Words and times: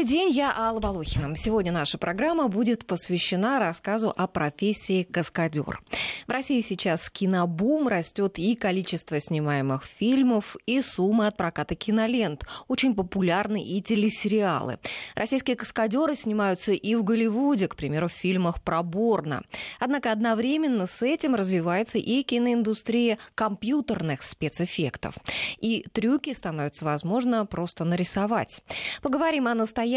Добрый 0.00 0.16
день, 0.16 0.30
я 0.30 0.54
Алла 0.56 0.80
Волохина. 0.80 1.36
Сегодня 1.36 1.72
наша 1.72 1.98
программа 1.98 2.48
будет 2.48 2.86
посвящена 2.86 3.58
рассказу 3.58 4.10
о 4.16 4.26
профессии 4.26 5.02
каскадер. 5.02 5.82
В 6.26 6.30
России 6.30 6.62
сейчас 6.62 7.10
кинобум, 7.10 7.86
растет 7.86 8.38
и 8.38 8.54
количество 8.54 9.20
снимаемых 9.20 9.84
фильмов, 9.84 10.56
и 10.64 10.80
суммы 10.80 11.26
от 11.26 11.36
проката 11.36 11.74
кинолент. 11.74 12.46
Очень 12.66 12.94
популярны 12.94 13.62
и 13.62 13.82
телесериалы. 13.82 14.78
Российские 15.14 15.56
каскадеры 15.56 16.14
снимаются 16.14 16.72
и 16.72 16.94
в 16.94 17.04
Голливуде, 17.04 17.68
к 17.68 17.76
примеру, 17.76 18.08
в 18.08 18.12
фильмах 18.12 18.62
про 18.62 18.82
Борна. 18.82 19.42
Однако 19.80 20.12
одновременно 20.12 20.86
с 20.86 21.02
этим 21.02 21.34
развивается 21.34 21.98
и 21.98 22.22
киноиндустрия 22.22 23.18
компьютерных 23.34 24.22
спецэффектов. 24.22 25.16
И 25.58 25.84
трюки 25.92 26.32
становится 26.32 26.86
возможно 26.86 27.44
просто 27.44 27.84
нарисовать. 27.84 28.62
Поговорим 29.02 29.46
о 29.46 29.54
настоящем, 29.54 29.89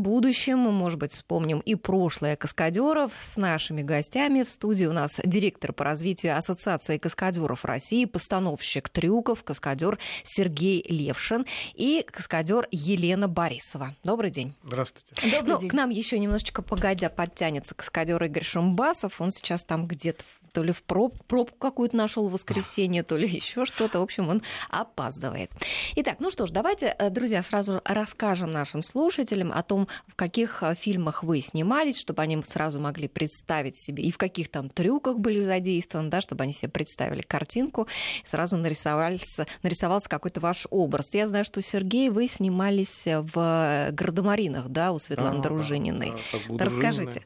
будущем. 0.00 0.58
Мы, 0.58 0.72
может 0.72 0.98
быть, 0.98 1.12
вспомним 1.12 1.60
и 1.60 1.74
прошлое 1.74 2.36
каскадеров. 2.36 3.12
С 3.20 3.36
нашими 3.36 3.82
гостями 3.82 4.42
в 4.42 4.48
студии 4.48 4.84
у 4.84 4.92
нас 4.92 5.20
директор 5.24 5.72
по 5.72 5.84
развитию 5.84 6.36
Ассоциации 6.36 6.98
каскадеров 6.98 7.64
России, 7.64 8.04
постановщик 8.04 8.88
трюков, 8.88 9.42
каскадер 9.42 9.98
Сергей 10.24 10.84
Левшин 10.88 11.46
и 11.74 12.04
каскадер 12.10 12.68
Елена 12.70 13.28
Борисова. 13.28 13.94
Добрый 14.04 14.30
день. 14.30 14.54
Здравствуйте. 14.64 15.14
Добрый 15.22 15.54
ну, 15.54 15.60
день. 15.60 15.68
К 15.70 15.72
нам 15.72 15.90
еще 15.90 16.18
немножечко 16.18 16.62
погодя 16.62 17.08
подтянется 17.08 17.74
каскадер 17.74 18.22
Игорь 18.22 18.44
Шумбасов. 18.44 19.20
Он 19.20 19.30
сейчас 19.30 19.64
там 19.64 19.86
где-то 19.86 20.22
то 20.52 20.62
ли 20.62 20.72
в 20.72 20.82
проб, 20.82 21.22
пробку 21.26 21.56
какую-то 21.58 21.96
нашел 21.96 22.28
в 22.28 22.32
воскресенье, 22.32 23.02
то 23.02 23.16
ли 23.16 23.28
еще 23.28 23.64
что-то. 23.64 24.00
В 24.00 24.02
общем, 24.02 24.28
он 24.28 24.42
опаздывает. 24.68 25.50
Итак, 25.96 26.16
ну 26.20 26.30
что 26.30 26.46
ж, 26.46 26.50
давайте, 26.50 26.94
э, 26.98 27.10
друзья, 27.10 27.42
сразу 27.42 27.80
расскажем 27.84 28.52
нашим 28.52 28.82
слушателям 28.82 29.52
о 29.52 29.62
том, 29.62 29.88
в 30.06 30.14
каких 30.14 30.62
э, 30.62 30.74
фильмах 30.74 31.22
вы 31.22 31.40
снимались, 31.40 31.98
чтобы 31.98 32.22
они 32.22 32.42
сразу 32.48 32.80
могли 32.80 33.08
представить 33.08 33.78
себе, 33.78 34.02
и 34.04 34.10
в 34.10 34.18
каких 34.18 34.50
там 34.50 34.68
трюках 34.68 35.18
были 35.18 35.40
задействованы, 35.40 36.10
да, 36.10 36.20
чтобы 36.20 36.44
они 36.44 36.52
себе 36.52 36.70
представили 36.70 37.22
картинку, 37.22 37.88
и 38.22 38.26
сразу 38.26 38.56
нарисовался, 38.56 39.46
нарисовался 39.62 40.08
какой-то 40.08 40.40
ваш 40.40 40.66
образ. 40.70 41.14
Я 41.14 41.28
знаю, 41.28 41.44
что, 41.44 41.62
Сергей, 41.62 42.10
вы 42.10 42.28
снимались 42.28 43.04
в 43.06 43.90
«Гардемаринах», 43.92 44.68
да, 44.68 44.92
у 44.92 44.98
Светланы 44.98 45.38
да, 45.38 45.42
Дружининой. 45.42 46.12
Да, 46.32 46.38
да, 46.48 46.64
Расскажите. 46.64 47.24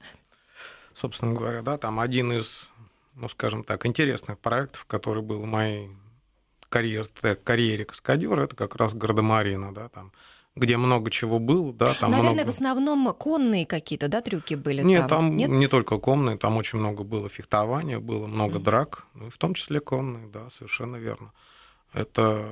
Собственно 0.94 1.32
говоря, 1.32 1.62
да, 1.62 1.76
там 1.76 1.98
один 2.00 2.32
из 2.32 2.68
ну, 3.14 3.28
скажем 3.28 3.64
так, 3.64 3.86
интересных 3.86 4.38
проектов, 4.38 4.84
который 4.86 5.22
был 5.22 5.40
в 5.40 5.46
моей 5.46 5.90
карьере, 6.68 7.04
карьере 7.44 7.84
каскадера, 7.84 8.44
это 8.44 8.56
как 8.56 8.76
раз 8.76 8.94
Гардемарина, 8.94 9.72
да, 9.72 9.88
там, 9.88 10.12
где 10.56 10.76
много 10.76 11.10
чего 11.10 11.38
было, 11.38 11.72
да, 11.72 11.94
там 11.94 12.10
Наверное, 12.10 12.34
много... 12.34 12.46
в 12.46 12.54
основном 12.54 13.12
конные 13.14 13.66
какие-то, 13.66 14.08
да, 14.08 14.20
трюки 14.20 14.54
были 14.54 14.82
Нет, 14.82 15.02
там? 15.02 15.08
там 15.08 15.36
Нет? 15.36 15.50
не 15.50 15.66
только 15.66 15.98
конные, 15.98 16.36
там 16.36 16.56
очень 16.56 16.78
много 16.78 17.02
было 17.02 17.28
фехтования, 17.28 17.98
было 17.98 18.26
много 18.26 18.58
mm-hmm. 18.58 18.62
драк, 18.62 19.06
ну, 19.14 19.30
в 19.30 19.38
том 19.38 19.54
числе 19.54 19.80
конные, 19.80 20.28
да, 20.28 20.48
совершенно 20.56 20.96
верно. 20.96 21.32
Это 21.92 22.44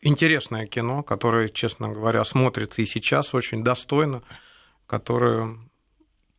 интересное 0.00 0.66
кино, 0.66 1.02
которое, 1.02 1.48
честно 1.48 1.88
говоря, 1.88 2.24
смотрится 2.24 2.82
и 2.82 2.86
сейчас 2.86 3.34
очень 3.34 3.62
достойно, 3.62 4.22
которое 4.86 5.58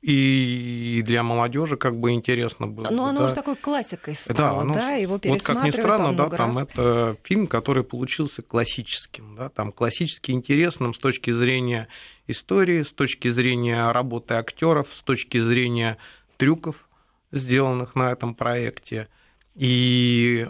и 0.01 1.01
для 1.05 1.23
молодежи 1.23 1.75
как 1.75 1.99
бы 1.99 2.11
интересно 2.11 2.67
было. 2.67 2.89
Но 2.89 3.03
да. 3.03 3.09
оно 3.09 3.25
уже 3.25 3.35
такой 3.35 3.55
классикой 3.57 4.15
стало, 4.15 4.61
да, 4.61 4.63
ну, 4.63 4.73
да? 4.73 4.91
Его 4.93 5.19
Вот 5.21 5.43
как 5.43 5.63
ни 5.63 5.71
странно, 5.71 6.15
да, 6.15 6.29
там 6.29 6.57
раз. 6.57 6.67
это 6.67 7.17
фильм, 7.23 7.47
который 7.47 7.83
получился 7.83 8.41
классическим, 8.41 9.35
да, 9.35 9.49
там 9.49 9.71
классически 9.71 10.31
интересным 10.31 10.93
с 10.93 10.99
точки 10.99 11.31
зрения 11.31 11.89
истории, 12.27 12.83
с 12.83 12.91
точки 12.91 13.29
зрения 13.29 13.91
работы 13.91 14.35
актеров, 14.35 14.87
с 14.93 15.01
точки 15.01 15.41
зрения 15.41 15.97
трюков, 16.37 16.87
сделанных 17.31 17.95
на 17.95 18.11
этом 18.11 18.35
проекте. 18.35 19.09
И 19.55 20.47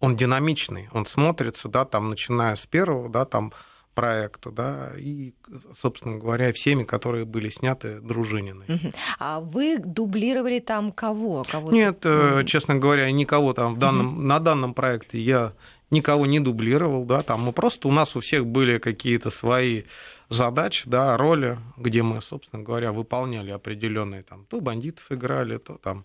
он 0.00 0.16
динамичный, 0.16 0.90
он 0.92 1.06
смотрится, 1.06 1.68
да, 1.68 1.86
там, 1.86 2.10
начиная 2.10 2.54
с 2.54 2.66
первого, 2.66 3.08
да, 3.08 3.24
там, 3.24 3.52
проекта, 3.98 4.52
да, 4.52 4.92
и, 4.96 5.32
собственно 5.80 6.18
говоря, 6.18 6.52
всеми, 6.52 6.84
которые 6.84 7.24
были 7.24 7.48
сняты 7.48 8.00
Дружининой. 8.00 8.94
А 9.18 9.40
вы 9.40 9.78
дублировали 9.78 10.60
там 10.60 10.92
кого? 10.92 11.42
кого 11.50 11.72
Нет, 11.72 12.04
mm 12.04 12.44
честно 12.44 12.76
говоря, 12.76 13.10
никого 13.10 13.52
там 13.54 13.74
в 13.74 13.78
данном, 13.78 14.28
на 14.28 14.38
данном 14.38 14.72
проекте 14.74 15.18
я 15.18 15.52
никого 15.90 16.26
не 16.26 16.38
дублировал, 16.38 17.04
да, 17.04 17.22
там 17.22 17.42
мы 17.42 17.52
просто 17.52 17.88
у 17.88 17.90
нас 17.90 18.14
у 18.14 18.20
всех 18.20 18.46
были 18.46 18.78
какие-то 18.78 19.30
свои 19.30 19.82
задачи, 20.28 20.84
да, 20.86 21.16
роли, 21.16 21.58
где 21.76 22.02
мы, 22.02 22.20
собственно 22.20 22.62
говоря, 22.62 22.92
выполняли 22.92 23.50
определенные 23.50 24.22
там, 24.22 24.44
то 24.48 24.60
бандитов 24.60 25.10
играли, 25.10 25.56
то 25.56 25.76
там 25.78 26.04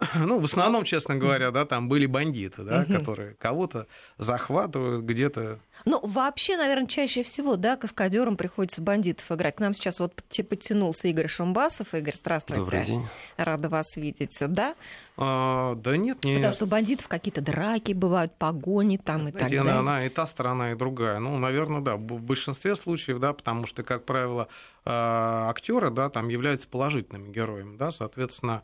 ну, 0.14 0.38
в 0.38 0.44
основном, 0.44 0.84
честно 0.84 1.16
говоря, 1.16 1.50
да, 1.50 1.64
там 1.64 1.88
были 1.88 2.06
бандиты, 2.06 2.62
да, 2.62 2.82
угу. 2.82 2.94
которые 2.94 3.34
кого-то 3.34 3.88
захватывают 4.16 5.04
где-то. 5.04 5.58
Ну, 5.84 6.00
вообще, 6.04 6.56
наверное, 6.56 6.86
чаще 6.86 7.24
всего, 7.24 7.56
да, 7.56 7.76
каскадерам 7.76 8.36
приходится 8.36 8.80
бандитов 8.80 9.30
играть. 9.32 9.56
К 9.56 9.60
нам 9.60 9.74
сейчас 9.74 9.98
вот 9.98 10.14
подтянулся 10.48 11.08
Игорь 11.08 11.26
Шумбасов. 11.26 11.94
Игорь, 11.94 12.14
здравствуйте. 12.14 12.60
Добрый 12.60 12.84
день. 12.84 13.08
Рада 13.36 13.68
вас 13.68 13.96
видеть, 13.96 14.36
да? 14.40 14.76
А, 15.16 15.74
да 15.74 15.96
нет, 15.96 16.24
нет. 16.24 16.36
Потому 16.36 16.54
что 16.54 16.66
бандитов 16.66 17.08
какие-то 17.08 17.40
драки 17.40 17.92
бывают, 17.92 18.32
погони 18.38 18.98
там 18.98 19.22
Знаете, 19.22 19.38
и 19.38 19.40
так 19.40 19.50
далее. 19.50 19.72
Она 19.72 20.06
и 20.06 20.08
та 20.08 20.28
сторона, 20.28 20.72
и 20.72 20.74
другая. 20.76 21.18
Ну, 21.18 21.36
наверное, 21.38 21.80
да, 21.80 21.96
в 21.96 22.22
большинстве 22.22 22.76
случаев, 22.76 23.18
да, 23.18 23.32
потому 23.32 23.66
что, 23.66 23.82
как 23.82 24.04
правило, 24.04 24.46
а, 24.84 25.50
актеры, 25.50 25.90
да, 25.90 26.08
там 26.08 26.28
являются 26.28 26.68
положительными 26.68 27.32
героями, 27.32 27.76
да, 27.76 27.90
соответственно, 27.90 28.62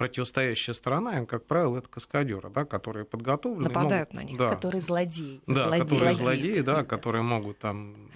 противостоящая 0.00 0.74
сторона, 0.74 1.18
им, 1.18 1.26
как 1.26 1.44
правило, 1.44 1.76
это 1.76 1.86
каскадеры, 1.90 2.48
да, 2.48 2.64
которые 2.64 3.04
подготовлены. 3.04 3.68
Нападают 3.68 4.14
могут, 4.14 4.14
на 4.14 4.30
них. 4.30 4.38
Да, 4.38 4.48
которые 4.48 4.80
злодеи. 4.80 5.42
Да, 5.46 5.66
злодеи. 5.66 5.82
которые 5.82 6.14
злодеи, 6.14 6.60
да, 6.60 6.84
которые 6.84 7.22
могут 7.22 7.58
там 7.58 8.08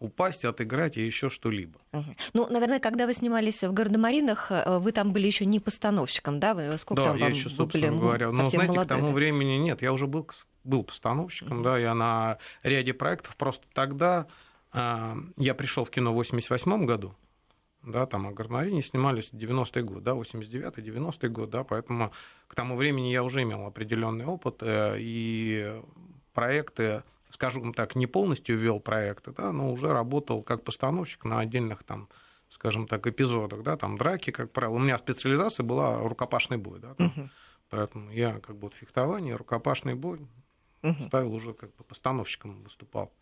упасть, 0.00 0.44
отыграть 0.44 0.96
и 0.96 1.06
еще 1.06 1.30
что-либо. 1.30 1.78
Угу. 1.92 2.16
Ну, 2.32 2.48
наверное, 2.50 2.80
когда 2.80 3.06
вы 3.06 3.14
снимались 3.14 3.62
в 3.62 3.72
Гардемаринах, 3.72 4.50
э, 4.50 4.78
вы 4.80 4.90
там 4.90 5.12
были 5.12 5.28
еще 5.28 5.46
не 5.46 5.60
постановщиком, 5.60 6.40
да? 6.40 6.52
Вы 6.52 6.76
сколько 6.78 7.04
да, 7.04 7.08
там 7.10 7.18
я 7.18 7.26
вам 7.26 7.32
еще, 7.32 7.48
собственно 7.48 7.92
были, 7.92 8.00
говоря, 8.00 8.26
но 8.32 8.46
знаете, 8.46 8.58
молодой, 8.58 8.84
к 8.86 8.88
тому 8.88 9.06
да? 9.06 9.12
времени 9.12 9.56
нет, 9.58 9.82
я 9.82 9.92
уже 9.92 10.08
был, 10.08 10.28
был 10.64 10.82
постановщиком, 10.82 11.58
угу. 11.58 11.62
да, 11.62 11.78
я 11.78 11.94
на 11.94 12.38
ряде 12.64 12.92
проектов, 12.92 13.36
просто 13.36 13.64
тогда 13.72 14.26
э, 14.72 15.14
я 15.36 15.54
пришел 15.54 15.84
в 15.84 15.90
кино 15.90 16.10
в 16.10 16.16
88 16.16 16.86
году, 16.86 17.14
да, 17.82 18.06
там 18.06 18.26
о 18.26 18.32
Гарнарине 18.32 18.82
снимались 18.82 19.30
90-й 19.32 19.82
год, 19.82 20.02
да, 20.02 20.12
89-й, 20.12 20.82
90-й 20.82 21.28
год, 21.28 21.50
да, 21.50 21.64
поэтому 21.64 22.12
к 22.46 22.54
тому 22.54 22.76
времени 22.76 23.08
я 23.08 23.22
уже 23.22 23.42
имел 23.42 23.66
определенный 23.66 24.26
опыт, 24.26 24.56
э, 24.60 24.96
и 24.98 25.80
проекты, 26.34 27.02
скажем 27.30 27.72
так, 27.74 27.96
не 27.96 28.06
полностью 28.06 28.58
вел 28.58 28.80
проекты, 28.80 29.32
да, 29.32 29.52
но 29.52 29.72
уже 29.72 29.88
работал 29.88 30.42
как 30.42 30.64
постановщик 30.64 31.24
на 31.24 31.40
отдельных 31.40 31.82
там, 31.84 32.08
скажем 32.48 32.86
так, 32.86 33.06
эпизодах, 33.06 33.62
да, 33.62 33.76
там 33.76 33.96
драки, 33.96 34.30
как 34.30 34.52
правило. 34.52 34.74
У 34.74 34.78
меня 34.78 34.98
специализация 34.98 35.64
была 35.64 35.98
рукопашный 36.00 36.58
бой, 36.58 36.80
да, 36.80 36.94
там, 36.94 37.06
угу. 37.06 37.30
поэтому 37.70 38.10
я 38.10 38.40
как 38.40 38.56
бы 38.56 38.62
вот 38.62 38.74
фехтование, 38.74 39.36
рукопашный 39.36 39.94
бой 39.94 40.20
угу. 40.82 41.06
ставил 41.06 41.34
уже 41.34 41.54
как 41.54 41.74
бы 41.76 41.84
постановщиком 41.84 42.62
выступал 42.62 43.12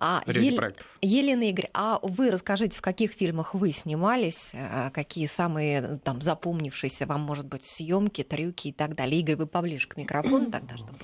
а, 0.00 0.22
Ел... 0.26 0.56
проектов. 0.56 0.98
Елена 1.02 1.42
Игорь, 1.44 1.68
а 1.74 1.98
вы 2.02 2.30
расскажите, 2.30 2.78
в 2.78 2.82
каких 2.82 3.12
фильмах 3.12 3.54
вы 3.54 3.72
снимались, 3.72 4.50
э, 4.52 4.90
какие 4.92 5.26
самые 5.26 5.98
там 6.04 6.20
запомнившиеся 6.20 7.06
вам, 7.06 7.22
может 7.22 7.46
быть, 7.46 7.64
съемки, 7.64 8.22
трюки 8.22 8.68
и 8.68 8.72
так 8.72 8.94
далее. 8.94 9.20
Игорь, 9.20 9.36
вы 9.36 9.46
поближе 9.46 9.88
к 9.88 9.96
микрофону 9.96 10.50
тогда, 10.50 10.76
чтобы... 10.76 10.98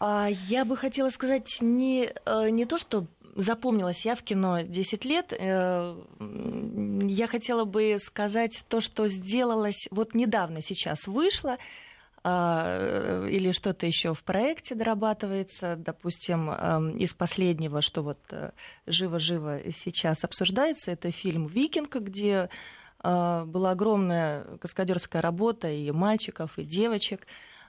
А, 0.00 0.28
я 0.48 0.64
бы 0.64 0.76
хотела 0.76 1.10
сказать 1.10 1.58
не, 1.60 2.12
э, 2.24 2.50
не 2.50 2.64
то, 2.64 2.78
что 2.78 3.06
запомнилась 3.34 4.04
я 4.04 4.14
в 4.16 4.22
кино 4.22 4.62
10 4.62 5.04
лет. 5.04 5.32
Э, 5.32 5.96
я 7.02 7.26
хотела 7.26 7.64
бы 7.64 7.98
сказать 8.00 8.64
то, 8.68 8.80
что 8.80 9.08
сделалось 9.08 9.88
вот 9.90 10.14
недавно 10.14 10.60
сейчас 10.60 11.06
вышло. 11.06 11.56
А, 12.24 13.26
или 13.26 13.52
что-то 13.52 13.86
еще 13.86 14.12
в 14.12 14.24
проекте 14.24 14.74
дорабатывается, 14.74 15.76
допустим, 15.76 16.50
эм, 16.50 16.96
из 16.96 17.14
последнего, 17.14 17.80
что 17.80 18.02
вот 18.02 18.18
э, 18.32 18.50
живо-живо 18.86 19.60
сейчас 19.72 20.24
обсуждается, 20.24 20.90
это 20.90 21.12
фильм 21.12 21.46
«Викинг», 21.46 21.94
где 21.96 22.50
э, 23.02 23.44
была 23.44 23.70
огромная 23.70 24.44
каскадерская 24.58 25.22
работа 25.22 25.68
и 25.68 25.90
мальчиков, 25.92 26.58
и 26.58 26.64
девочек. 26.64 27.26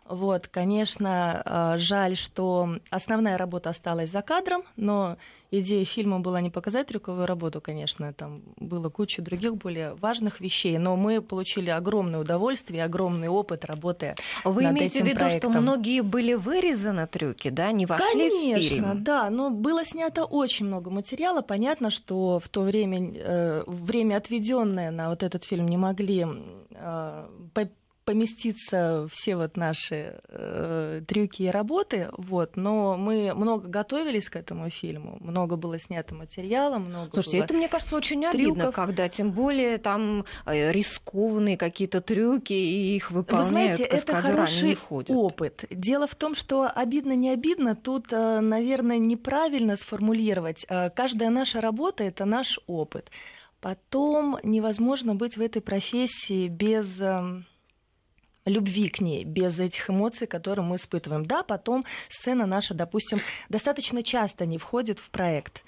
Вот, 0.10 0.48
конечно, 0.48 1.44
э, 1.46 1.78
жаль, 1.78 2.18
что 2.18 2.78
основная 2.90 3.38
работа 3.38 3.70
осталась 3.70 4.10
за 4.10 4.24
кадром, 4.24 4.64
но 4.76 5.18
идея 5.52 5.86
фильма 5.86 6.20
была 6.20 6.42
не 6.42 6.50
показать 6.50 6.88
трюковую 6.88 7.28
работу, 7.28 7.62
конечно, 7.62 8.12
там 8.14 8.42
было 8.58 8.90
куча 8.90 9.22
других 9.22 9.56
более 9.56 9.94
важных 9.94 10.42
вещей, 10.42 10.80
но 10.80 10.96
мы 10.96 11.22
получили 11.22 11.70
огромное 11.70 12.20
удовольствие, 12.20 12.84
огромный 12.84 13.28
опыт 13.28 13.66
работы 13.66 14.16
Вы 14.44 14.64
над 14.64 14.74
имеете 14.78 14.98
этим 14.98 15.06
в 15.06 15.10
виду, 15.10 15.20
проектом. 15.20 15.52
что 15.52 15.62
многие 15.62 16.02
были 16.02 16.34
вырезаны 16.34 17.06
трюки, 17.06 17.50
да, 17.50 17.72
не 17.72 17.86
вошли 17.86 18.30
Конечно, 18.30 18.58
в 18.58 18.62
фильм? 18.62 19.04
да, 19.04 19.30
но 19.30 19.52
было 19.52 19.86
снято 19.86 20.26
очень 20.26 20.66
много 20.66 20.90
материала. 20.90 21.42
Понятно, 21.42 21.92
что 21.92 22.40
в 22.40 22.50
то 22.50 22.62
время 22.62 23.14
э, 23.16 23.64
время 23.68 24.18
отведенное 24.18 24.90
на 24.90 25.10
вот 25.10 25.22
этот 25.22 25.44
фильм 25.44 25.68
не 25.68 25.78
могли 25.78 26.26
э, 26.72 27.28
поместиться 28.10 29.08
все 29.12 29.36
вот 29.36 29.56
наши 29.56 30.20
э, 30.30 31.02
трюки 31.08 31.44
и 31.44 31.48
работы, 31.48 32.10
вот, 32.18 32.56
но 32.56 32.98
мы 32.98 33.36
много 33.36 33.68
готовились 33.68 34.32
к 34.32 34.36
этому 34.36 34.72
фильму, 34.72 35.18
много 35.20 35.58
было 35.58 35.80
снято 35.80 36.16
материала, 36.16 36.80
много 36.80 37.12
Слушайте, 37.12 37.38
было... 37.38 37.46
это, 37.46 37.54
мне 37.54 37.68
кажется, 37.68 37.96
очень 37.96 38.26
обидно, 38.26 38.56
трюков. 38.56 38.74
когда 38.74 39.10
тем 39.10 39.32
более 39.32 39.78
там 39.78 40.26
э, 40.48 40.72
рискованные 40.72 41.56
какие-то 41.56 42.02
трюки, 42.02 42.54
и 42.54 42.96
их 42.96 43.12
Вы 43.12 43.18
выполняют 43.18 43.78
знаете, 43.78 43.84
это 43.84 44.20
хороший 44.20 44.76
опыт. 45.08 45.66
Дело 45.70 46.08
в 46.08 46.16
том, 46.16 46.34
что 46.34 46.68
обидно, 46.68 47.12
не 47.16 47.30
обидно, 47.30 47.76
тут, 47.76 48.12
э, 48.12 48.40
наверное, 48.40 48.98
неправильно 48.98 49.76
сформулировать. 49.76 50.66
Э, 50.68 50.90
Каждая 50.90 51.30
наша 51.30 51.62
работа— 51.62 52.04
это 52.06 52.26
наш 52.26 52.60
опыт. 52.66 53.12
Потом 53.62 54.40
невозможно 54.42 55.14
быть 55.14 55.38
в 55.38 55.42
этой 55.42 55.62
профессии 55.62 56.48
без 56.48 57.00
эм, 57.02 57.46
любви 58.50 58.90
к 58.90 59.00
ней, 59.00 59.24
без 59.24 59.60
этих 59.60 59.90
эмоций, 59.90 60.28
которые 60.28 60.66
мы 60.66 60.76
испытываем. 60.76 61.26
Да, 61.26 61.44
потом 61.44 61.86
сцена 62.10 62.46
наша, 62.46 62.74
допустим, 62.74 63.20
достаточно 63.50 64.04
часто 64.04 64.46
не 64.46 64.58
входит 64.58 65.00
в 65.00 65.10
проект. 65.10 65.64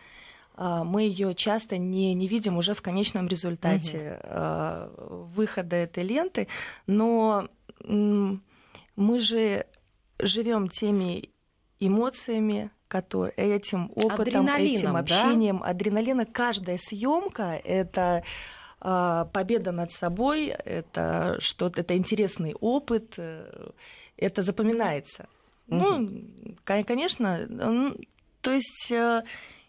А, 0.55 0.83
Мы 0.83 1.03
ее 1.03 1.33
часто 1.33 1.77
не, 1.77 2.13
не 2.13 2.27
видим 2.27 2.57
уже 2.57 2.73
в 2.73 2.81
конечном 2.81 3.27
результате 3.27 4.19
а, 4.23 5.27
выхода 5.35 5.75
этой 5.75 6.03
ленты, 6.03 6.47
но 6.87 7.47
мы 7.83 9.19
же 9.19 9.65
живем 10.19 10.67
теми 10.67 11.29
эмоциями, 11.79 12.69
которые, 12.87 13.33
этим 13.55 13.89
опытом, 13.95 14.45
Адреналином, 14.45 14.75
этим 14.75 14.93
да? 14.93 14.99
общением, 14.99 15.63
адреналина. 15.63 16.25
Каждая 16.25 16.77
съемка 16.77 17.59
это 17.63 18.23
победа 18.81 19.71
над 19.71 19.91
собой, 19.91 20.47
это 20.47 21.37
что-то, 21.39 21.81
это 21.81 21.95
интересный 21.95 22.53
опыт, 22.59 23.13
э, 23.17 23.71
это 24.17 24.41
запоминается. 24.41 25.27
Ну, 25.67 26.21
кон- 26.65 26.83
конечно, 26.83 27.47
то 28.41 28.51
есть 28.51 28.91
э, 28.91 29.23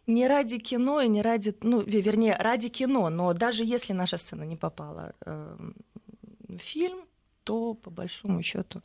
не 0.06 0.26
ради 0.26 0.59
кино 0.59 1.00
и 1.03 1.09
не 1.09 1.23
ради, 1.23 1.55
ну, 1.61 1.82
ве- 1.82 2.00
вернее, 2.00 2.35
ради 2.37 2.69
кино, 2.69 3.11
но 3.11 3.32
даже 3.35 3.64
если 3.64 3.93
наша 3.94 4.17
сцена 4.17 4.44
не 4.44 4.56
попала 4.56 5.12
э, 5.26 5.56
в 6.49 6.59
фильм, 6.59 7.00
то 7.44 7.75
по 7.75 7.91
большому 7.91 8.43
счету 8.43 8.82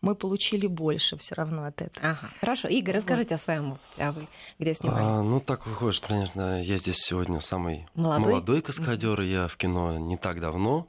мы 0.00 0.14
получили 0.14 0.66
больше 0.66 1.16
все 1.16 1.34
равно 1.34 1.64
от 1.64 1.82
этого. 1.82 2.06
Ага, 2.10 2.30
хорошо. 2.40 2.68
Игорь, 2.68 2.96
расскажите 2.96 3.34
о 3.34 3.38
своем 3.38 3.72
опыте. 3.72 4.02
А 4.02 4.12
вы 4.12 4.28
где 4.58 4.70
А, 4.70 4.74
снимались? 4.74 5.16
ну, 5.24 5.40
так 5.40 5.66
выходит, 5.66 5.94
что, 5.96 6.08
конечно, 6.08 6.62
я 6.62 6.76
здесь 6.76 6.98
сегодня 6.98 7.40
самый 7.40 7.86
Молодой? 7.94 8.26
молодой, 8.32 8.62
каскадер, 8.62 9.20
я 9.22 9.48
в 9.48 9.56
кино 9.56 9.98
не 9.98 10.16
так 10.16 10.40
давно. 10.40 10.86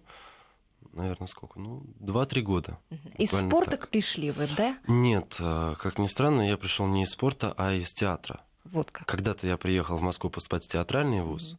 Наверное, 0.94 1.28
сколько? 1.28 1.60
Ну, 1.60 1.84
2-3 2.00 2.42
года. 2.42 2.78
Из 3.18 3.30
буквально 3.30 3.50
спорта 3.50 3.72
так. 3.72 3.90
пришли 3.90 4.32
вы, 4.32 4.48
да? 4.58 4.78
Нет, 4.88 5.38
а, 5.40 5.76
как 5.76 5.98
ни 6.00 6.08
странно, 6.08 6.48
я 6.48 6.58
пришел 6.58 6.88
не 6.88 7.04
из 7.04 7.12
спорта, 7.12 7.54
а 7.58 7.74
из 7.74 7.94
театра. 7.94 8.42
Вот 8.66 8.92
как. 8.92 9.08
Когда-то 9.08 9.48
я 9.48 9.58
приехал 9.58 9.98
в 9.98 10.02
Москву 10.02 10.30
поступать 10.30 10.66
в 10.66 10.68
театральный 10.68 11.22
вуз, 11.22 11.58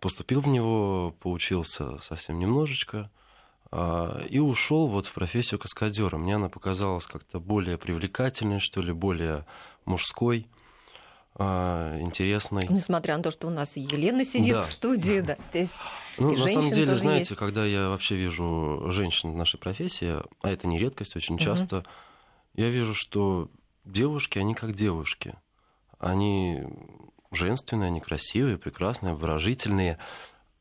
поступил 0.00 0.40
в 0.40 0.48
него, 0.48 1.14
поучился 1.20 1.98
совсем 1.98 2.38
немножечко, 2.38 2.98
а, 2.98 3.17
и 3.70 4.38
ушел 4.38 4.88
вот 4.88 5.06
в 5.06 5.12
профессию 5.12 5.60
каскадера. 5.60 6.16
Мне 6.16 6.36
она 6.36 6.48
показалась 6.48 7.06
как-то 7.06 7.38
более 7.38 7.76
привлекательной, 7.76 8.60
что 8.60 8.80
ли, 8.80 8.92
более 8.92 9.44
мужской, 9.84 10.46
а, 11.34 11.98
интересной. 12.00 12.66
Несмотря 12.68 13.16
на 13.16 13.22
то, 13.22 13.30
что 13.30 13.46
у 13.46 13.50
нас 13.50 13.76
Елена 13.76 14.24
сидит 14.24 14.54
Да. 14.54 14.62
в 14.62 14.66
студии, 14.66 15.20
да, 15.20 15.36
здесь 15.50 15.70
Ну, 16.16 16.32
на 16.36 16.48
самом 16.48 16.72
деле, 16.72 16.98
знаете, 16.98 17.30
есть. 17.30 17.36
когда 17.36 17.64
я 17.64 17.90
вообще 17.90 18.16
вижу 18.16 18.86
женщин 18.90 19.32
в 19.32 19.36
нашей 19.36 19.58
профессии, 19.58 20.16
а 20.42 20.50
это 20.50 20.66
не 20.66 20.78
редкость, 20.78 21.14
очень 21.14 21.38
часто, 21.38 21.84
я 22.54 22.70
вижу, 22.70 22.92
что 22.94 23.50
девушки, 23.84 24.38
они 24.38 24.54
как 24.54 24.74
девушки. 24.74 25.34
Они 25.98 26.64
женственные, 27.30 27.88
они 27.88 28.00
красивые, 28.00 28.58
прекрасные, 28.58 29.14
выражительные, 29.14 29.98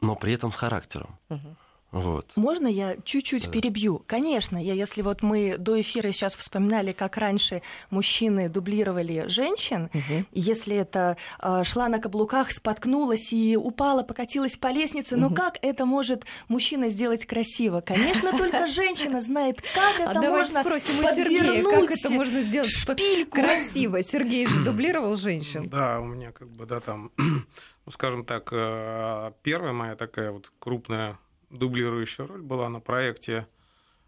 но 0.02 0.16
при 0.16 0.34
этом 0.34 0.52
с 0.52 0.56
характером. 0.56 1.18
Мгм. 1.30 1.56
Вот. 1.92 2.34
Можно 2.36 2.68
я 2.68 2.98
чуть-чуть 3.06 3.46
Да. 3.46 3.52
перебью? 3.52 4.04
Конечно, 4.08 4.58
я, 4.62 4.74
если 4.74 5.02
вот 5.02 5.24
мы 5.24 5.58
до 5.58 5.80
эфира 5.80 6.12
сейчас 6.12 6.36
вспоминали, 6.36 6.92
как 6.92 7.16
раньше 7.18 7.62
мужчины 7.90 8.50
дублировали 8.50 9.26
женщин, 9.30 9.90
Мгм. 9.94 10.28
если 10.34 10.76
это 10.76 11.16
а, 11.40 11.64
шла 11.64 11.88
на 11.88 12.00
каблуках, 12.00 12.52
споткнулась 12.52 13.32
и 13.32 13.56
упала, 13.56 14.04
покатилась 14.04 14.58
по 14.58 14.68
лестнице, 14.68 15.16
но 15.16 15.28
Мгм. 15.28 15.36
как 15.36 15.58
это 15.62 15.86
может 15.86 16.26
мужчина 16.50 16.90
сделать 16.90 17.26
красиво? 17.26 17.80
Конечно, 17.82 18.38
только 18.38 18.68
женщина 18.68 19.22
знает, 19.22 19.62
как 19.62 20.00
А 20.06 20.12
это 20.12 20.22
можно 20.22 20.62
спросим 20.62 21.00
у 21.00 21.04
Сергея, 21.04 21.64
как 21.64 21.90
это 21.92 22.10
можно 22.10 22.42
сделать 22.42 22.70
шпильку. 22.70 23.32
красиво. 23.32 24.04
Сергей 24.04 24.46
же 24.46 24.60
дублировал 24.66 25.16
женщин. 25.16 25.70
Да, 25.70 26.02
у 26.02 26.06
меня 26.06 26.34
как 26.34 26.50
бы, 26.52 26.66
да, 26.66 26.82
там, 26.82 27.12
ну, 27.18 27.92
скажем 27.92 28.26
так, 28.26 28.50
э, 28.52 29.32
первая 29.42 29.72
моя 29.72 29.96
такая 29.96 30.32
вот 30.32 30.52
крупная 30.60 31.18
дублирующая 31.50 32.26
роль 32.28 32.42
была 32.42 32.70
на 32.70 32.80
проекте 32.80 33.48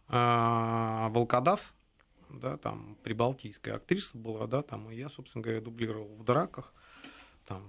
э, 0.07 1.07
«Волкодав», 1.11 1.73
да, 2.29 2.57
там 2.57 2.97
прибалтийская 3.03 3.75
актриса 3.75 4.17
была, 4.17 4.45
да, 4.47 4.61
там, 4.61 4.89
и 4.91 4.95
я, 4.95 5.09
собственно 5.09 5.41
говоря, 5.43 5.61
дублировал 5.61 6.15
в 6.15 6.23
драках, 6.23 6.73
там, 7.47 7.63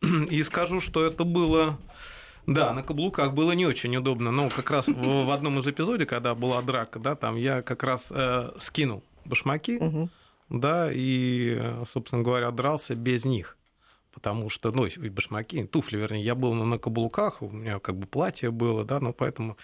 и 0.30 0.42
скажу, 0.42 0.80
что 0.80 1.04
это 1.04 1.24
было... 1.24 1.78
Да, 2.46 2.72
на 2.72 2.84
каблуках 2.84 3.32
было 3.34 3.50
не 3.52 3.66
очень 3.66 3.96
удобно, 3.96 4.30
но 4.30 4.48
как 4.48 4.70
раз 4.70 4.86
в, 4.86 5.24
в 5.24 5.30
одном 5.32 5.58
из 5.58 5.66
эпизодов, 5.66 6.06
когда 6.08 6.32
была 6.36 6.62
драка, 6.62 7.00
да, 7.00 7.16
там 7.16 7.34
я 7.34 7.60
как 7.60 7.82
раз 7.82 8.06
э, 8.10 8.52
скинул 8.60 9.02
башмаки, 9.24 9.78
Мгм. 9.80 10.10
да, 10.50 10.88
и, 10.92 11.56
э, 11.58 11.84
собственно 11.92 12.22
говоря, 12.22 12.52
дрался 12.52 12.94
без 12.94 13.24
них. 13.24 13.56
Потому 14.16 14.48
что, 14.48 14.72
ну, 14.72 14.86
и 14.86 15.10
башмаки, 15.10 15.64
туфли, 15.64 15.98
вернее, 15.98 16.24
я 16.24 16.34
был 16.34 16.54
на, 16.54 16.64
на 16.64 16.78
каблуках, 16.78 17.42
у 17.42 17.50
меня 17.50 17.78
как 17.80 17.98
бы 17.98 18.06
платье 18.06 18.50
было, 18.50 18.82
да, 18.82 18.98
но 18.98 19.12
поэтому 19.12 19.58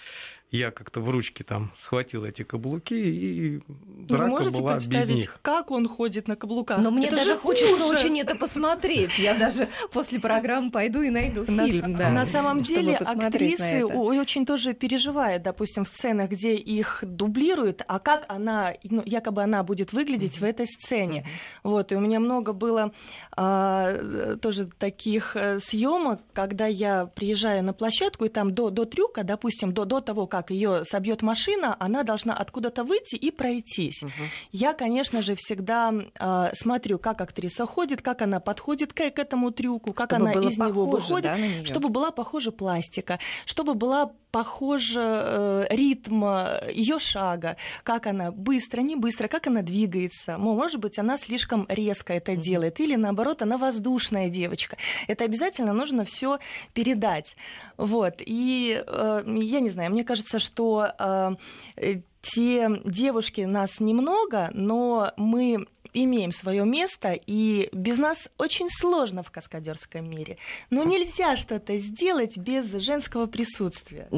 я 0.58 0.70
как-то 0.70 1.00
в 1.00 1.08
ручки 1.08 1.42
там 1.42 1.72
схватил 1.80 2.24
эти 2.26 2.42
каблуки, 2.44 2.92
и 2.94 3.56
Вы 3.56 3.64
драка 4.06 4.26
можете 4.26 4.58
была 4.60 4.74
без 4.74 4.84
представить, 4.86 5.16
них. 5.16 5.38
как 5.40 5.70
он 5.70 5.88
ходит 5.88 6.28
на 6.28 6.36
каблуках? 6.36 6.78
Но 6.78 6.90
мне 6.90 7.06
Это 7.06 7.16
даже 7.16 7.30
же 7.30 7.38
хочется 7.38 7.86
ужас! 7.86 8.04
очень 8.04 8.20
это 8.20 8.34
посмотреть. 8.36 9.18
Я 9.18 9.34
даже 9.34 9.68
после 9.92 10.20
программы 10.20 10.70
пойду 10.70 11.00
и 11.00 11.08
найду 11.08 11.44
На, 11.50 11.66
фильм. 11.66 11.96
да, 11.96 12.10
на 12.10 12.26
самом 12.26 12.62
деле 12.62 12.96
актрисы 12.96 13.84
очень 13.86 14.44
тоже 14.44 14.74
переживают, 14.74 15.42
допустим, 15.42 15.84
в 15.84 15.88
сценах, 15.88 16.28
где 16.28 16.54
их 16.54 16.98
дублируют, 17.02 17.82
а 17.88 17.98
как 17.98 18.26
она, 18.28 18.74
ну, 18.84 19.02
якобы 19.06 19.42
она 19.42 19.62
будет 19.62 19.94
выглядеть 19.94 20.38
в 20.38 20.44
этой 20.44 20.66
сцене. 20.66 21.26
Вот, 21.62 21.92
и 21.92 21.96
у 21.96 22.00
меня 22.00 22.20
много 22.20 22.52
было 22.52 22.92
а, 23.34 24.36
тоже 24.36 24.66
таких 24.66 25.34
съемок, 25.60 26.20
когда 26.34 26.66
я 26.66 27.06
приезжаю 27.06 27.64
на 27.64 27.72
площадку, 27.72 28.26
и 28.26 28.28
там 28.28 28.52
до, 28.54 28.68
до 28.68 28.84
трюка, 28.84 29.24
допустим, 29.24 29.72
до, 29.72 29.86
до 29.86 30.00
того, 30.02 30.26
как 30.26 30.41
ее 30.50 30.84
собьет 30.84 31.22
машина, 31.22 31.76
она 31.78 32.02
должна 32.02 32.34
откуда-то 32.36 32.84
выйти 32.84 33.16
и 33.16 33.30
пройтись. 33.30 34.02
Я, 34.50 34.72
конечно 34.72 35.22
же, 35.22 35.34
всегда 35.36 35.92
а, 36.18 36.50
смотрю, 36.54 36.98
как 36.98 37.20
актриса 37.20 37.66
ходит, 37.66 38.02
как 38.02 38.22
она 38.22 38.40
подходит 38.40 38.92
к, 38.92 39.10
к 39.10 39.18
этому 39.18 39.50
трюку, 39.50 39.92
как 39.92 40.12
Чтобы 40.12 40.30
она 40.30 40.48
из 40.48 40.58
него 40.58 40.86
выходит, 40.86 41.32
да, 41.32 41.64
чтобы 41.64 41.88
была 41.88 42.10
похожа 42.10 42.52
пластика, 42.52 43.18
чтобы 43.46 43.74
была 43.74 44.12
похожа 44.32 45.00
э, 45.00 45.66
ритм 45.70 46.24
ее 46.72 46.98
шага, 46.98 47.56
как 47.84 48.06
она 48.06 48.32
быстро, 48.32 48.80
не 48.80 48.96
быстро, 48.96 49.28
как 49.28 49.46
она 49.46 49.62
двигается. 49.62 50.38
Мо- 50.38 50.54
Может 50.54 50.80
быть, 50.80 50.98
она 50.98 51.16
слишком 51.18 51.66
резко 51.68 52.14
это 52.14 52.34
делает, 52.34 52.80
или 52.80 52.96
наоборот, 52.96 53.42
она 53.42 53.58
воздушная 53.58 54.28
девочка. 54.30 54.76
Это 55.06 55.24
обязательно 55.24 55.72
нужно 55.72 56.04
все 56.04 56.38
передать. 56.72 57.36
Вот. 57.76 58.14
И 58.18 58.82
э, 58.84 59.22
я 59.26 59.60
не 59.60 59.70
знаю, 59.70 59.90
мне 59.92 60.02
кажется, 60.04 60.38
что 60.38 60.92
э, 60.98 61.30
э, 61.76 62.00
те 62.22 62.68
девушки 62.84 63.42
нас 63.42 63.80
немного, 63.80 64.50
но 64.54 65.12
мы 65.16 65.66
имеем 65.92 66.32
свое 66.32 66.64
место, 66.64 67.18
и 67.26 67.68
без 67.72 67.98
нас 67.98 68.28
очень 68.38 68.68
сложно 68.70 69.22
в 69.22 69.30
каскадерском 69.30 70.08
мире. 70.08 70.38
Но 70.70 70.84
нельзя 70.84 71.36
что-то 71.36 71.76
сделать 71.76 72.36
без 72.38 72.72
женского 72.72 73.26
присутствия. 73.26 74.08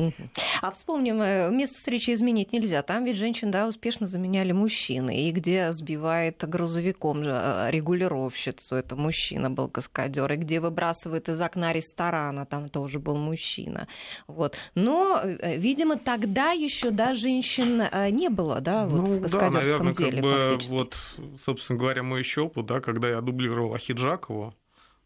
А 0.62 0.70
вспомним, 0.70 1.20
э, 1.20 1.50
место 1.50 1.76
встречи 1.76 2.12
изменить 2.12 2.52
нельзя. 2.52 2.82
Там 2.82 3.04
ведь 3.04 3.16
женщин 3.16 3.50
да, 3.50 3.66
успешно 3.66 4.06
заменяли 4.06 4.52
мужчины. 4.52 5.28
И 5.28 5.32
где 5.32 5.72
сбивает 5.72 6.44
грузовиком 6.48 7.22
э, 7.24 7.70
регулировщицу, 7.70 8.76
это 8.76 8.96
мужчина 8.96 9.50
был 9.50 9.68
каскадер. 9.68 10.30
И 10.32 10.36
где 10.36 10.60
выбрасывает 10.60 11.28
из 11.28 11.40
окна 11.40 11.72
ресторана, 11.72 12.46
там 12.46 12.68
тоже 12.68 12.98
был 12.98 13.16
мужчина. 13.16 13.88
Вот. 14.26 14.56
Но, 14.74 15.20
э, 15.22 15.56
видимо, 15.56 15.96
тогда 15.96 16.52
еще 16.52 16.90
да, 16.90 17.14
женщин 17.14 17.82
не 18.10 18.28
было 18.28 18.60
да, 18.60 18.86
вот 18.86 18.96
ну, 18.96 19.04
в 19.04 19.22
каскадерском 19.22 19.52
да, 19.52 19.84
наверное, 19.84 19.94
деле. 19.94 20.22
Как 20.22 20.70
бы, 20.70 20.76
вот, 20.76 20.96
собственно 21.44 21.63
говоря, 21.70 22.02
мой 22.02 22.20
еще 22.20 22.42
опыт, 22.42 22.66
да, 22.66 22.80
когда 22.80 23.08
я 23.08 23.20
дублировал 23.20 23.74
Ахиджакову, 23.74 24.54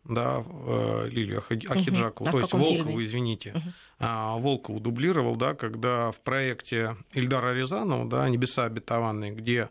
да, 0.04 0.44
э, 0.46 1.08
Лилию 1.10 1.44
Ахиджакову, 1.48 2.28
угу. 2.28 2.28
а 2.28 2.32
то 2.32 2.38
есть 2.40 2.52
Волкову, 2.52 2.90
фильме? 2.90 3.04
извините. 3.04 3.52
Угу. 3.52 4.40
Волкову 4.40 4.80
дублировал, 4.80 5.36
да, 5.36 5.54
когда 5.54 6.12
в 6.12 6.20
проекте 6.20 6.96
Ильдара 7.12 7.52
Рязанова, 7.52 8.08
да, 8.08 8.28
«Небеса 8.28 8.64
обетованные», 8.64 9.32
где 9.32 9.70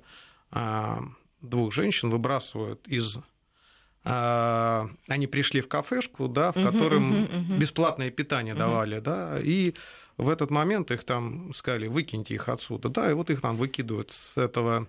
а, 0.52 1.00
двух 1.42 1.74
женщин 1.74 2.10
выбрасывают 2.10 2.88
из 2.88 3.18
а, 4.04 4.90
они 5.08 5.28
пришли 5.28 5.60
в 5.60 5.68
кафешку, 5.68 6.30
да, 6.30 6.52
в 6.52 6.56
котором 6.56 7.12
uh-huh, 7.12 7.30
uh-huh, 7.30 7.58
бесплатное 7.58 8.10
питание 8.10 8.56
давали, 8.56 9.00
да, 9.00 9.38
и 9.38 9.74
в 10.16 10.30
этот 10.30 10.50
момент 10.50 10.92
их 10.92 11.04
там 11.04 11.54
сказали, 11.54 11.88
выкиньте 11.88 12.34
их 12.34 12.48
отсюда, 12.48 12.88
да, 12.88 13.12
и 13.12 13.14
вот 13.14 13.30
их 13.30 13.42
там 13.42 13.56
выкидывают 13.56 14.12
с 14.12 14.38
этого 14.38 14.88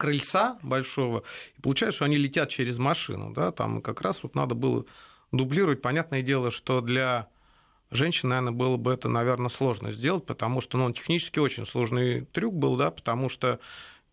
крыльца 0.00 0.58
большого, 0.62 1.24
и 1.58 1.60
получается, 1.60 1.96
что 1.96 2.04
они 2.06 2.16
летят 2.16 2.48
через 2.48 2.78
машину, 2.78 3.32
да, 3.34 3.52
там 3.52 3.82
как 3.82 4.00
раз 4.00 4.22
вот 4.22 4.34
надо 4.34 4.54
было 4.54 4.86
дублировать. 5.30 5.82
Понятное 5.82 6.22
дело, 6.22 6.50
что 6.50 6.80
для 6.80 7.28
женщин, 7.90 8.30
наверное, 8.30 8.52
было 8.52 8.78
бы 8.78 8.92
это, 8.94 9.10
наверное, 9.10 9.50
сложно 9.50 9.92
сделать, 9.92 10.24
потому 10.24 10.62
что, 10.62 10.78
ну, 10.78 10.84
он 10.84 10.94
технически 10.94 11.38
очень 11.38 11.66
сложный 11.66 12.22
трюк 12.22 12.54
был, 12.54 12.76
да, 12.76 12.90
потому 12.90 13.28
что 13.28 13.60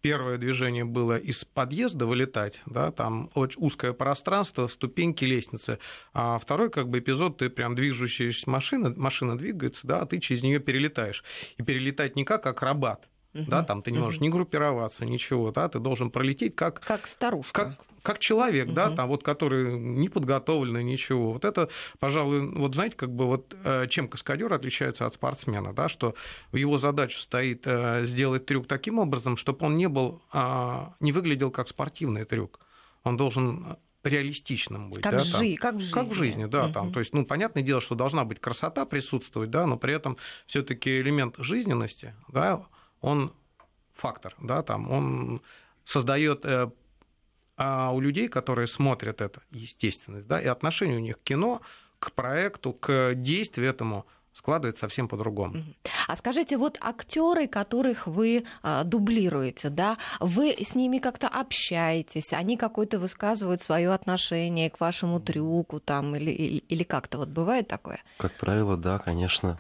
первое 0.02 0.38
движение 0.38 0.84
было 0.84 1.18
из 1.18 1.46
подъезда 1.46 2.06
вылетать, 2.06 2.62
да, 2.66 2.92
там 2.92 3.32
очень 3.34 3.62
узкое 3.62 3.94
пространство, 3.94 4.68
ступеньки, 4.68 5.24
лестницы, 5.24 5.80
а 6.14 6.38
второй 6.38 6.70
как 6.70 6.90
бы 6.90 7.00
эпизод, 7.00 7.38
ты 7.38 7.50
прям 7.50 7.76
движущаяся 7.76 8.50
машина, 8.50 8.94
машина 8.96 9.38
двигается, 9.38 9.88
да, 9.88 10.02
а 10.02 10.06
ты 10.06 10.20
через 10.20 10.44
нее 10.44 10.60
перелетаешь. 10.60 11.24
И 11.56 11.64
перелетать 11.64 12.18
не 12.18 12.26
как 12.26 12.46
акробат, 12.46 13.08
да, 13.48 13.64
там 13.64 13.82
ты 13.82 13.92
не 13.92 14.00
можешь 14.00 14.20
ни 14.22 14.30
группироваться, 14.30 15.06
ничего, 15.06 15.52
да, 15.52 15.70
ты 15.70 15.80
должен 15.80 16.12
пролететь 16.12 16.56
как... 16.56 16.80
Как 16.82 17.08
старушка. 17.08 17.66
Как, 17.78 17.86
как 18.08 18.20
человек, 18.20 18.72
да, 18.72 18.92
там 18.92 19.10
вот, 19.10 19.24
который 19.24 19.78
не 19.78 20.08
подготовленный, 20.08 20.84
ничего. 20.84 21.34
Вот 21.34 21.44
это, 21.44 21.70
пожалуй, 22.00 22.48
вот 22.56 22.74
знаете, 22.74 22.96
как 22.96 23.12
бы 23.12 23.26
вот 23.26 23.54
э, 23.64 23.88
чем 23.90 24.08
каскадер 24.08 24.54
отличается 24.54 25.06
от 25.06 25.14
спортсмена, 25.14 25.74
да, 25.74 25.90
что 25.90 26.16
в 26.54 26.56
его 26.56 26.80
задачу 26.80 27.20
стоит 27.20 27.64
э, 27.66 28.06
сделать 28.06 28.46
трюк 28.46 28.66
таким 28.68 29.00
образом, 29.00 29.36
чтобы 29.36 29.66
он 29.66 29.76
не 29.76 29.90
был, 29.90 30.22
а, 30.32 30.96
не 31.02 31.12
выглядел 31.12 31.52
как 31.52 31.68
спортивный 31.68 32.24
трюк. 32.24 32.62
Он 33.04 33.18
должен 33.18 33.78
реалистичным 34.04 34.90
быть. 34.90 35.02
Как, 35.02 35.14
да, 35.14 35.20
жи- 35.20 35.56
как 35.58 35.76
в 35.76 35.80
жизни. 35.80 35.94
Как 35.94 36.08
в 36.08 36.14
жизни, 36.14 36.46
да. 36.46 36.66
Угу. 36.66 36.74
Там, 36.74 36.94
то 36.94 37.00
есть, 37.00 37.14
ну, 37.14 37.26
понятное 37.26 37.64
дело, 37.64 37.82
что 37.82 37.96
должна 37.96 38.24
быть 38.24 38.40
красота 38.40 38.86
присутствовать, 38.86 39.50
да, 39.50 39.66
но 39.66 39.78
при 39.78 39.94
этом 39.94 40.18
все 40.46 40.64
таки 40.64 41.02
элемент 41.02 41.36
жизненности, 41.38 42.16
да, 42.30 42.66
он 43.02 43.34
фактор, 43.94 44.36
да, 44.40 44.62
там, 44.64 44.92
он 44.92 45.42
создает 45.84 46.46
э, 46.46 46.70
а 47.58 47.92
у 47.92 48.00
людей, 48.00 48.28
которые 48.28 48.68
смотрят 48.68 49.20
это, 49.22 49.42
естественность, 49.50 50.28
да, 50.28 50.40
и 50.40 50.46
отношение 50.46 50.98
у 50.98 51.02
них 51.02 51.18
к 51.20 51.24
кино, 51.24 51.62
к 52.00 52.12
проекту, 52.12 52.72
к 52.74 53.16
действию 53.16 53.68
этому 53.68 54.06
складывается 54.32 54.82
совсем 54.82 55.08
по-другому. 55.08 55.64
А 56.08 56.16
скажите, 56.16 56.58
вот 56.58 56.78
актеры, 56.80 57.48
которых 57.48 58.06
вы 58.06 58.46
а, 58.62 58.84
дублируете, 58.84 59.70
да, 59.70 59.98
вы 60.20 60.56
с 60.60 60.76
ними 60.76 61.00
как-то 61.00 61.28
общаетесь, 61.28 62.32
они 62.34 62.56
какое-то 62.56 63.00
высказывают 63.00 63.62
свое 63.62 63.92
отношение 63.92 64.70
к 64.70 64.80
вашему 64.80 65.20
трюку 65.20 65.80
там 65.80 66.16
или, 66.16 66.30
или, 66.30 66.58
или 66.58 66.84
как-то 66.84 67.18
вот 67.18 67.30
бывает 67.30 67.68
такое? 67.68 68.00
Как 68.18 68.32
правило, 68.34 68.78
да, 68.78 69.00
конечно. 69.00 69.60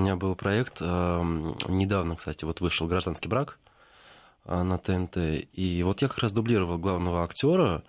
У 0.00 0.02
меня 0.02 0.16
был 0.16 0.34
проект, 0.34 0.78
э, 0.80 1.22
недавно, 1.68 2.16
кстати, 2.16 2.46
вот 2.46 2.62
вышел 2.62 2.86
«Гражданский 2.86 3.28
брак» 3.28 3.58
э, 4.46 4.62
на 4.62 4.78
ТНТ, 4.78 5.18
и 5.52 5.82
вот 5.84 6.00
я 6.00 6.08
как 6.08 6.20
раз 6.20 6.32
дублировал 6.32 6.78
главного 6.78 7.22
актера, 7.22 7.82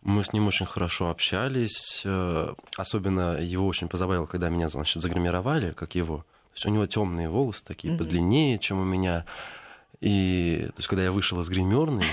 мы 0.00 0.24
с 0.24 0.32
ним 0.32 0.48
очень 0.48 0.66
хорошо 0.66 1.08
общались, 1.08 2.02
э, 2.04 2.54
особенно 2.76 3.40
его 3.40 3.68
очень 3.68 3.86
позабавило, 3.86 4.26
когда 4.26 4.48
меня, 4.48 4.66
значит, 4.66 5.00
загримировали, 5.00 5.70
как 5.70 5.94
его. 5.94 6.16
То 6.16 6.54
есть 6.54 6.66
у 6.66 6.70
него 6.70 6.86
темные 6.86 7.28
волосы 7.28 7.64
такие, 7.64 7.94
mm-hmm. 7.94 7.98
подлиннее, 7.98 8.58
чем 8.58 8.80
у 8.80 8.84
меня. 8.84 9.24
И 10.00 10.64
то 10.66 10.78
есть, 10.78 10.88
когда 10.88 11.04
я 11.04 11.12
вышел 11.12 11.38
из 11.38 11.48
гримерной, 11.48 12.06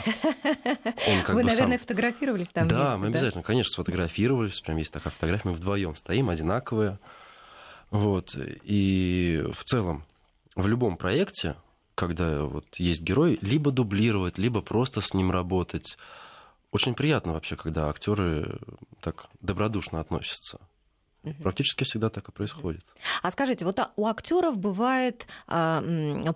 он 1.07 1.23
как 1.23 1.29
Вы, 1.29 1.41
бы 1.41 1.49
наверное, 1.49 1.79
сам... 1.79 1.79
фотографировались 1.79 2.49
там 2.49 2.67
Да, 2.67 2.75
вместе, 2.75 2.97
мы 2.99 3.07
обязательно, 3.07 3.41
да? 3.41 3.47
конечно, 3.47 3.71
сфотографировались. 3.71 4.61
Прям 4.61 4.77
есть 4.77 4.93
такая 4.93 5.11
фотография, 5.11 5.47
мы 5.49 5.55
вдвоем 5.55 5.95
стоим, 5.95 6.29
одинаковые. 6.29 6.99
Вот. 7.91 8.36
И 8.38 9.43
в 9.53 9.63
целом 9.63 10.03
в 10.55 10.67
любом 10.67 10.98
проекте, 10.98 11.55
когда 11.96 12.43
вот 12.43 12.65
есть 12.77 13.01
герой, 13.01 13.39
либо 13.41 13.72
дублировать, 13.72 14.38
либо 14.38 14.62
просто 14.62 15.01
с 15.01 15.13
ним 15.13 15.31
работать. 15.31 15.98
Очень 16.72 16.93
приятно 16.93 17.34
вообще, 17.34 17.55
когда 17.55 17.89
актеры 17.89 18.60
так 19.01 19.27
добродушно 19.41 20.00
относятся. 20.00 20.60
Практически 21.43 21.84
всегда 21.84 22.10
так 22.10 22.29
и 22.29 22.31
происходит. 22.31 22.86
А 23.22 23.29
скажите, 23.31 23.65
вот 23.65 23.77
у 23.98 24.05
актеров 24.05 24.58
бывают 24.58 25.27
а, 25.48 25.84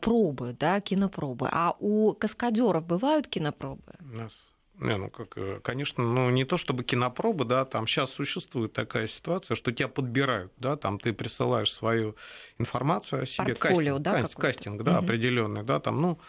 пробы, 0.01 0.55
да, 0.59 0.81
кинопробы, 0.81 1.47
а 1.49 1.75
у 1.79 2.13
каскадеров 2.13 2.85
бывают 2.85 3.27
кинопробы? 3.27 3.93
У 4.01 4.15
нас 4.15 4.33
не, 4.79 4.97
ну 4.97 5.09
как, 5.09 5.37
э, 5.37 5.59
конечно, 5.63 6.03
ну 6.03 6.29
не 6.29 6.45
то 6.45 6.57
чтобы 6.57 6.83
кинопробы, 6.83 7.45
да, 7.45 7.65
там 7.65 7.87
сейчас 7.87 8.11
существует 8.11 8.73
такая 8.73 9.07
ситуация, 9.07 9.55
что 9.55 9.71
тебя 9.71 9.87
подбирают, 9.87 10.51
да, 10.57 10.75
там 10.77 10.99
ты 10.99 11.13
присылаешь 11.13 11.71
свою 11.71 12.15
информацию 12.57 13.23
о 13.23 13.25
себе, 13.25 13.55
портфолио, 13.55 13.97
кастинг, 13.97 14.01
да, 14.01 14.21
кастинг, 14.21 14.41
кастинг, 14.41 14.83
да, 14.83 14.97
угу. 14.97 15.05
определенный, 15.05 15.63
да, 15.63 15.79
там, 15.79 16.01
ну, 16.01 16.19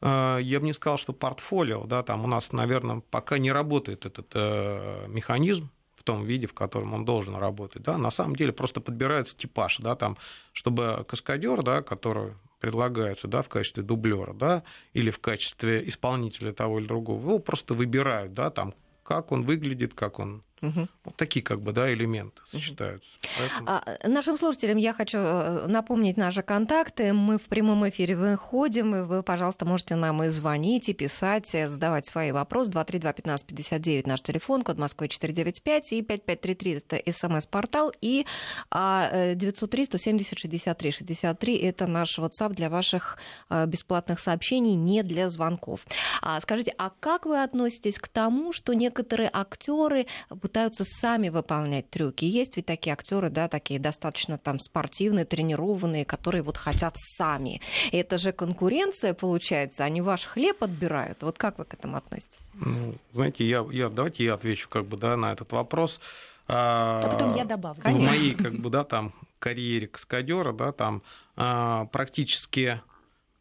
э, 0.00 0.38
я 0.42 0.60
бы 0.60 0.66
не 0.66 0.72
сказал, 0.72 0.96
что 0.96 1.12
портфолио, 1.12 1.84
да, 1.84 2.02
там 2.02 2.24
у 2.24 2.26
нас, 2.26 2.52
наверное, 2.52 3.02
пока 3.10 3.38
не 3.38 3.52
работает 3.52 4.06
этот 4.06 4.30
э, 4.34 5.06
механизм 5.08 5.70
в 5.96 6.02
том 6.02 6.24
виде, 6.24 6.46
в 6.46 6.54
котором 6.54 6.94
он 6.94 7.04
должен 7.04 7.36
работать, 7.36 7.82
да, 7.82 7.98
на 7.98 8.10
самом 8.10 8.34
деле 8.34 8.52
просто 8.52 8.80
подбирается 8.80 9.36
типаж, 9.36 9.78
да, 9.78 9.94
там, 9.94 10.16
чтобы 10.52 11.04
каскадер, 11.06 11.62
да, 11.62 11.82
который 11.82 12.32
предлагаются 12.64 13.28
да, 13.28 13.42
в 13.42 13.50
качестве 13.50 13.82
дублера 13.82 14.32
да, 14.32 14.62
или 14.94 15.10
в 15.10 15.18
качестве 15.18 15.86
исполнителя 15.86 16.50
того 16.54 16.78
или 16.78 16.86
другого, 16.86 17.20
его 17.20 17.38
просто 17.38 17.74
выбирают, 17.74 18.32
да, 18.32 18.48
там, 18.48 18.72
как 19.02 19.32
он 19.32 19.42
выглядит, 19.42 19.92
как 19.92 20.18
он 20.18 20.42
Угу. 20.68 20.88
Вот 21.04 21.16
такие 21.16 21.42
как 21.42 21.60
бы 21.60 21.72
да, 21.72 21.92
элементы 21.92 22.40
сочетаются. 22.50 23.08
Поэтому... 23.38 23.68
А, 23.68 24.08
нашим 24.08 24.38
слушателям 24.38 24.78
я 24.78 24.94
хочу 24.94 25.18
э, 25.18 25.66
напомнить 25.66 26.16
наши 26.16 26.42
контакты. 26.42 27.12
Мы 27.12 27.38
в 27.38 27.42
прямом 27.42 27.88
эфире 27.88 28.16
выходим, 28.16 28.94
и 28.94 29.02
вы, 29.02 29.22
пожалуйста, 29.22 29.64
можете 29.64 29.94
нам 29.96 30.22
и 30.22 30.28
звонить, 30.28 30.88
и 30.88 30.94
писать, 30.94 31.48
задавать 31.48 32.06
свои 32.06 32.30
вопросы. 32.32 32.70
232-1559 32.70 34.06
наш 34.06 34.22
телефон, 34.22 34.62
код 34.62 34.78
Москвы 34.78 35.08
495 35.08 35.92
и 35.92 36.02
5533 36.02 36.74
это 36.74 37.00
смс-портал, 37.12 37.92
и 38.00 38.26
903-170-63-63 38.72 41.62
это 41.62 41.86
наш 41.86 42.18
WhatsApp 42.18 42.54
для 42.54 42.70
ваших 42.70 43.18
э, 43.50 43.66
бесплатных 43.66 44.20
сообщений, 44.20 44.74
не 44.74 45.02
для 45.02 45.28
звонков. 45.30 45.86
А, 46.22 46.40
скажите, 46.40 46.72
а 46.78 46.90
как 46.90 47.26
вы 47.26 47.42
относитесь 47.42 47.98
к 47.98 48.06
тому, 48.08 48.52
что 48.52 48.74
некоторые 48.74 49.28
актеры 49.32 50.06
пытаются 50.54 50.84
сами 50.84 51.30
выполнять 51.30 51.90
трюки. 51.90 52.24
Есть 52.24 52.56
ведь 52.56 52.66
такие 52.66 52.92
актеры, 52.92 53.28
да, 53.28 53.48
такие 53.48 53.80
достаточно 53.80 54.38
там 54.38 54.60
спортивные, 54.60 55.24
тренированные, 55.24 56.04
которые 56.04 56.42
вот 56.42 56.56
хотят 56.56 56.94
сами. 56.96 57.60
И 57.90 57.96
это 57.96 58.18
же 58.18 58.30
конкуренция 58.30 59.14
получается, 59.14 59.82
они 59.82 60.00
ваш 60.00 60.26
хлеб 60.26 60.62
отбирают. 60.62 61.24
Вот 61.24 61.38
как 61.38 61.58
вы 61.58 61.64
к 61.64 61.74
этому 61.74 61.96
относитесь? 61.96 62.52
Ну, 62.54 62.94
знаете, 63.12 63.44
я, 63.44 63.66
я, 63.72 63.88
давайте 63.88 64.22
я 64.24 64.34
отвечу 64.34 64.68
как 64.68 64.86
бы 64.86 64.96
да, 64.96 65.16
на 65.16 65.32
этот 65.32 65.50
вопрос. 65.50 66.00
А, 66.46 67.00
а 67.02 67.08
потом 67.08 67.34
я 67.34 67.44
добавлю. 67.44 67.82
В 67.82 67.98
моей 67.98 68.36
как 68.36 68.54
бы, 68.54 68.70
да, 68.70 68.84
там, 68.84 69.12
карьере 69.40 69.88
каскадера, 69.88 70.52
да, 70.52 70.70
там 70.70 71.02
а, 71.34 71.86
практически 71.86 72.80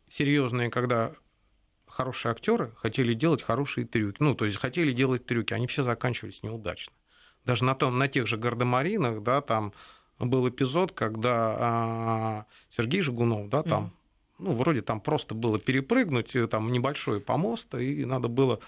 серьезные, 0.09 0.71
когда 0.71 1.11
хорошие 1.85 2.31
актеры 2.31 2.71
хотели 2.77 3.13
делать 3.13 3.43
хорошие 3.43 3.85
трюки. 3.85 4.17
Ну, 4.19 4.33
то 4.33 4.45
есть 4.45 4.57
хотели 4.57 4.93
делать 4.93 5.27
трюки, 5.27 5.53
они 5.53 5.67
все 5.67 5.83
заканчивались 5.83 6.41
неудачно. 6.41 6.91
Даже 7.45 7.63
на, 7.63 7.75
том, 7.75 7.97
на 7.97 8.07
тех 8.07 8.27
же 8.27 8.37
гардемаринах, 8.37 9.21
да, 9.21 9.41
там 9.41 9.73
был 10.19 10.47
эпизод, 10.47 10.91
когда 10.93 11.55
а, 11.59 12.45
Сергей 12.75 13.01
Жигунов, 13.01 13.49
да, 13.49 13.63
там, 13.63 13.85
mm. 13.85 13.89
ну, 14.39 14.53
вроде 14.53 14.81
там 14.81 15.01
просто 15.01 15.35
было 15.35 15.59
перепрыгнуть, 15.59 16.35
э, 16.35 16.47
там 16.47 16.71
небольшой 16.71 17.19
помост, 17.19 17.73
и 17.75 18.05
надо 18.05 18.27
было 18.29 18.59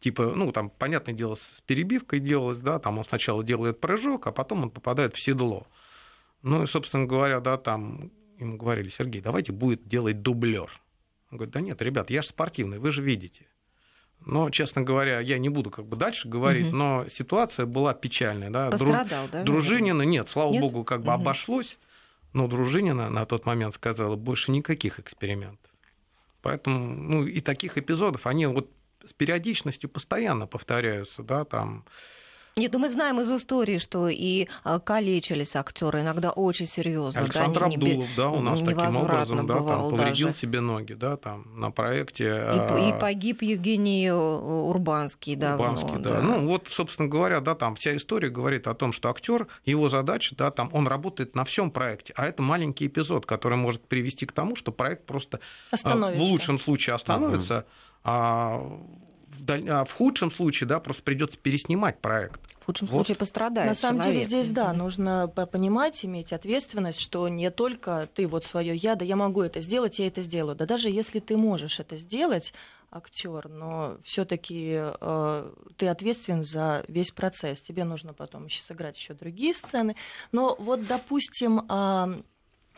типа, 0.00 0.32
ну, 0.36 0.52
там, 0.52 0.70
понятное 0.70 1.14
дело, 1.14 1.34
с 1.34 1.62
перебивкой 1.66 2.20
делалось, 2.20 2.58
да, 2.58 2.78
там 2.78 2.98
он 2.98 3.04
сначала 3.04 3.42
делает 3.42 3.80
прыжок, 3.80 4.26
а 4.26 4.32
потом 4.32 4.64
он 4.64 4.70
попадает 4.70 5.14
в 5.14 5.20
седло. 5.20 5.66
Ну, 6.42 6.62
и, 6.62 6.66
собственно 6.66 7.06
говоря, 7.06 7.40
да, 7.40 7.56
там 7.56 8.12
ему 8.38 8.56
говорили, 8.56 8.88
Сергей, 8.88 9.20
давайте 9.20 9.52
будет 9.52 9.88
делать 9.88 10.22
дублер. 10.22 10.70
Он 11.30 11.38
говорит, 11.38 11.54
да 11.54 11.60
нет, 11.60 11.82
ребят, 11.82 12.10
я 12.10 12.22
же 12.22 12.28
спортивный, 12.28 12.78
вы 12.78 12.90
же 12.92 13.02
видите. 13.02 13.46
Но, 14.24 14.50
честно 14.50 14.82
говоря, 14.82 15.20
я 15.20 15.38
не 15.38 15.48
буду 15.48 15.70
как 15.70 15.86
бы 15.86 15.96
дальше 15.96 16.28
говорить, 16.28 16.68
угу. 16.68 16.76
но 16.76 17.06
ситуация 17.08 17.64
была 17.64 17.94
печальная. 17.94 18.50
Да? 18.50 18.70
Пострадал, 18.70 19.28
да? 19.30 19.44
Дружинина, 19.44 20.02
нет, 20.02 20.28
слава 20.28 20.52
нет? 20.52 20.62
богу, 20.62 20.84
как 20.84 21.02
бы 21.02 21.12
угу. 21.12 21.20
обошлось, 21.20 21.78
но 22.32 22.48
Дружинина 22.48 23.08
на 23.08 23.24
тот 23.24 23.46
момент 23.46 23.74
сказала, 23.74 24.16
больше 24.16 24.50
никаких 24.50 24.98
экспериментов. 24.98 25.70
Поэтому, 26.42 26.94
ну, 26.94 27.26
и 27.26 27.40
таких 27.40 27.78
эпизодов, 27.78 28.26
они 28.26 28.46
вот 28.46 28.70
с 29.04 29.12
периодичностью 29.12 29.88
постоянно 29.88 30.46
повторяются, 30.46 31.22
да, 31.22 31.44
там 31.44 31.84
нет, 32.58 32.72
ну 32.72 32.78
мы 32.78 32.88
знаем 32.88 33.20
из 33.20 33.30
истории, 33.30 33.76
что 33.76 34.08
и 34.08 34.48
а, 34.64 34.80
калечились 34.80 35.54
актеры 35.56 36.00
иногда 36.00 36.30
очень 36.30 36.64
серьезно. 36.66 37.20
Александр 37.20 37.60
да, 37.60 37.66
Абдулов, 37.66 38.08
да, 38.16 38.30
у 38.30 38.40
нас 38.40 38.60
таким 38.60 38.96
образом, 38.96 39.46
да, 39.46 39.54
там 39.56 39.90
повредил 39.90 40.28
даже. 40.28 40.38
себе 40.38 40.60
ноги, 40.60 40.94
да, 40.94 41.18
там 41.18 41.44
на 41.60 41.70
проекте. 41.70 42.24
И, 42.24 42.28
а... 42.30 42.78
и 42.78 42.98
погиб 42.98 43.42
Евгений 43.42 44.06
э, 44.06 44.14
Урбанский, 44.14 45.36
да. 45.36 45.56
Урбанский, 45.56 45.98
да. 45.98 46.14
да. 46.14 46.22
Ну 46.22 46.46
вот, 46.46 46.68
собственно 46.68 47.08
говоря, 47.08 47.42
да, 47.42 47.54
там 47.54 47.74
вся 47.74 47.94
история 47.94 48.30
говорит 48.30 48.68
о 48.68 48.74
том, 48.74 48.94
что 48.94 49.10
актер, 49.10 49.48
его 49.66 49.90
задача, 49.90 50.34
да, 50.34 50.50
там 50.50 50.70
он 50.72 50.88
работает 50.88 51.34
на 51.34 51.44
всем 51.44 51.70
проекте, 51.70 52.14
а 52.16 52.26
это 52.26 52.40
маленький 52.40 52.86
эпизод, 52.86 53.26
который 53.26 53.58
может 53.58 53.86
привести 53.86 54.24
к 54.24 54.32
тому, 54.32 54.56
что 54.56 54.72
проект 54.72 55.04
просто 55.04 55.40
а, 55.84 55.94
в 55.94 56.20
лучшем 56.22 56.58
случае 56.58 56.94
остановится. 56.94 57.58
Угу. 57.58 57.64
А 58.04 58.80
в, 59.36 59.44
даль... 59.44 59.68
а 59.68 59.84
в 59.84 59.92
худшем 59.92 60.30
случае, 60.30 60.68
да, 60.68 60.80
просто 60.80 61.02
придется 61.02 61.38
переснимать 61.38 62.00
проект. 62.00 62.40
В 62.60 62.66
худшем 62.66 62.88
вот. 62.88 63.06
случае 63.06 63.16
пострадает. 63.16 63.68
На 63.68 63.74
самом 63.74 64.00
человек. 64.00 64.14
деле 64.14 64.26
здесь, 64.26 64.50
да, 64.50 64.72
нужно 64.72 65.28
понимать, 65.28 66.04
иметь 66.04 66.32
ответственность, 66.32 67.00
что 67.00 67.28
не 67.28 67.50
только 67.50 68.08
ты 68.14 68.26
вот 68.26 68.44
свое 68.44 68.74
я, 68.74 68.96
да, 68.96 69.04
я 69.04 69.16
могу 69.16 69.42
это 69.42 69.60
сделать, 69.60 69.98
я 69.98 70.06
это 70.06 70.22
сделаю. 70.22 70.56
Да 70.56 70.66
даже 70.66 70.90
если 70.90 71.20
ты 71.20 71.36
можешь 71.36 71.78
это 71.78 71.96
сделать, 71.96 72.52
актер, 72.90 73.48
но 73.48 73.98
все-таки 74.04 74.78
э, 74.78 75.52
ты 75.76 75.88
ответственен 75.88 76.44
за 76.44 76.84
весь 76.88 77.10
процесс. 77.10 77.60
Тебе 77.60 77.84
нужно 77.84 78.14
потом 78.14 78.46
еще 78.46 78.62
сыграть 78.62 78.96
еще 78.96 79.14
другие 79.14 79.54
сцены. 79.54 79.96
Но 80.32 80.56
вот, 80.58 80.86
допустим, 80.86 81.60
э, 81.68 82.22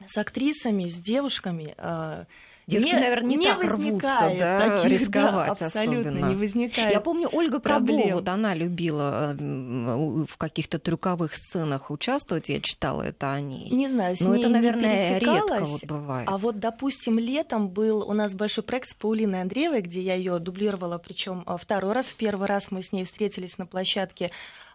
с 0.07 0.17
актрисами, 0.17 0.89
с 0.89 0.97
девушками. 0.97 1.75
Э, 1.77 2.25
Девушки, 2.69 2.95
не, 2.95 3.01
наверное, 3.01 3.31
не, 3.31 3.37
не 3.37 3.47
так 3.47 3.65
рвутся 3.65 4.35
да, 4.39 4.69
таких, 4.69 5.01
рисковать 5.01 5.59
да, 5.59 5.67
абсолютно 5.67 6.11
особенно. 6.11 6.29
не 6.29 6.37
возникает 6.37 6.93
Я 6.93 7.01
помню, 7.01 7.31
Ольга 7.33 7.61
Крабова, 7.61 8.13
вот 8.13 8.29
она 8.29 8.55
любила 8.55 9.35
в 9.39 10.37
каких-то 10.37 10.79
трюковых 10.79 11.35
сценах 11.35 11.91
участвовать, 11.91 12.51
я 12.51 12.61
читала 12.61 13.03
это 13.03 13.33
о 13.33 13.41
ней. 13.41 13.71
Не 13.71 13.89
знаю, 13.89 14.17
с 14.17 14.21
Но 14.21 14.35
ней 14.35 14.43
это, 14.43 14.51
наверное, 14.51 15.13
не 15.15 15.19
редко 15.19 15.65
вот 15.65 15.85
бывает. 15.87 16.29
А 16.29 16.37
вот, 16.37 16.59
допустим, 16.59 17.19
летом 17.19 17.71
был 17.71 18.07
у 18.07 18.13
нас 18.13 18.35
большой 18.35 18.65
проект 18.65 18.89
с 18.91 18.95
Паулиной 18.95 19.41
Андреевой, 19.41 19.81
где 19.81 20.03
я 20.03 20.15
ее 20.15 20.39
дублировала, 20.39 20.99
причем 20.99 21.45
а, 21.47 21.57
второй 21.57 21.95
раз, 21.95 22.09
в 22.09 22.17
первый 22.17 22.49
раз 22.49 22.71
мы 22.71 22.83
с 22.83 22.93
ней 22.93 23.07
встретились 23.07 23.57
на 23.57 23.65
площадке 23.65 24.31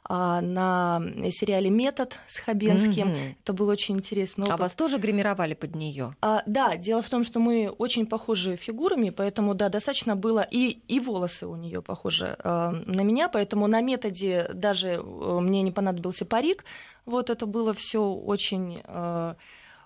на 0.10 1.02
сериале 1.32 1.70
«Метод» 1.70 2.18
с 2.28 2.38
Хабенским. 2.38 3.08
Mm-hmm. 3.08 3.36
Это 3.44 3.54
было 3.54 3.72
очень 3.72 3.96
интересно. 3.96 4.46
А 4.50 4.58
вас 4.58 4.74
тоже 4.74 4.98
гримировали 4.98 5.54
под 5.54 5.76
нее? 5.76 6.16
А, 6.22 6.44
да, 6.46 6.76
дело 6.76 7.02
в 7.02 7.10
том, 7.10 7.24
что 7.24 7.40
мы 7.40 7.70
очень 7.70 8.06
похожи 8.06 8.56
фигурами, 8.56 9.12
поэтому, 9.12 9.54
да, 9.54 9.70
достаточно 9.70 10.16
было, 10.16 10.46
и, 10.50 10.82
и 10.88 11.00
волосы 11.00 11.48
у 11.48 11.56
нее 11.56 11.82
похожи 11.82 12.36
а, 12.40 12.72
на 12.72 13.02
меня, 13.02 13.30
поэтому 13.30 13.68
на 13.68 13.82
«Методе» 13.82 14.50
даже 14.54 14.90
э, 14.90 15.40
мне 15.40 15.62
не 15.62 15.72
понадобился 15.72 16.26
парик. 16.26 16.66
Вот 17.06 17.30
это 17.30 17.46
было 17.46 17.74
все 17.74 18.04
очень... 18.04 18.82
А, 18.86 19.36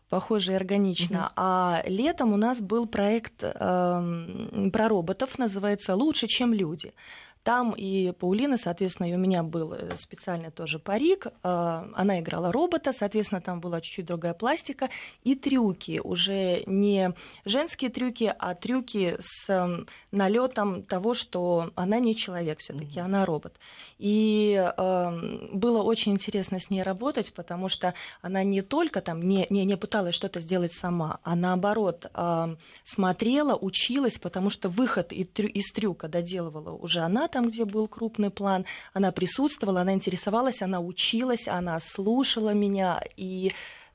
похоже 0.09 0.53
и 0.53 0.55
органично. 0.55 1.17
Mm-hmm. 1.17 1.33
А 1.35 1.83
летом 1.85 2.31
у 2.31 2.37
нас 2.37 2.61
был 2.61 2.87
проект 2.87 3.43
э, 3.43 4.69
про 4.71 4.87
роботов, 4.87 5.37
называется 5.37 5.95
«Лучше, 5.95 6.27
чем 6.27 6.53
люди». 6.53 6.93
Там 7.47 7.73
и 7.77 8.11
Паулина, 8.11 8.57
соответственно, 8.57 9.09
и 9.09 9.13
у 9.13 9.17
меня 9.17 9.41
был 9.41 9.71
э, 9.71 9.95
специальный 9.95 10.51
тоже 10.51 10.79
парик. 10.79 11.27
А, 11.43 11.87
она 11.95 12.19
играла 12.19 12.51
робота, 12.51 12.91
соответственно, 12.91 13.39
там 13.39 13.61
была 13.61 13.79
чуть-чуть 13.79 14.05
другая 14.05 14.33
пластика. 14.33 14.89
И 15.23 15.33
трюки, 15.33 16.01
уже 16.03 16.63
не 16.65 17.13
женские 17.45 17.89
трюки, 17.89 18.35
а 18.37 18.53
трюки 18.53 19.15
с 19.19 19.47
налетом 20.11 20.83
того, 20.83 21.13
что 21.13 21.71
она 21.75 21.99
не 21.99 22.17
человек 22.17 22.59
все-таки, 22.59 22.99
mm-hmm. 22.99 23.05
она 23.05 23.25
робот. 23.25 23.55
И 23.97 24.61
э, 24.77 25.49
было 25.53 25.81
очень 25.83 26.11
интересно 26.11 26.59
с 26.59 26.69
ней 26.69 26.83
работать, 26.83 27.33
потому 27.33 27.69
что 27.69 27.93
она 28.21 28.43
не 28.43 28.61
только 28.61 28.99
там 28.99 29.21
не, 29.21 29.47
не, 29.49 29.63
не 29.63 29.77
пыталась 29.77 30.15
что-то 30.15 30.41
сделать 30.41 30.73
сама, 30.73 31.19
а 31.23 31.33
наоборот 31.33 32.07
э, 32.13 32.55
смотрела, 32.83 33.55
училась, 33.55 34.19
потому 34.19 34.49
что 34.49 34.67
выход 34.67 35.13
из 35.13 35.71
трюка 35.71 36.09
доделывала 36.09 36.71
уже 36.71 36.99
она 36.99 37.29
там, 37.37 37.49
где 37.49 37.65
был 37.65 37.87
крупный 37.87 38.31
план. 38.31 38.65
Она 38.93 39.11
присутствовала, 39.11 39.81
она 39.81 39.93
интересовалась, 39.93 40.63
она 40.63 40.79
училась, 40.79 41.47
она 41.47 41.79
слушала 41.79 42.53
меня. 42.53 42.99
И 43.15 43.51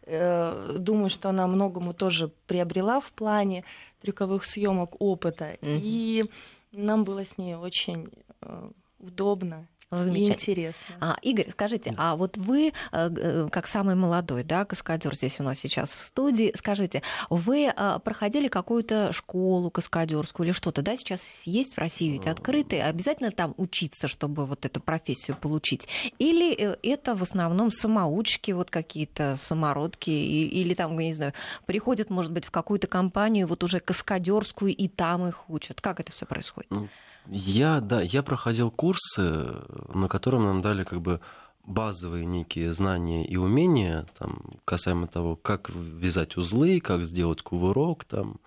э, 0.06 0.76
думаю, 0.78 1.10
что 1.10 1.28
она 1.28 1.48
многому 1.48 1.92
тоже 1.92 2.28
приобрела 2.46 3.00
в 3.00 3.10
плане 3.10 3.64
трюковых 4.00 4.44
съемок 4.44 4.94
опыта. 5.00 5.44
Mm-hmm. 5.60 5.80
И 5.82 6.24
нам 6.72 7.02
было 7.02 7.24
с 7.24 7.36
ней 7.36 7.56
очень 7.56 8.10
э, 8.42 8.70
удобно 9.00 9.66
Замечательно. 9.92 10.32
Интересно. 10.32 10.96
А, 11.00 11.16
Игорь, 11.20 11.50
скажите, 11.50 11.94
а 11.98 12.16
вот 12.16 12.38
вы, 12.38 12.68
э, 12.68 12.72
э, 12.92 13.48
как 13.50 13.66
самый 13.66 13.94
молодой, 13.94 14.42
да, 14.42 14.64
каскадер 14.64 15.14
здесь 15.14 15.38
у 15.38 15.42
нас 15.42 15.58
сейчас 15.58 15.90
в 15.94 16.00
студии, 16.00 16.52
скажите, 16.56 17.02
вы 17.28 17.66
э, 17.66 17.98
проходили 18.02 18.48
какую-то 18.48 19.12
школу 19.12 19.70
каскадерскую 19.70 20.46
или 20.46 20.54
что-то, 20.54 20.80
да, 20.80 20.96
сейчас 20.96 21.42
есть 21.44 21.74
в 21.74 21.78
России 21.78 22.10
ведь 22.10 22.26
открытые, 22.26 22.84
обязательно 22.84 23.30
там 23.30 23.54
учиться, 23.58 24.08
чтобы 24.08 24.46
вот 24.46 24.64
эту 24.64 24.80
профессию 24.80 25.36
получить? 25.36 25.88
Или 26.18 26.52
это 26.54 27.14
в 27.14 27.22
основном 27.22 27.70
самоучки, 27.70 28.52
вот 28.52 28.70
какие-то 28.70 29.36
самородки, 29.36 30.10
или 30.10 30.74
там, 30.74 30.98
я 30.98 31.08
не 31.08 31.14
знаю, 31.14 31.34
приходят, 31.66 32.08
может 32.08 32.32
быть, 32.32 32.46
в 32.46 32.50
какую-то 32.50 32.86
компанию, 32.86 33.46
вот 33.46 33.62
уже 33.62 33.80
каскадерскую, 33.80 34.74
и 34.74 34.88
там 34.88 35.28
их 35.28 35.50
учат? 35.50 35.80
Как 35.80 36.00
это 36.00 36.12
все 36.12 36.24
происходит? 36.24 36.70
Ну, 36.70 36.88
я, 37.28 37.80
да, 37.80 38.00
я 38.00 38.22
проходил 38.22 38.70
курсы, 38.70 39.46
на 39.94 40.08
котором 40.08 40.44
нам 40.44 40.62
дали 40.62 40.84
как 40.84 41.00
бы 41.00 41.20
базовые 41.64 42.24
некие 42.24 42.72
знания 42.72 43.24
и 43.24 43.36
умения, 43.36 44.06
там, 44.18 44.42
касаемо 44.64 45.06
того, 45.06 45.36
как 45.36 45.70
вязать 45.70 46.36
узлы, 46.36 46.80
как 46.80 47.04
сделать 47.04 47.42
кувырок, 47.42 48.04
там, 48.04 48.40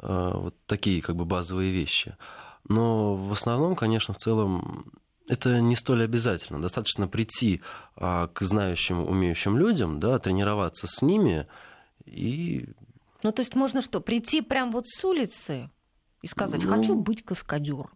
э, 0.00 0.30
вот 0.34 0.54
такие 0.66 1.00
как 1.00 1.16
бы 1.16 1.24
базовые 1.24 1.72
вещи. 1.72 2.16
Но 2.68 3.16
в 3.16 3.32
основном, 3.32 3.74
конечно, 3.74 4.12
в 4.14 4.18
целом 4.18 4.92
это 5.28 5.60
не 5.60 5.76
столь 5.76 6.04
обязательно. 6.04 6.60
Достаточно 6.60 7.08
прийти 7.08 7.62
а, 7.96 8.28
к 8.28 8.42
знающим, 8.42 9.02
умеющим 9.02 9.56
людям, 9.56 10.00
да, 10.00 10.18
тренироваться 10.18 10.86
с 10.86 11.02
ними 11.02 11.46
и... 12.04 12.68
Ну, 13.22 13.32
то 13.32 13.40
есть 13.40 13.54
можно 13.54 13.82
что, 13.82 14.00
прийти 14.00 14.42
прям 14.42 14.72
вот 14.72 14.86
с 14.86 15.04
улицы 15.04 15.70
и 16.22 16.26
сказать, 16.26 16.62
ну... 16.64 16.70
хочу 16.70 16.94
быть 16.94 17.24
каскадером? 17.24 17.90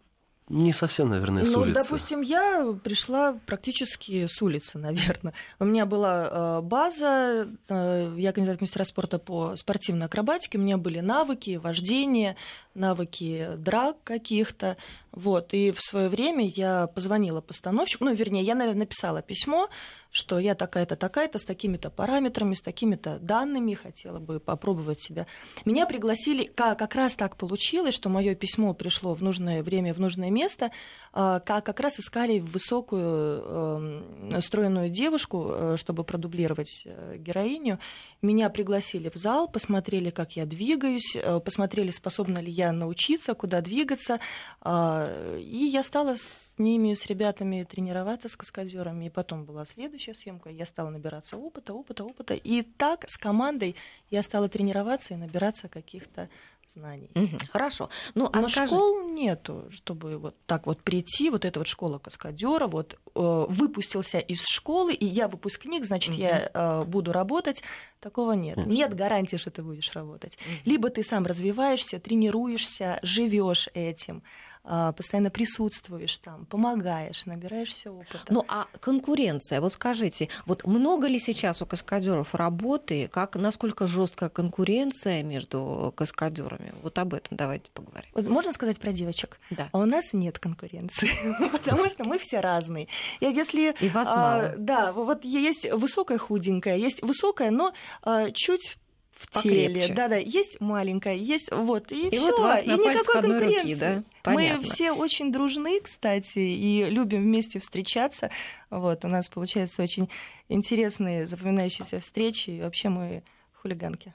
Не 0.49 0.71
совсем, 0.71 1.09
наверное, 1.09 1.43
с 1.43 1.53
ну, 1.53 1.61
улицы. 1.61 1.83
допустим, 1.83 2.21
я 2.21 2.73
пришла 2.81 3.33
практически 3.45 4.27
с 4.27 4.41
улицы, 4.41 4.77
наверное. 4.77 5.33
У 5.59 5.65
меня 5.65 5.85
была 5.85 6.59
э, 6.59 6.61
база, 6.61 7.49
э, 7.67 8.15
я 8.17 8.31
кандидат 8.31 8.61
мастера 8.61 8.85
спорта 8.85 9.19
по 9.19 9.57
спортивной 9.57 10.05
акробатике, 10.05 10.57
у 10.57 10.61
меня 10.61 10.77
были 10.77 11.01
навыки 11.01 11.57
вождения, 11.57 12.37
навыки 12.77 13.49
драк 13.57 13.97
каких-то. 14.03 14.77
Вот. 15.11 15.53
И 15.53 15.71
в 15.71 15.81
свое 15.81 16.09
время 16.09 16.47
я 16.47 16.87
позвонила 16.87 17.41
постановщику, 17.41 18.05
ну, 18.05 18.13
вернее, 18.13 18.43
я, 18.43 18.55
написала 18.55 19.21
письмо, 19.21 19.69
что 20.11 20.39
я 20.39 20.55
такая-то, 20.55 20.95
такая-то, 20.95 21.37
с 21.39 21.43
такими-то 21.43 21.89
параметрами, 21.89 22.53
с 22.53 22.61
такими-то 22.61 23.19
данными, 23.19 23.73
хотела 23.73 24.19
бы 24.19 24.39
попробовать 24.39 25.01
себя. 25.01 25.27
Меня 25.65 25.85
пригласили, 25.85 26.45
как, 26.45 26.79
как 26.79 26.95
раз 26.95 27.15
так 27.15 27.35
получилось, 27.35 27.93
что 27.93 28.09
мое 28.09 28.35
письмо 28.35 28.73
пришло 28.73 29.13
в 29.13 29.21
нужное 29.21 29.63
время, 29.63 29.93
в 29.93 29.99
нужное 29.99 30.29
место, 30.29 30.71
а, 31.13 31.39
как, 31.39 31.65
как 31.65 31.79
раз 31.79 31.99
искали 31.99 32.39
высокую 32.39 33.41
эм, 33.43 34.41
стройную 34.41 34.89
девушку, 34.89 35.49
э, 35.49 35.75
чтобы 35.77 36.03
продублировать 36.03 36.83
э, 36.85 37.17
героиню. 37.17 37.79
Меня 38.21 38.49
пригласили 38.49 39.09
в 39.09 39.15
зал, 39.15 39.47
посмотрели, 39.47 40.09
как 40.09 40.35
я 40.35 40.45
двигаюсь, 40.45 41.15
э, 41.15 41.39
посмотрели, 41.39 41.91
способна 41.91 42.39
ли 42.39 42.51
я 42.51 42.71
научиться, 42.71 43.35
куда 43.35 43.61
двигаться. 43.61 44.19
А, 44.61 45.37
и 45.37 45.65
я 45.65 45.83
стала 45.83 46.15
с 46.15 46.55
ними, 46.57 46.95
с 46.95 47.05
ребятами 47.05 47.63
тренироваться, 47.63 48.27
с 48.27 48.35
каскадерами. 48.35 49.05
И 49.05 49.09
потом 49.09 49.45
была 49.45 49.65
следующая 49.65 50.15
съемка. 50.15 50.49
Я 50.49 50.65
стала 50.65 50.89
набираться 50.89 51.37
опыта, 51.37 51.73
опыта, 51.73 52.03
опыта. 52.03 52.33
И 52.33 52.63
так 52.63 53.07
с 53.07 53.17
командой 53.17 53.75
я 54.09 54.23
стала 54.23 54.49
тренироваться 54.49 55.13
и 55.13 55.17
набираться 55.17 55.67
каких-то 55.69 56.29
знаний. 56.77 57.09
Мгм, 57.15 57.39
Хорошо. 57.51 57.89
Ну, 58.15 58.29
а 58.31 58.41
Но 58.41 58.49
скажи... 58.49 58.67
школ 58.73 59.09
нету, 59.09 59.65
чтобы 59.71 60.17
вот 60.17 60.35
так 60.45 60.65
вот 60.67 60.83
прийти, 60.83 61.29
вот 61.29 61.45
эта 61.45 61.59
вот 61.59 61.67
школа 61.67 61.97
каскадера, 61.99 62.67
вот 62.67 62.93
э, 62.93 63.45
выпустился 63.49 64.19
из 64.19 64.43
школы, 64.45 64.93
и 64.93 65.05
я 65.05 65.27
выпускник, 65.27 65.85
значит, 65.85 66.13
я 66.15 66.49
э, 66.53 66.83
буду 66.85 67.11
работать. 67.11 67.63
Такого 67.99 68.33
нет. 68.33 68.57
Нет. 68.57 68.67
Нет 68.67 68.95
гарантии, 68.95 69.37
что 69.37 69.51
ты 69.51 69.63
будешь 69.63 69.91
работать. 69.93 70.37
Мгм. 70.37 70.57
Либо 70.65 70.89
ты 70.89 71.03
сам 71.03 71.25
развиваешься, 71.25 71.99
тренируешься, 71.99 72.99
живешь 73.01 73.69
этим, 73.73 74.23
постоянно 74.67 75.29
присутствуешь 75.29 76.17
там, 76.17 76.45
помогаешь, 76.45 77.25
набираешься 77.25 77.91
опыта. 77.91 78.19
Ну, 78.29 78.43
а 78.47 78.67
конкуренция, 78.79 79.61
вот 79.61 79.73
скажите, 79.73 80.29
вот 80.45 80.65
много 80.65 81.07
ли 81.07 81.19
сейчас 81.19 81.61
у 81.61 81.65
каскадеров 81.65 82.35
работы, 82.35 83.07
как, 83.07 83.35
насколько 83.35 83.87
жесткая 83.87 84.29
конкуренция 84.29 85.23
между 85.23 85.93
каскадерами? 85.95 86.73
Вот 86.81 86.97
об 86.99 87.13
этом 87.13 87.37
давайте 87.37 87.71
поговорим. 87.71 88.09
Вот 88.13 88.27
можно 88.27 88.51
сказать 88.51 88.79
про 88.79 88.91
девочек? 88.91 89.39
Да. 89.51 89.69
А 89.71 89.77
у 89.79 89.85
нас 89.85 90.13
нет 90.13 90.39
конкуренции, 90.39 91.09
потому 91.51 91.89
что 91.89 92.07
мы 92.07 92.19
все 92.19 92.39
разные. 92.39 92.87
И 93.19 93.25
если 93.25 93.75
И 93.79 93.89
вас 93.89 94.07
а, 94.11 94.15
мало. 94.15 94.53
Да, 94.57 94.91
вот 94.91 95.23
есть 95.23 95.71
высокая 95.71 96.17
худенькая, 96.17 96.75
есть 96.75 97.01
высокая, 97.01 97.51
но 97.51 97.73
а, 98.03 98.31
чуть 98.31 98.77
в 99.17 99.41
теле, 99.41 99.67
Покрепче. 99.67 99.93
да, 99.93 100.07
да, 100.07 100.15
есть 100.17 100.61
маленькая, 100.61 101.15
есть 101.15 101.51
вот 101.51 101.91
и, 101.91 102.07
И 102.07 102.11
все, 102.11 102.21
вот 102.31 102.39
вас 102.39 102.63
и 102.63 102.67
никакой 102.69 103.19
одной 103.19 103.39
руки, 103.39 103.53
конкуренции. 103.55 103.79
да? 103.79 103.95
Мы 104.31 104.35
Понятно. 104.35 104.61
все 104.61 104.91
очень 104.91 105.31
дружны, 105.31 105.79
кстати, 105.81 106.39
и 106.39 106.85
любим 106.89 107.23
вместе 107.23 107.59
встречаться. 107.59 108.29
Вот 108.69 109.05
у 109.05 109.07
нас 109.07 109.27
получаются 109.29 109.81
очень 109.81 110.09
интересные, 110.49 111.25
запоминающиеся 111.25 111.99
встречи. 111.99 112.51
И 112.51 112.61
вообще 112.61 112.89
мы 112.89 113.23
хулиганки. 113.61 114.13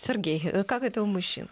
Сергей, 0.00 0.40
э, 0.44 0.62
как 0.64 0.82
это 0.82 1.02
у 1.02 1.06
мужчин? 1.06 1.48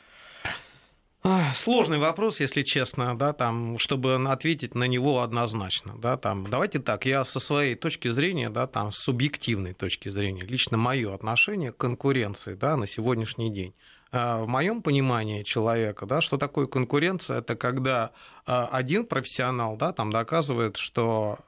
Сложный 1.55 1.99
вопрос, 1.99 2.41
если 2.41 2.63
честно, 2.63 3.19
да, 3.19 3.33
там, 3.33 3.79
чтобы 3.79 4.15
ответить 4.15 4.75
на 4.75 4.85
него 4.85 5.23
однозначно, 5.23 5.95
да, 5.99 6.17
там, 6.17 6.47
давайте 6.49 6.79
так, 6.79 7.05
я 7.07 7.25
со 7.25 7.41
своей 7.41 7.75
точки 7.75 8.09
зрения, 8.09 8.49
да, 8.49 8.67
там, 8.67 8.93
с 8.93 8.99
субъективной 8.99 9.75
точки 9.75 10.09
зрения, 10.09 10.43
лично 10.43 10.77
мое 10.77 11.13
отношение 11.13 11.73
к 11.73 11.77
конкуренции, 11.77 12.55
да, 12.55 12.77
на 12.77 12.87
сегодняшний 12.87 13.51
день. 13.51 13.75
А, 14.13 14.43
В 14.43 14.49
моем 14.49 14.83
понимании 14.83 15.43
человека, 15.43 16.07
да, 16.07 16.21
что 16.21 16.37
такое 16.39 16.67
конкуренция, 16.67 17.39
это 17.39 17.57
когда 17.57 18.13
а, 18.45 18.69
один 18.71 19.05
профессионал, 19.05 19.77
да, 19.77 19.93
там 19.93 20.13
доказывает, 20.13 20.77
что 20.77 21.39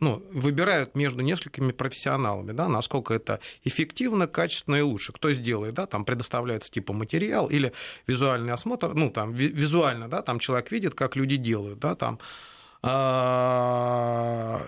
ну, 0.00 0.22
выбирают 0.30 0.94
между 0.94 1.22
несколькими 1.22 1.72
профессионалами, 1.72 2.52
да, 2.52 2.68
насколько 2.68 3.14
это 3.14 3.40
эффективно, 3.64 4.26
качественно 4.26 4.76
и 4.76 4.82
лучше. 4.82 5.12
Кто 5.12 5.32
сделает, 5.32 5.74
да, 5.74 5.86
там 5.86 6.04
предоставляется 6.04 6.70
типа 6.70 6.92
материал 6.92 7.48
или 7.48 7.72
визуальный 8.06 8.52
осмотр, 8.52 8.94
ну, 8.94 9.10
там, 9.10 9.32
ви- 9.32 9.48
визуально, 9.48 10.08
да, 10.08 10.22
там 10.22 10.38
человек 10.38 10.70
видит, 10.70 10.94
как 10.94 11.16
люди 11.16 11.36
делают, 11.36 11.78
да, 11.78 11.94
там. 11.94 12.18
А, 12.82 14.66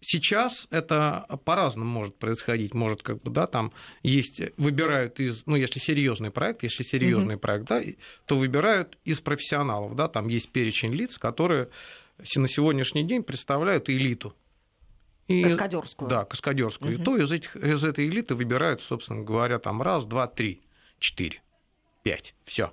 Сейчас 0.00 0.68
это 0.70 1.26
по-разному 1.44 1.90
может 1.90 2.16
происходить. 2.16 2.72
Может, 2.72 3.02
как 3.02 3.20
бы, 3.20 3.30
да, 3.32 3.48
там 3.48 3.72
есть, 4.04 4.40
выбирают 4.56 5.18
из, 5.18 5.42
ну, 5.44 5.56
если 5.56 5.80
серьезный 5.80 6.30
проект, 6.30 6.62
если 6.62 6.84
серьезный 6.84 7.36
проект, 7.36 7.66
да, 7.66 7.82
то 8.24 8.38
выбирают 8.38 8.96
из 9.04 9.20
профессионалов, 9.20 9.96
да, 9.96 10.06
там 10.06 10.28
есть 10.28 10.50
перечень 10.50 10.94
лиц, 10.94 11.18
которые 11.18 11.68
на 12.36 12.48
сегодняшний 12.48 13.04
день 13.04 13.22
представляют 13.22 13.88
элиту. 13.88 14.34
И- 15.28 15.42
Каскадерскую. 15.44 16.08
Да, 16.08 16.24
каскадерскую. 16.24 16.92
Мгм. 16.92 17.02
И 17.02 17.04
то 17.04 17.16
из, 17.16 17.30
этих, 17.30 17.54
из 17.56 17.84
этой 17.84 18.06
элиты 18.08 18.34
выбирают, 18.34 18.80
собственно 18.80 19.22
говоря, 19.22 19.58
там 19.58 19.82
раз, 19.82 20.04
два, 20.04 20.26
три, 20.26 20.62
четыре, 20.98 21.42
пять. 22.02 22.34
Все. 22.44 22.72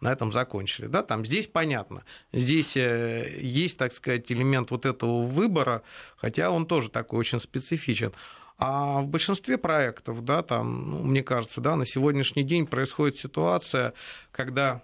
На 0.00 0.12
этом 0.12 0.30
закончили. 0.30 0.86
Да, 0.86 1.02
там 1.02 1.24
здесь 1.24 1.48
понятно. 1.48 2.04
Здесь 2.32 2.76
э, 2.76 3.38
есть, 3.40 3.78
так 3.78 3.92
сказать, 3.92 4.30
элемент 4.30 4.70
вот 4.70 4.86
этого 4.86 5.24
выбора, 5.24 5.82
хотя 6.16 6.50
он 6.50 6.66
тоже 6.66 6.88
такой 6.88 7.18
очень 7.18 7.40
специфичен. 7.40 8.12
А 8.58 9.00
в 9.00 9.08
большинстве 9.08 9.56
проектов, 9.56 10.24
да, 10.24 10.42
там, 10.42 10.90
ну, 10.90 11.02
мне 11.02 11.22
кажется, 11.22 11.60
да, 11.60 11.74
на 11.74 11.84
сегодняшний 11.84 12.44
день 12.44 12.66
происходит 12.66 13.16
ситуация, 13.16 13.92
когда 14.30 14.82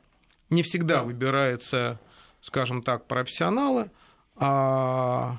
не 0.51 0.63
всегда 0.63 1.03
выбираются, 1.03 2.01
скажем 2.45 2.83
так, 2.83 3.07
профессионалы, 3.07 3.91
а 4.37 5.39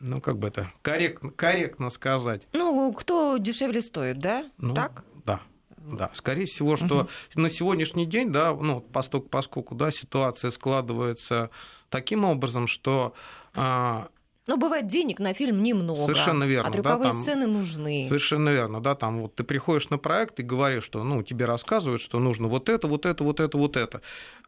ну, 0.00 0.20
как 0.20 0.36
бы 0.36 0.48
это 0.48 0.72
корректно, 0.82 1.30
корректно 1.30 1.90
сказать. 1.90 2.42
Ну, 2.52 2.92
кто 2.92 3.36
дешевле 3.36 3.80
стоит, 3.80 4.18
да? 4.18 4.50
Ну, 4.58 4.74
Так? 4.74 5.04
Да. 5.24 5.40
Да, 5.76 6.10
скорее 6.12 6.46
всего, 6.46 6.76
что 6.76 7.08
на 7.34 7.50
сегодняшний 7.50 8.06
день, 8.06 8.32
да, 8.32 8.52
ну, 8.52 8.80
поскольку, 8.80 9.28
поскольку 9.28 9.74
да, 9.74 9.90
ситуация 9.90 10.50
складывается 10.50 11.50
таким 11.88 12.24
образом, 12.24 12.66
что 12.66 13.14
а, 13.54 14.08
Ну, 14.48 14.56
бывает, 14.56 14.86
денег 14.86 15.20
на 15.20 15.34
фильм 15.34 15.62
немного. 15.62 16.02
Совершенно 16.02 16.44
верно, 16.44 16.68
А 16.68 16.72
да, 16.72 16.76
трюковые 16.82 17.12
там- 17.12 17.20
сцены 17.22 17.46
нужны. 17.46 18.06
Совершенно 18.08 18.48
верно, 18.48 18.80
да, 18.82 18.94
там 18.96 19.22
вот 19.22 19.36
ты 19.36 19.44
приходишь 19.44 19.88
на 19.90 19.98
проект 19.98 20.40
и 20.40 20.42
говоришь, 20.42 20.84
что, 20.84 21.04
ну, 21.04 21.22
тебе 21.22 21.44
рассказывают, 21.44 22.02
что 22.02 22.18
нужно 22.18 22.48
вот 22.48 22.68
это, 22.68 22.88
вот 22.88 23.06
это, 23.06 23.22
вот 23.22 23.38
это, 23.40 23.56
вот 23.56 23.76
это. 23.76 24.02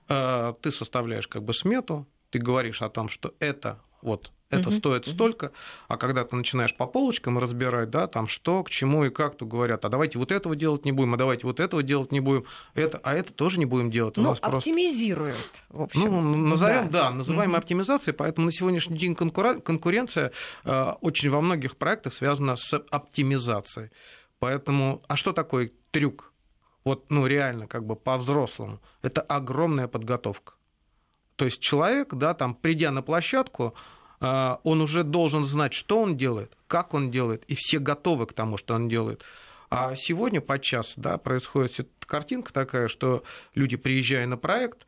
Э, 0.09 0.55
Ты 0.61 0.71
составляешь 0.73 1.29
как 1.29 1.45
бы 1.45 1.55
смету, 1.55 2.07
ты 2.31 2.39
говоришь 2.41 2.83
о 2.83 2.89
том, 2.89 3.09
что 3.09 3.35
это 3.39 3.81
вот 4.03 4.33
это 4.55 4.71
Мгм, 4.71 4.79
стоит 4.79 5.07
мгм. 5.07 5.15
столько, 5.15 5.53
а 5.89 5.97
когда 5.97 6.25
ты 6.25 6.35
начинаешь 6.37 6.75
по 6.77 6.87
полочкам 6.87 7.39
разбирать, 7.39 7.91
да, 7.91 8.07
там 8.07 8.29
что, 8.29 8.63
к 8.63 8.71
чему 8.71 9.05
и 9.05 9.11
как, 9.11 9.37
то 9.37 9.47
говорят, 9.47 9.85
а 9.85 9.89
давайте 9.89 10.19
вот 10.19 10.33
этого 10.33 10.57
делать 10.57 10.85
не 10.85 10.93
будем, 10.93 11.15
а 11.15 11.17
давайте 11.17 11.47
вот 11.47 11.61
этого 11.61 11.83
делать 11.83 12.13
не 12.13 12.21
будем, 12.21 12.45
это, 12.75 12.99
а 13.03 13.15
это 13.15 13.33
тоже 13.33 13.59
не 13.59 13.67
будем 13.67 13.91
делать. 13.91 14.17
Ну, 14.17 14.25
нас 14.25 14.41
просто 14.41 14.59
оптимизируют, 14.59 15.63
в 15.69 15.83
общем. 15.83 16.01
ну, 16.01 16.21
назовем, 16.37 16.91
да, 16.91 17.11
называем 17.11 17.51
Мгм. 17.51 17.59
оптимизацией, 17.59 18.15
поэтому 18.15 18.47
на 18.47 18.53
сегодняшний 18.53 18.99
день 18.99 19.15
конкура- 19.15 19.61
конкуренция 19.61 20.33
э, 20.65 20.93
очень 21.01 21.31
во 21.31 21.41
многих 21.41 21.77
проектах 21.77 22.13
связана 22.15 22.57
с 22.57 22.75
оптимизацией. 22.75 23.91
Поэтому, 24.39 25.03
а 25.09 25.17
что 25.17 25.33
такое 25.33 25.71
трюк? 25.91 26.33
Вот, 26.85 27.11
ну, 27.11 27.27
реально, 27.27 27.67
как 27.67 27.87
бы 27.87 27.97
по-взрослому. 27.97 28.81
Это 29.03 29.23
огромная 29.23 29.89
подготовка. 29.89 30.53
То 31.37 31.47
есть 31.47 31.61
человек, 31.61 32.15
да, 32.15 32.35
там, 32.35 32.55
придя 32.55 32.91
на 32.91 33.03
площадку, 33.03 33.75
он 34.25 34.81
уже 34.81 35.05
должен 35.05 35.45
знать, 35.45 35.75
что 35.75 36.01
он 36.01 36.17
делает, 36.17 36.57
как 36.67 36.95
он 36.95 37.11
делает, 37.11 37.45
и 37.45 37.55
все 37.55 37.79
готовы 37.79 38.27
к 38.27 38.33
тому, 38.33 38.57
что 38.57 38.75
он 38.75 38.89
делает. 38.89 39.23
А 39.71 39.97
сегодня 39.97 40.41
подчас 40.41 40.95
да, 40.97 41.19
происходит 41.19 41.89
картинка 41.99 42.53
такая, 42.53 42.89
что 42.89 43.23
люди, 43.55 43.77
приезжая 43.77 44.27
на 44.27 44.37
проект, 44.37 44.87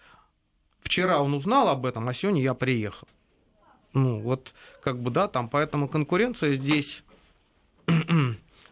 вчера 0.80 1.20
он 1.20 1.34
узнал 1.34 1.68
об 1.68 1.86
этом, 1.86 2.08
а 2.08 2.14
сегодня 2.14 2.42
я 2.42 2.54
приехал. 2.54 3.08
Ну, 3.92 4.20
вот 4.20 4.54
как 4.82 5.00
бы, 5.00 5.10
да, 5.10 5.26
там, 5.26 5.48
поэтому 5.48 5.88
конкуренция 5.88 6.54
здесь 6.54 7.02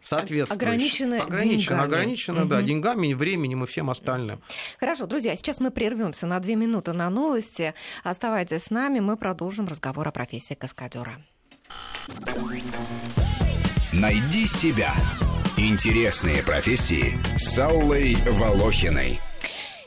соответствующая. 0.04 0.54
Ограничена 0.54 1.22
ограничена, 1.22 1.58
деньгами. 1.82 1.84
ограничена, 1.84 2.44
да, 2.46 2.56
Мгм. 2.58 2.66
деньгами, 2.66 3.12
временем 3.14 3.64
и 3.64 3.66
всем 3.66 3.90
остальным. 3.90 4.40
Хорошо, 4.78 5.06
друзья, 5.06 5.34
сейчас 5.36 5.60
мы 5.60 5.70
прервемся 5.70 6.26
на 6.26 6.38
две 6.40 6.54
минуты 6.56 6.92
на 6.92 7.08
новости. 7.10 7.74
Оставайтесь 8.02 8.64
с 8.64 8.70
нами, 8.70 9.00
мы 9.00 9.16
продолжим 9.16 9.66
разговор 9.66 10.06
о 10.08 10.12
профессии 10.12 10.54
каскадера. 10.54 11.20
Найди 13.92 14.46
себя. 14.46 14.92
Интересные 15.56 16.42
профессии 16.42 17.16
с 17.38 17.56
Аллой 17.58 18.16
Волохиной. 18.26 19.20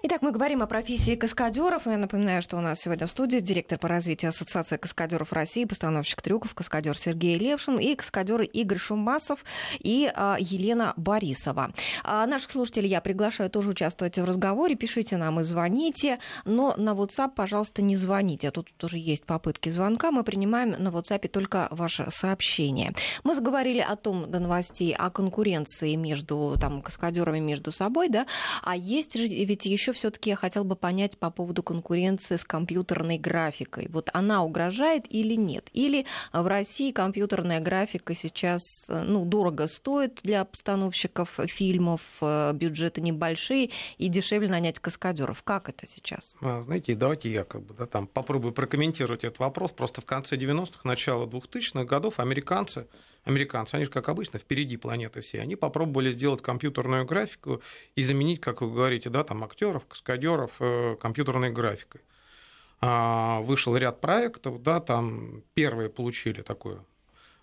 Итак, 0.09 0.21
мы 0.21 0.31
говорим 0.31 0.61
о 0.61 0.67
профессии 0.67 1.15
каскадеров. 1.15 1.85
Я 1.85 1.97
напоминаю, 1.97 2.41
что 2.41 2.55
у 2.55 2.61
нас 2.61 2.79
сегодня 2.79 3.07
в 3.07 3.11
студии 3.11 3.39
директор 3.39 3.77
по 3.77 3.89
развитию 3.89 4.29
Ассоциации 4.29 4.77
каскадеров 4.77 5.33
России, 5.33 5.65
постановщик 5.65 6.21
трюков, 6.21 6.55
каскадер 6.55 6.97
Сергей 6.97 7.37
Левшин 7.37 7.77
и 7.77 7.93
каскадеры 7.93 8.45
Игорь 8.45 8.77
Шумбасов 8.77 9.43
и 9.79 10.09
а, 10.15 10.37
Елена 10.39 10.93
Борисова. 10.95 11.73
А 12.05 12.25
наших 12.25 12.51
слушателей 12.51 12.87
я 12.87 13.01
приглашаю 13.01 13.49
тоже 13.49 13.71
участвовать 13.71 14.17
в 14.17 14.23
разговоре. 14.23 14.75
Пишите 14.75 15.17
нам 15.17 15.41
и 15.41 15.43
звоните, 15.43 16.19
но 16.45 16.73
на 16.77 16.91
WhatsApp, 16.91 17.31
пожалуйста, 17.35 17.81
не 17.81 17.97
звоните. 17.97 18.47
А 18.47 18.51
тут 18.51 18.71
тоже 18.77 18.97
есть 18.99 19.25
попытки 19.25 19.67
звонка. 19.67 20.11
Мы 20.11 20.23
принимаем 20.23 20.69
на 20.81 20.87
WhatsApp 20.87 21.27
только 21.27 21.67
ваше 21.69 22.07
сообщение. 22.11 22.93
Мы 23.25 23.35
заговорили 23.35 23.81
о 23.81 23.97
том 23.97 24.31
до 24.31 24.39
новостей, 24.39 24.95
о 24.95 25.09
конкуренции 25.09 25.95
между 25.95 26.55
там, 26.61 26.81
каскадерами 26.81 27.39
между 27.39 27.73
собой, 27.73 28.07
да, 28.07 28.25
а 28.63 28.77
есть 28.77 29.17
же 29.17 29.27
ведь 29.27 29.65
еще 29.65 29.96
все-таки 29.97 30.29
я 30.29 30.35
хотел 30.35 30.63
бы 30.63 30.75
понять 30.75 31.17
по 31.17 31.29
поводу 31.29 31.63
конкуренции 31.63 32.37
с 32.37 32.43
компьютерной 32.43 33.17
графикой. 33.17 33.87
Вот 33.89 34.09
она 34.13 34.43
угрожает 34.43 35.05
или 35.09 35.33
нет? 35.33 35.69
Или 35.73 36.05
в 36.31 36.47
России 36.47 36.91
компьютерная 36.91 37.59
графика 37.59 38.15
сейчас 38.15 38.85
э, 38.87 39.03
ну, 39.03 39.25
дорого 39.25 39.67
стоит 39.67 40.19
для 40.23 40.45
постановщиков 40.45 41.39
фильмов, 41.47 42.01
э, 42.21 42.53
бюджеты 42.53 43.01
небольшие 43.01 43.71
и 43.97 44.07
дешевле 44.07 44.47
нанять 44.47 44.79
каскадеров. 44.79 45.43
Как 45.43 45.69
это 45.69 45.87
сейчас? 45.87 46.35
А, 46.41 46.61
Знаете, 46.61 46.95
давайте 46.95 47.31
я 47.31 47.43
как 47.43 47.63
бы, 47.63 47.73
да, 47.73 47.85
там 47.85 48.07
попробую 48.07 48.53
прокомментировать 48.53 49.23
этот 49.23 49.39
вопрос. 49.39 49.71
Просто 49.71 50.01
в 50.01 50.05
конце 50.05 50.35
90-х, 50.35 50.81
начало 50.83 51.25
2000-х 51.25 51.85
годов 51.85 52.19
американцы, 52.19 52.87
американцы, 53.27 53.75
они 53.75 53.85
же, 53.85 53.91
как 53.91 54.09
обычно, 54.09 54.39
впереди 54.39 54.77
планеты 54.77 55.21
все, 55.21 55.41
они 55.41 55.55
попробовали 55.55 56.11
сделать 56.11 56.41
компьютерную 56.41 57.05
графику 57.05 57.61
и 57.95 58.03
заменить, 58.03 58.39
как 58.39 58.61
вы 58.61 58.71
говорите, 58.71 59.09
да, 59.09 59.23
там 59.23 59.43
актеров, 59.43 59.85
каскадеров 59.85 60.51
э, 60.59 60.95
компьютерной 60.99 61.51
графикой. 61.51 62.01
А, 62.79 63.41
вышел 63.41 63.75
ряд 63.75 64.01
проектов, 64.01 64.61
да, 64.61 64.79
там 64.79 65.43
первые 65.55 65.89
получили 65.89 66.41
такую 66.41 66.85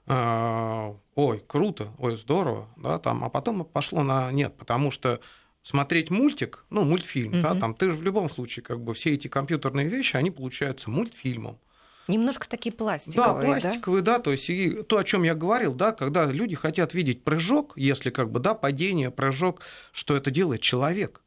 а, 0.07 0.97
ой, 1.15 1.43
круто, 1.47 1.93
ой, 1.99 2.17
здорово, 2.17 2.69
да, 2.77 2.99
там, 2.99 3.25
а 3.25 3.31
потом 3.31 3.65
пошло 3.65 4.03
на 4.03 4.31
нет, 4.33 4.55
потому 4.57 4.91
что 4.91 5.21
смотреть 5.63 6.11
мультик, 6.11 6.65
ну, 6.69 6.85
мультфильм, 6.85 7.33
mm-hmm. 7.33 7.43
да, 7.43 7.55
там, 7.55 7.75
ты 7.75 7.91
же 7.91 7.97
в 7.97 8.03
любом 8.03 8.29
случае, 8.29 8.63
как 8.63 8.81
бы, 8.81 8.93
все 8.93 9.15
эти 9.15 9.29
компьютерные 9.29 9.89
вещи, 9.89 10.17
они 10.17 10.31
получаются 10.31 10.91
мультфильмом. 10.91 11.59
Немножко 12.07 12.49
такие 12.49 12.73
пластиковые, 12.73 13.55
да? 13.55 13.61
пластиковые, 13.61 14.03
да? 14.03 14.17
да, 14.17 14.23
то 14.23 14.33
есть 14.33 14.49
и 14.51 14.83
то, 14.83 14.99
о 14.99 15.05
чем 15.05 15.23
я 15.23 15.35
говорил, 15.35 15.75
да, 15.75 15.93
когда 15.93 16.27
люди 16.27 16.55
хотят 16.55 16.95
видеть 16.95 17.25
прыжок, 17.25 17.73
если 17.77 18.11
как 18.11 18.31
бы, 18.31 18.41
да, 18.41 18.55
падение, 18.55 19.11
прыжок, 19.11 19.61
что 19.93 20.17
это 20.17 20.31
делает 20.31 20.61
человек. 20.61 21.23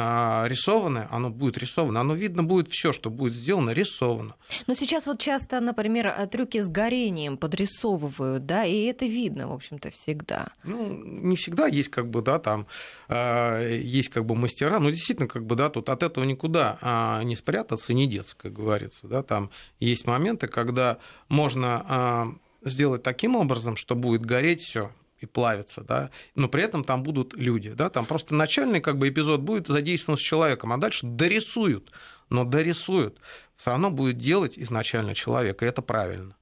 А, 0.00 0.46
рисованное, 0.46 1.08
оно 1.10 1.28
будет 1.28 1.58
рисовано, 1.58 2.00
оно 2.00 2.14
видно 2.14 2.44
будет 2.44 2.68
все, 2.70 2.92
что 2.92 3.10
будет 3.10 3.32
сделано, 3.32 3.70
рисовано. 3.70 4.36
Но 4.68 4.74
сейчас 4.74 5.06
вот 5.06 5.18
часто, 5.18 5.58
например, 5.58 6.06
э, 6.06 6.26
трюки 6.28 6.60
с 6.60 6.68
горением 6.68 7.36
подрисовывают, 7.36 8.46
да, 8.46 8.64
и 8.64 8.84
это 8.84 9.06
видно, 9.06 9.48
в 9.48 9.52
общем-то, 9.52 9.90
всегда. 9.90 10.52
Ну, 10.62 10.88
не 10.88 11.34
всегда 11.34 11.66
есть 11.66 11.88
как 11.88 12.08
бы, 12.08 12.22
да, 12.22 12.38
там 12.38 12.68
э, 13.08 13.80
есть 13.82 14.10
как 14.10 14.24
бы 14.24 14.36
мастера, 14.36 14.78
но 14.78 14.90
действительно, 14.90 15.26
как 15.26 15.44
бы, 15.44 15.56
да, 15.56 15.68
тут 15.68 15.88
от 15.88 16.04
этого 16.04 16.22
никуда 16.22 16.78
а, 16.80 17.24
не 17.24 17.34
спрятаться, 17.34 17.92
не 17.92 18.06
деться, 18.06 18.36
как 18.36 18.52
говорится, 18.52 19.08
да, 19.08 19.24
там 19.24 19.50
есть 19.80 20.06
моменты, 20.06 20.46
когда 20.46 20.98
можно 21.28 21.84
а, 21.88 22.28
сделать 22.62 23.02
таким 23.02 23.34
образом, 23.34 23.74
что 23.74 23.96
будет 23.96 24.24
гореть 24.24 24.62
все 24.62 24.92
и 25.20 25.26
плавится, 25.26 25.82
да, 25.82 26.10
но 26.34 26.48
при 26.48 26.62
этом 26.62 26.84
там 26.84 27.02
будут 27.02 27.34
люди, 27.34 27.70
да, 27.70 27.90
там 27.90 28.06
просто 28.06 28.34
начальный 28.34 28.80
как 28.80 28.98
бы 28.98 29.08
эпизод 29.08 29.40
будет 29.40 29.66
задействован 29.66 30.16
с 30.16 30.20
человеком, 30.20 30.72
а 30.72 30.76
дальше 30.76 31.06
дорисуют, 31.06 31.90
но 32.30 32.44
дорисуют, 32.44 33.18
все 33.56 33.70
равно 33.70 33.90
будет 33.90 34.18
делать 34.18 34.54
изначально 34.56 35.14
человек, 35.14 35.62
и 35.62 35.66
это 35.66 35.82
правильно. 35.82 36.34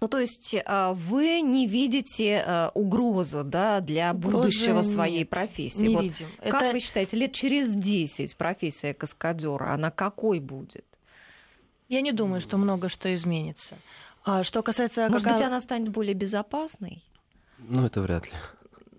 Ну, 0.00 0.08
то 0.08 0.18
есть 0.18 0.56
а, 0.64 0.92
вы 0.94 1.40
не 1.40 1.66
видите 1.66 2.42
а, 2.44 2.70
угрозу 2.74 3.44
да, 3.44 3.80
для 3.80 4.12
Угрозы 4.12 4.36
будущего 4.36 4.82
своей 4.82 5.20
нет, 5.20 5.30
профессии. 5.30 5.82
Не 5.82 5.94
вот 5.94 6.02
видим. 6.02 6.26
Как 6.42 6.62
это... 6.62 6.72
вы 6.72 6.80
считаете, 6.80 7.16
лет 7.16 7.32
через 7.32 7.74
10 7.74 8.36
профессия 8.36 8.94
каскадера, 8.94 9.72
она 9.72 9.90
какой 9.90 10.40
будет? 10.40 10.84
Я 11.88 12.00
не 12.00 12.12
думаю, 12.12 12.40
что 12.40 12.56
много 12.56 12.88
что 12.88 13.14
изменится. 13.14 13.76
А 14.24 14.42
что 14.42 14.62
касается... 14.62 15.02
Может 15.02 15.22
какая... 15.22 15.38
быть, 15.38 15.46
она 15.46 15.60
станет 15.60 15.90
более 15.90 16.14
безопасной? 16.14 17.04
Ну, 17.58 17.86
это 17.86 18.00
вряд 18.02 18.26
ли. 18.26 18.32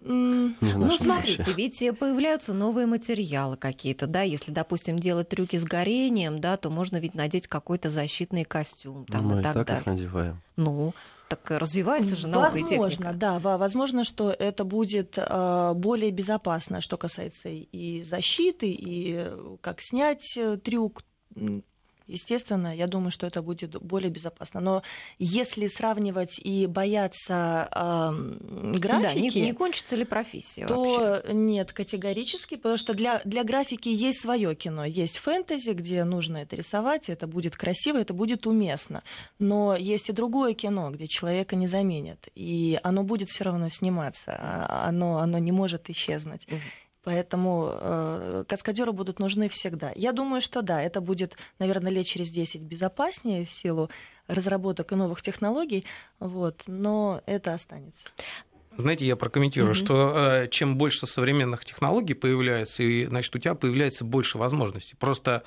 Ну, 0.10 0.98
смотрите, 0.98 1.54
ведь 1.54 1.80
появляются 2.00 2.54
новые 2.54 2.88
материалы 2.88 3.58
какие-то, 3.58 4.08
да, 4.08 4.22
если, 4.22 4.52
допустим, 4.52 5.00
делать 5.00 5.30
трюки 5.30 5.58
с 5.58 5.66
горением, 5.66 6.40
да, 6.40 6.56
то 6.56 6.70
можно 6.70 6.98
ведь 6.98 7.14
надеть 7.14 7.48
какой-то 7.48 7.90
защитный 7.90 8.46
костюм 8.46 9.06
там, 9.06 9.26
Мы 9.26 9.40
и 9.40 9.44
так, 9.44 9.54
так 9.54 9.68
далее. 9.68 9.82
их 9.82 9.86
надеваем. 9.86 10.42
Ну, 10.56 10.94
так 11.28 11.42
развивается 11.52 12.16
же 12.16 12.28
новая 12.28 12.52
возможно, 12.52 12.70
техника. 12.70 12.84
Возможно, 12.84 13.20
да, 13.20 13.58
возможно, 13.58 14.04
что 14.06 14.32
это 14.32 14.64
будет 14.64 15.16
а, 15.18 15.74
более 15.74 16.12
безопасно, 16.12 16.80
что 16.80 16.96
касается 16.96 17.50
и 17.50 18.02
защиты, 18.04 18.72
и 18.72 19.14
э, 19.18 19.58
как 19.60 19.82
снять 19.82 20.38
э, 20.38 20.58
трюк, 20.58 21.04
естественно, 22.08 22.76
я 22.76 22.88
думаю, 22.88 23.12
что 23.12 23.28
это 23.28 23.42
будет 23.42 23.82
более 23.82 24.10
безопасно. 24.10 24.60
Но 24.60 24.84
если 25.20 25.68
сравнивать 25.68 26.40
и 26.40 26.68
бояться 26.68 27.70
э, 27.72 28.78
графики... 28.78 29.34
Да, 29.34 29.40
не, 29.40 29.46
не 29.48 29.54
кончится 29.54 29.96
ли 29.96 30.06
профессия 30.06 30.66
то 30.68 30.84
вообще? 30.84 31.34
нет, 31.34 31.72
категорически, 31.74 32.56
потому 32.56 32.78
что 32.78 32.94
для, 32.94 33.22
для 33.26 33.44
графики 33.44 33.90
есть 33.90 34.22
свое 34.22 34.56
кино. 34.56 34.86
Есть 34.86 35.18
фэнтези, 35.18 35.72
где 35.72 36.04
нужно 36.04 36.38
это 36.38 36.56
рисовать, 36.56 37.10
это 37.10 37.28
будет 37.28 37.56
красиво, 37.56 37.98
это 37.98 38.14
будет 38.14 38.48
уместно. 38.48 39.04
Но 39.40 39.76
есть 39.76 40.10
и 40.10 40.14
другое 40.14 40.54
кино, 40.54 40.92
где 40.92 41.08
человека 41.08 41.56
не 41.56 41.68
заменят. 41.68 42.28
И 42.36 42.80
оно 42.84 43.04
будет 43.04 43.30
все 43.30 43.44
равно 43.44 43.70
сниматься, 43.70 44.36
а 44.38 44.88
оно, 44.88 45.20
оно 45.20 45.38
не 45.40 45.52
может 45.52 45.90
исчезнуть. 45.90 46.48
Поэтому 47.08 47.72
э, 47.72 48.44
каскадеры 48.50 48.92
будут 48.92 49.20
нужны 49.20 49.48
всегда. 49.48 49.94
Я 49.96 50.12
думаю, 50.12 50.42
что 50.42 50.62
да, 50.62 50.82
это 50.82 51.00
будет, 51.00 51.38
наверное, 51.58 51.90
лет 51.90 52.06
через 52.06 52.30
10 52.30 52.60
безопаснее 52.60 53.46
в 53.46 53.50
силу 53.50 53.90
разработок 54.28 54.92
и 54.92 54.96
новых 54.96 55.22
технологий, 55.22 55.86
вот, 56.20 56.64
но 56.68 57.22
это 57.26 57.54
останется. 57.54 58.10
Знаете, 58.78 59.06
я 59.06 59.16
прокомментирую, 59.16 59.72
mm-hmm. 59.72 59.86
что 59.86 60.14
э, 60.18 60.48
чем 60.50 60.78
больше 60.78 61.08
современных 61.08 61.64
технологий 61.64 62.14
появляется, 62.14 62.84
и, 62.84 63.06
значит, 63.06 63.34
у 63.34 63.40
тебя 63.40 63.56
появляется 63.56 64.04
больше 64.04 64.38
возможностей. 64.38 64.98
Просто 64.98 65.44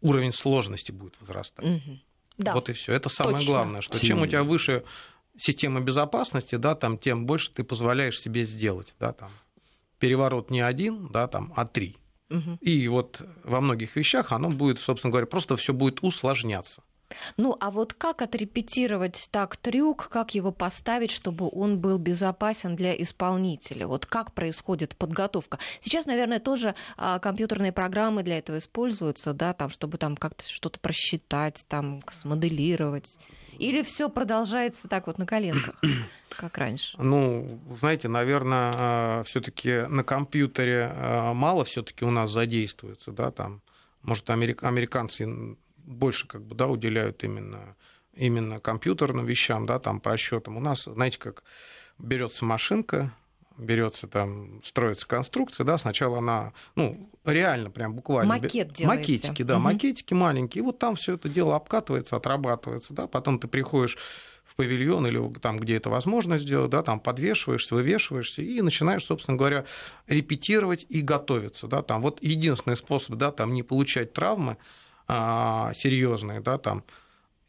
уровень 0.00 0.32
сложности 0.32 0.90
будет 0.90 1.20
возрастать. 1.20 1.66
Mm-hmm. 1.66 1.98
Да. 2.38 2.54
Вот 2.54 2.70
и 2.70 2.72
все. 2.72 2.94
Это 2.94 3.10
самое 3.10 3.40
Точно. 3.40 3.50
главное, 3.50 3.80
что 3.82 4.00
чем 4.00 4.22
у 4.22 4.26
тебя 4.26 4.42
выше 4.42 4.84
система 5.36 5.82
безопасности, 5.82 6.54
да, 6.54 6.74
там, 6.74 6.96
тем 6.96 7.26
больше 7.26 7.50
ты 7.52 7.62
позволяешь 7.62 8.18
себе 8.18 8.44
сделать, 8.44 8.94
да, 8.98 9.12
там 9.12 9.30
переворот 10.04 10.50
не 10.50 10.60
один, 10.60 11.08
да, 11.08 11.26
там, 11.28 11.50
а 11.56 11.64
три. 11.64 11.96
Угу. 12.28 12.58
И 12.60 12.88
вот 12.88 13.22
во 13.42 13.62
многих 13.62 13.96
вещах 13.96 14.32
оно 14.32 14.50
будет, 14.50 14.78
собственно 14.78 15.10
говоря, 15.10 15.26
просто 15.26 15.56
все 15.56 15.72
будет 15.72 16.02
усложняться. 16.02 16.82
Ну, 17.38 17.56
а 17.58 17.70
вот 17.70 17.94
как 17.94 18.20
отрепетировать 18.20 19.28
так 19.30 19.56
трюк, 19.56 20.10
как 20.10 20.34
его 20.34 20.52
поставить, 20.52 21.10
чтобы 21.10 21.48
он 21.50 21.78
был 21.78 21.96
безопасен 21.96 22.76
для 22.76 22.94
исполнителя? 22.94 23.86
Вот 23.86 24.04
как 24.04 24.34
происходит 24.34 24.94
подготовка? 24.94 25.58
Сейчас, 25.80 26.04
наверное, 26.04 26.38
тоже 26.38 26.74
а, 26.98 27.18
компьютерные 27.18 27.72
программы 27.72 28.22
для 28.22 28.36
этого 28.38 28.58
используются, 28.58 29.32
да, 29.32 29.54
там, 29.54 29.70
чтобы 29.70 29.96
там 29.96 30.18
как-то 30.18 30.44
что-то 30.46 30.80
просчитать, 30.80 31.64
там, 31.66 32.02
смоделировать. 32.12 33.16
Или 33.58 33.82
все 33.82 34.08
продолжается 34.08 34.88
так 34.88 35.06
вот 35.06 35.18
на 35.18 35.26
коленках, 35.26 35.74
как 36.30 36.58
раньше? 36.58 36.96
Ну, 37.00 37.60
знаете, 37.80 38.08
наверное, 38.08 38.72
а, 38.74 39.22
все-таки 39.24 39.86
на 39.88 40.04
компьютере 40.04 40.92
а, 40.94 41.34
мало 41.34 41.64
все-таки 41.64 42.04
у 42.04 42.10
нас 42.10 42.30
задействуется, 42.30 43.12
да, 43.12 43.30
там, 43.30 43.62
может, 44.02 44.28
американцы 44.28 45.56
больше 45.78 46.26
как 46.26 46.42
бы, 46.42 46.54
да, 46.54 46.66
уделяют 46.66 47.24
именно, 47.24 47.76
именно 48.14 48.60
компьютерным 48.60 49.26
вещам, 49.26 49.66
да, 49.66 49.78
там, 49.78 50.00
просчетам. 50.00 50.56
У 50.56 50.60
нас, 50.60 50.84
знаете, 50.84 51.18
как 51.18 51.42
берется 51.98 52.44
машинка, 52.44 53.12
берется 53.56 54.06
там, 54.06 54.60
строится 54.64 55.06
конструкция, 55.06 55.64
да, 55.64 55.78
сначала 55.78 56.18
она, 56.18 56.52
ну, 56.74 57.10
реально, 57.24 57.70
прям 57.70 57.94
буквально. 57.94 58.34
Макет 58.34 58.72
делается. 58.72 58.86
Макетики, 58.86 59.42
да, 59.42 59.56
угу. 59.56 59.64
макетики 59.64 60.14
маленькие, 60.14 60.62
и 60.62 60.64
вот 60.64 60.78
там 60.78 60.96
все 60.96 61.14
это 61.14 61.28
дело 61.28 61.56
обкатывается, 61.56 62.16
отрабатывается, 62.16 62.92
да, 62.94 63.06
потом 63.06 63.38
ты 63.38 63.48
приходишь 63.48 63.96
в 64.44 64.56
павильон 64.56 65.06
или 65.06 65.32
там, 65.40 65.58
где 65.58 65.76
это 65.76 65.90
возможно 65.90 66.38
сделать, 66.38 66.70
да, 66.70 66.82
там 66.82 67.00
подвешиваешься, 67.00 67.74
вывешиваешься 67.74 68.42
и 68.42 68.60
начинаешь, 68.60 69.04
собственно 69.04 69.36
говоря, 69.36 69.64
репетировать 70.06 70.86
и 70.88 71.00
готовиться, 71.00 71.66
да, 71.66 71.82
там 71.82 72.02
вот 72.02 72.22
единственный 72.22 72.76
способ, 72.76 73.16
да, 73.16 73.32
там 73.32 73.52
не 73.52 73.62
получать 73.62 74.12
травмы 74.12 74.56
а, 75.06 75.72
серьезные, 75.74 76.40
да, 76.40 76.58
там 76.58 76.84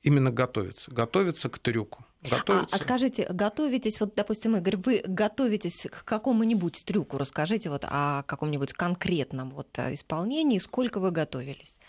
именно 0.03 0.31
готовиться, 0.31 0.91
готовиться 0.91 1.49
к 1.49 1.59
трюку. 1.59 2.05
Готовиться. 2.29 2.75
А, 2.75 2.77
а 2.77 2.79
скажите, 2.79 3.27
готовитесь, 3.29 3.99
вот, 3.99 4.15
допустим, 4.15 4.55
Игорь, 4.57 4.77
вы 4.77 5.03
готовитесь 5.05 5.87
к 5.89 6.03
какому-нибудь 6.05 6.83
трюку? 6.85 7.17
Расскажите 7.17 7.69
вот 7.69 7.83
о 7.85 8.23
каком-нибудь 8.23 8.73
конкретном 8.73 9.51
вот 9.51 9.67
э, 9.77 9.93
исполнении. 9.93 10.59
Сколько 10.59 10.99
вы 10.99 11.11
готовились? 11.11 11.79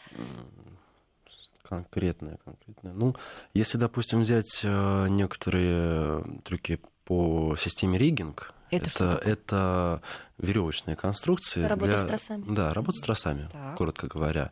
Конкретное, 1.62 2.38
конкретное. 2.44 2.92
Ну, 2.92 3.16
если, 3.52 3.78
допустим, 3.78 4.20
взять 4.20 4.60
э, 4.62 5.08
некоторые 5.08 6.40
трюки 6.44 6.80
по 7.04 7.56
системе 7.56 7.98
риггинг, 7.98 8.52
это, 8.70 8.86
это, 8.86 9.20
это 9.24 10.02
веревочные 10.38 10.96
конструкции. 10.96 11.62
Работа 11.62 11.92
для... 11.92 11.98
с 11.98 12.04
тросами. 12.04 12.44
Да, 12.48 12.74
работа 12.74 12.98
с 12.98 13.02
тросами, 13.02 13.48
так. 13.52 13.76
коротко 13.76 14.06
говоря. 14.06 14.50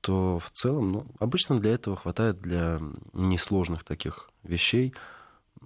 То 0.00 0.38
в 0.38 0.50
целом, 0.50 0.92
ну, 0.92 1.06
обычно 1.18 1.58
для 1.58 1.72
этого 1.72 1.96
хватает 1.96 2.40
для 2.40 2.80
несложных 3.12 3.84
таких 3.84 4.28
вещей 4.42 4.94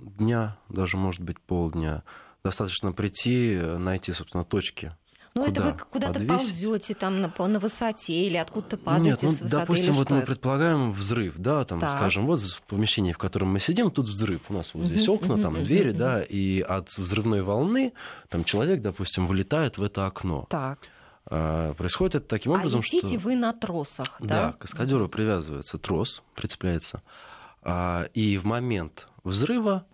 дня, 0.00 0.56
даже, 0.68 0.96
может 0.96 1.20
быть, 1.20 1.40
полдня. 1.40 2.02
Достаточно 2.44 2.92
прийти, 2.92 3.58
найти, 3.58 4.12
собственно, 4.12 4.44
точки, 4.44 4.92
ну, 5.38 5.46
это 5.46 5.62
вы 5.62 5.72
куда-то 5.72 6.24
ползете 6.24 6.94
там 6.94 7.20
на, 7.20 7.32
на 7.38 7.60
высоте 7.60 8.26
или 8.26 8.36
откуда-то 8.36 8.76
падаете 8.76 9.10
Нет, 9.10 9.22
ну, 9.22 9.30
с 9.30 9.40
высоты. 9.40 9.60
Допустим, 9.60 9.94
вот 9.94 10.10
мы 10.10 10.18
это? 10.18 10.26
предполагаем 10.26 10.92
взрыв, 10.92 11.34
да, 11.36 11.64
там, 11.64 11.80
так. 11.80 11.96
скажем, 11.96 12.26
вот 12.26 12.40
в 12.40 12.62
помещении, 12.62 13.12
в 13.12 13.18
котором 13.18 13.52
мы 13.52 13.60
сидим, 13.60 13.90
тут 13.90 14.08
взрыв. 14.08 14.40
У 14.48 14.54
нас 14.54 14.74
вот 14.74 14.86
здесь 14.86 15.08
окна, 15.08 15.34
uh-huh, 15.34 15.42
там 15.42 15.54
uh-huh, 15.54 15.64
двери, 15.64 15.92
uh-huh. 15.92 15.96
да, 15.96 16.22
и 16.22 16.60
от 16.60 16.88
взрывной 16.96 17.42
волны 17.42 17.92
там 18.28 18.44
человек, 18.44 18.82
допустим, 18.82 19.26
вылетает 19.26 19.78
в 19.78 19.82
это 19.82 20.06
окно. 20.06 20.46
Так. 20.50 20.80
А, 21.26 21.74
происходит 21.74 22.16
это 22.16 22.26
таким 22.26 22.52
образом, 22.52 22.80
а 22.80 22.82
летите 22.82 23.18
что... 23.18 23.18
вы 23.18 23.36
на 23.36 23.52
тросах, 23.52 24.16
да? 24.18 24.46
Да, 24.46 24.52
каскадеру 24.58 25.08
привязывается 25.08 25.78
трос, 25.78 26.22
прицепляется, 26.34 27.02
а, 27.04 27.10
и 27.64 28.38
в 28.38 28.44
момент 28.44 29.08
взрыва 29.24 29.86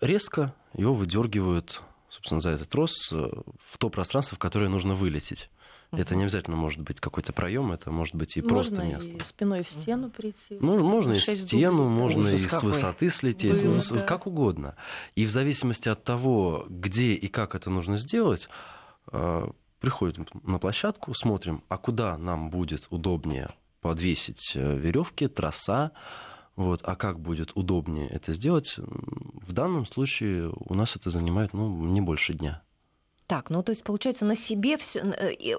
резко 0.00 0.54
его 0.74 0.94
выдергивают, 0.94 1.82
собственно, 2.08 2.40
за 2.40 2.50
этот 2.50 2.68
трос 2.68 3.12
э, 3.12 3.16
в 3.16 3.78
то 3.78 3.90
пространство, 3.90 4.36
в 4.36 4.38
которое 4.38 4.68
нужно 4.68 4.94
вылететь. 4.94 5.50
Это 5.92 6.16
не 6.16 6.24
обязательно 6.24 6.56
может 6.56 6.80
быть 6.80 6.98
какой-то 6.98 7.32
проем, 7.32 7.70
это 7.70 7.92
может 7.92 8.16
быть 8.16 8.36
и 8.36 8.42
можно 8.42 8.54
просто 8.54 8.82
место. 8.82 9.10
и 9.12 9.20
спиной 9.20 9.62
в 9.62 9.70
стену 9.70 10.10
прийти. 10.10 10.58
Ну, 10.58 10.76
можно 10.82 11.12
и 11.12 11.18
в 11.18 11.22
стену, 11.22 11.84
дублей. 11.84 11.98
можно 11.98 12.28
и 12.28 12.36
с 12.36 12.48
какой. 12.48 12.70
высоты 12.70 13.10
слететь, 13.10 13.62
Было, 13.62 13.74
ну, 13.74 13.96
да. 13.96 14.02
как 14.02 14.26
угодно. 14.26 14.74
И 15.14 15.24
в 15.24 15.30
зависимости 15.30 15.88
от 15.88 16.02
того, 16.02 16.66
где 16.68 17.12
и 17.12 17.28
как 17.28 17.54
это 17.54 17.70
нужно 17.70 17.96
сделать, 17.96 18.48
э, 19.12 19.46
приходим 19.78 20.26
на 20.42 20.58
площадку, 20.58 21.14
смотрим, 21.14 21.62
а 21.68 21.78
куда 21.78 22.18
нам 22.18 22.50
будет 22.50 22.88
удобнее 22.90 23.50
подвесить 23.80 24.52
веревки, 24.56 25.28
троса, 25.28 25.92
вот, 26.56 26.80
а 26.84 26.96
как 26.96 27.20
будет 27.20 27.52
удобнее 27.56 28.08
это 28.08 28.32
сделать, 28.32 28.76
в 28.78 29.52
данном 29.52 29.86
случае 29.86 30.52
у 30.54 30.74
нас 30.74 30.96
это 30.96 31.10
занимает 31.10 31.52
ну, 31.52 31.68
не 31.86 32.00
больше 32.00 32.34
дня. 32.34 32.62
Так, 33.26 33.48
ну 33.48 33.62
то 33.62 33.70
есть 33.72 33.82
получается 33.82 34.26
на 34.26 34.36
себе 34.36 34.76
все 34.76 35.02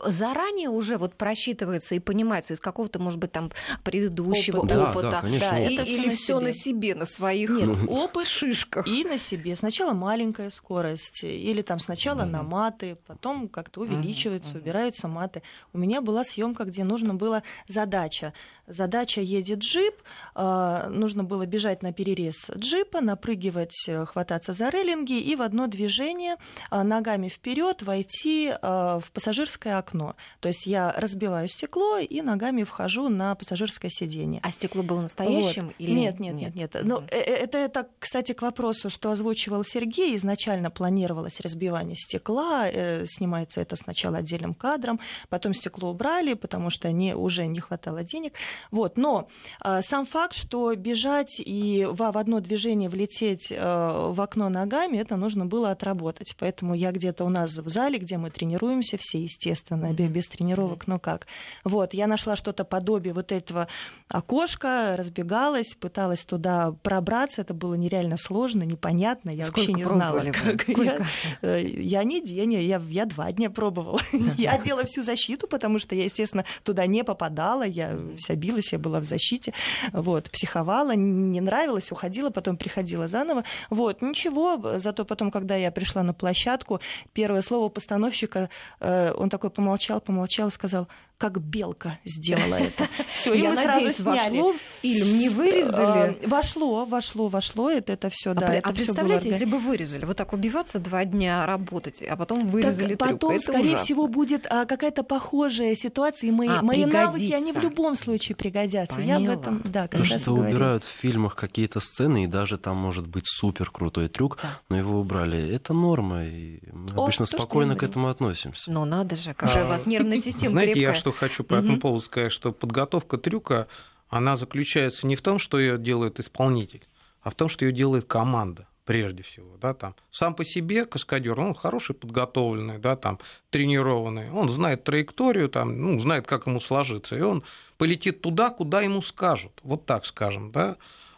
заранее 0.05 0.69
уже 0.69 0.97
вот 0.97 1.15
просчитывается 1.15 1.95
и 1.95 1.99
понимается 1.99 2.53
из 2.53 2.59
какого-то, 2.59 2.99
может 2.99 3.17
быть, 3.19 3.31
там 3.31 3.51
предыдущего 3.83 4.59
Опыта. 4.59 4.75
Да, 4.75 4.91
опыта. 4.91 5.09
да, 5.09 5.21
конечно. 5.21 5.49
Да, 5.49 5.57
опыт. 5.57 5.71
И- 5.71 5.73
это 5.73 5.83
или 5.89 6.05
на 6.09 6.15
все 6.15 6.39
на 6.39 6.51
себе. 6.51 6.61
себе, 6.91 6.95
на 6.95 7.05
своих 7.07 7.49
Нет, 7.49 7.77
опыт 7.89 8.27
шишках. 8.27 8.85
и 8.87 9.03
на 9.03 9.17
себе. 9.17 9.55
Сначала 9.55 9.93
маленькая 9.93 10.51
скорость, 10.51 11.23
или 11.23 11.63
там 11.63 11.79
сначала 11.79 12.21
Мгм. 12.21 12.31
на 12.33 12.43
маты, 12.43 12.97
потом 13.07 13.47
как-то 13.49 13.81
увеличивается, 13.81 14.51
мгм. 14.53 14.61
убираются 14.61 15.07
маты. 15.07 15.41
У 15.73 15.79
меня 15.79 16.01
была 16.01 16.23
съемка, 16.23 16.65
где 16.65 16.83
нужно 16.83 17.15
было 17.15 17.41
задача. 17.67 18.33
Задача 18.67 19.21
едет 19.21 19.59
джип, 19.59 19.93
э, 20.35 20.87
нужно 20.89 21.23
было 21.23 21.45
бежать 21.45 21.83
на 21.83 21.93
перерез 21.93 22.49
джипа, 22.55 22.99
напрыгивать, 22.99 23.85
э, 23.87 24.05
хвататься 24.05 24.53
за 24.53 24.69
рейлинги 24.69 25.19
и 25.19 25.35
в 25.35 25.41
одно 25.43 25.67
движение 25.67 26.37
э, 26.71 26.81
ногами 26.81 27.29
вперед 27.29 27.83
войти 27.83 28.49
э, 28.49 28.55
в 28.61 29.11
пассажирское 29.13 29.77
окно. 29.77 30.15
То 30.39 30.47
есть 30.47 30.65
я 30.65 30.91
разбиваю 30.97 31.47
стекло 31.47 31.99
и 31.99 32.21
ногами 32.21 32.63
вхожу 32.63 33.09
на 33.09 33.35
пассажирское 33.35 33.91
сиденье. 33.91 34.39
А 34.43 34.51
стекло 34.51 34.81
было 34.81 35.01
настоящим 35.01 35.67
Вот. 35.67 35.75
или 35.77 35.91
Нет, 35.91 36.19
нет, 36.19 36.35
нет, 36.35 36.55
нет. 36.55 36.75
Ну, 36.83 36.97
Мгм. 37.01 37.07
э, 37.11 37.17
э, 37.19 37.35
это, 37.35 37.57
это, 37.59 37.87
кстати, 37.99 38.31
к 38.31 38.41
вопросу, 38.41 38.89
что 38.89 39.11
озвучивал 39.11 39.63
Сергей. 39.63 40.15
Изначально 40.15 40.71
планировалось 40.71 41.39
разбивание 41.39 41.95
стекла. 41.95 42.67
Снимается 43.05 43.61
это 43.61 43.75
сначала 43.75 44.17
отдельным 44.17 44.53
кадром, 44.55 44.99
потом 45.29 45.53
стекло 45.53 45.91
убрали, 45.91 46.33
потому 46.33 46.69
что 46.71 46.91
не, 46.91 47.15
уже 47.15 47.45
не 47.45 47.59
хватало 47.59 48.03
денег. 48.03 48.33
Вот. 48.71 48.97
Но 48.97 49.27
э, 49.63 49.81
сам 49.81 50.05
факт, 50.05 50.35
что 50.35 50.73
бежать 50.75 51.39
и 51.39 51.85
в, 51.89 51.95
в 52.11 52.17
одно 52.17 52.39
движение 52.39 52.89
влететь 52.89 53.51
э, 53.51 53.55
в 53.57 54.19
окно 54.21 54.49
ногами, 54.49 54.97
это 54.97 55.15
нужно 55.15 55.45
было 55.45 55.71
отработать. 55.71 56.35
Поэтому 56.39 56.73
я 56.75 56.91
где-то 56.91 57.23
у 57.25 57.29
нас 57.29 57.55
в 57.57 57.69
зале, 57.69 57.97
где 57.99 58.17
мы 58.17 58.29
тренируемся, 58.31 58.97
все, 58.99 59.21
естественно, 59.21 59.93
бе- 59.93 60.07
без 60.07 60.27
тренировок, 60.27 60.87
но 60.87 60.99
как. 60.99 61.27
Вот, 61.63 61.93
я 61.93 62.07
нашла 62.07 62.35
что-то 62.35 62.63
подобие 62.65 63.13
вот 63.13 63.31
этого 63.31 63.67
окошка, 64.07 64.95
разбегалась, 64.97 65.75
пыталась 65.75 66.23
туда 66.25 66.71
пробраться. 66.83 67.41
Это 67.41 67.53
было 67.53 67.73
нереально 67.75 68.17
сложно, 68.17 68.63
непонятно. 68.63 69.29
Я 69.29 69.43
Сколько 69.45 69.59
вообще 69.71 69.73
не 69.73 69.85
знала, 69.85 70.19
вы? 70.21 70.31
как. 70.31 70.67
Я, 70.67 70.73
Сколько? 70.75 71.05
э, 71.41 71.65
я 71.65 72.03
не 72.03 72.21
день, 72.21 72.53
я, 72.53 72.79
я 72.79 73.05
два 73.05 73.31
дня 73.31 73.49
пробовала. 73.49 73.99
Я 74.37 74.57
делала 74.63 74.85
всю 74.85 75.01
защиту, 75.03 75.47
потому 75.47 75.79
что 75.79 75.95
я, 75.95 76.03
естественно, 76.05 76.45
туда 76.63 76.85
не 76.85 77.03
попадала. 77.03 77.63
Я 77.63 77.97
вся 78.17 78.35
билась, 78.45 78.73
я 78.73 78.79
была 78.79 78.99
в 78.99 79.03
защите. 79.03 79.53
Вот, 79.93 80.29
психовала, 80.31 80.95
не 80.95 81.41
нравилось, 81.41 81.91
уходила, 81.91 82.29
потом 82.29 82.57
приходила 82.57 83.07
заново. 83.07 83.43
Вот, 83.69 84.01
ничего. 84.01 84.79
Зато 84.79 85.05
потом, 85.05 85.31
когда 85.31 85.55
я 85.55 85.71
пришла 85.71 86.03
на 86.03 86.13
площадку, 86.13 86.79
первое 87.13 87.41
слово 87.41 87.69
постановщика, 87.69 88.49
э, 88.79 89.13
он 89.17 89.29
такой 89.29 89.49
помолчал, 89.49 90.01
помолчал 90.01 90.51
сказал, 90.51 90.87
как 91.17 91.39
белка 91.41 91.99
сделала 92.05 92.55
это. 92.55 92.87
Все, 93.13 93.33
и 93.33 93.41
Я 93.41 93.49
мы 93.49 93.55
надеюсь, 93.55 93.95
сразу 93.95 94.17
сняли. 94.19 94.37
вошло 94.37 94.53
в 94.53 94.57
фильм, 94.81 95.17
не 95.17 95.29
вырезали? 95.29 96.17
Э, 96.21 96.27
Вошло, 96.27 96.85
вошло, 96.85 97.27
вошло. 97.29 97.69
Это, 97.71 97.93
это 97.93 98.09
все, 98.09 98.31
А, 98.31 98.33
да. 98.35 98.53
это 98.55 98.67
а 98.69 98.71
было 98.71 98.75
представляете, 98.75 99.29
если 99.29 99.45
бы 99.45 99.59
вырезали, 99.59 100.05
вот 100.05 100.17
так 100.17 100.33
убиваться 100.33 100.79
два 100.79 101.05
дня, 101.05 101.45
работать, 101.45 102.01
а 102.01 102.15
потом 102.17 102.47
вырезали 102.47 102.95
Так 102.95 103.07
трюк. 103.07 103.19
потом, 103.21 103.31
Это 103.35 103.41
скорее 103.43 103.61
ужасно. 103.69 103.85
всего, 103.85 104.07
будет 104.07 104.45
а, 104.49 104.65
какая-то 104.65 105.03
похожая 105.03 105.75
ситуация, 105.75 106.27
и 106.27 106.31
мои, 106.31 106.49
А, 106.49 106.61
мои 106.61 106.85
навыки, 106.85 107.31
они 107.31 107.51
в 107.51 107.55
пригодится. 107.55 107.61
любом 107.61 107.95
случае 107.95 108.35
пригодятся. 108.35 108.99
Я 109.01 109.15
об 109.17 109.21
Поняла. 109.23 109.33
этом, 109.41 109.61
да, 109.65 109.87
То, 109.87 109.97
как 109.97 110.09
раз 110.09 110.21
что 110.21 110.33
говорю. 110.35 110.51
убирают 110.51 110.83
в 110.83 110.89
фильмах 110.89 111.35
какие-то 111.35 111.79
сцены, 111.79 112.25
и 112.25 112.27
даже 112.27 112.57
там 112.57 112.77
может 112.77 113.07
быть 113.07 113.23
супер 113.27 113.71
крутой 113.71 114.09
трюк, 114.09 114.37
Да. 114.41 114.59
но 114.69 114.77
его 114.77 114.99
убрали. 114.99 115.49
Это 115.53 115.73
норма, 115.73 116.25
и 116.25 116.59
мы 116.71 116.87
О, 116.95 117.03
обычно 117.03 117.25
то, 117.25 117.37
спокойно 117.37 117.75
к 117.75 117.83
этому 117.83 118.09
относимся. 118.09 118.71
Ну 118.71 118.83
надо 118.85 119.15
же, 119.15 119.33
какая 119.33 119.63
у 119.63 119.67
А, 119.67 119.69
вас 119.69 119.85
нервная 119.85 120.17
система 120.21 120.51
Знаете, 120.51 120.73
крепкая. 120.73 120.95
Что 121.05 121.11
хочу 121.11 121.43
по 121.43 121.53
этому 121.53 121.79
поводу 121.79 122.03
сказать, 122.03 122.31
что 122.31 122.51
подготовка 122.51 123.17
трюка, 123.17 123.67
она 124.09 124.37
заключается 124.37 125.05
не 125.05 125.15
в 125.15 125.21
том, 125.21 125.37
что 125.37 125.59
ее 125.59 125.77
делает 125.77 126.19
исполнитель, 126.19 126.81
а 127.21 127.29
в 127.29 127.35
том, 127.35 127.47
что 127.47 127.63
ее 127.63 127.71
делает 127.71 128.05
команда 128.05 128.67
прежде 128.85 129.21
всего, 129.21 129.55
да, 129.57 129.75
там. 129.75 129.95
Сам 130.09 130.33
по 130.33 130.43
себе 130.43 130.85
каскадер, 130.85 131.39
он 131.39 131.53
хороший, 131.53 131.93
подготовленный, 131.93 132.79
да, 132.79 132.95
там 132.95 133.19
тренированный, 133.51 134.31
он 134.31 134.49
знает 134.49 134.83
траекторию, 134.83 135.47
там, 135.47 135.79
ну, 135.79 135.99
знает, 135.99 136.25
как 136.25 136.47
ему 136.47 136.59
сложиться, 136.59 137.15
и 137.15 137.21
он 137.21 137.43
полетит 137.77 138.21
туда, 138.21 138.49
куда 138.49 138.81
ему 138.81 139.03
скажут, 139.03 139.59
вот 139.61 139.85
так 139.85 140.07
скажем, 140.07 140.51
да, 140.51 140.77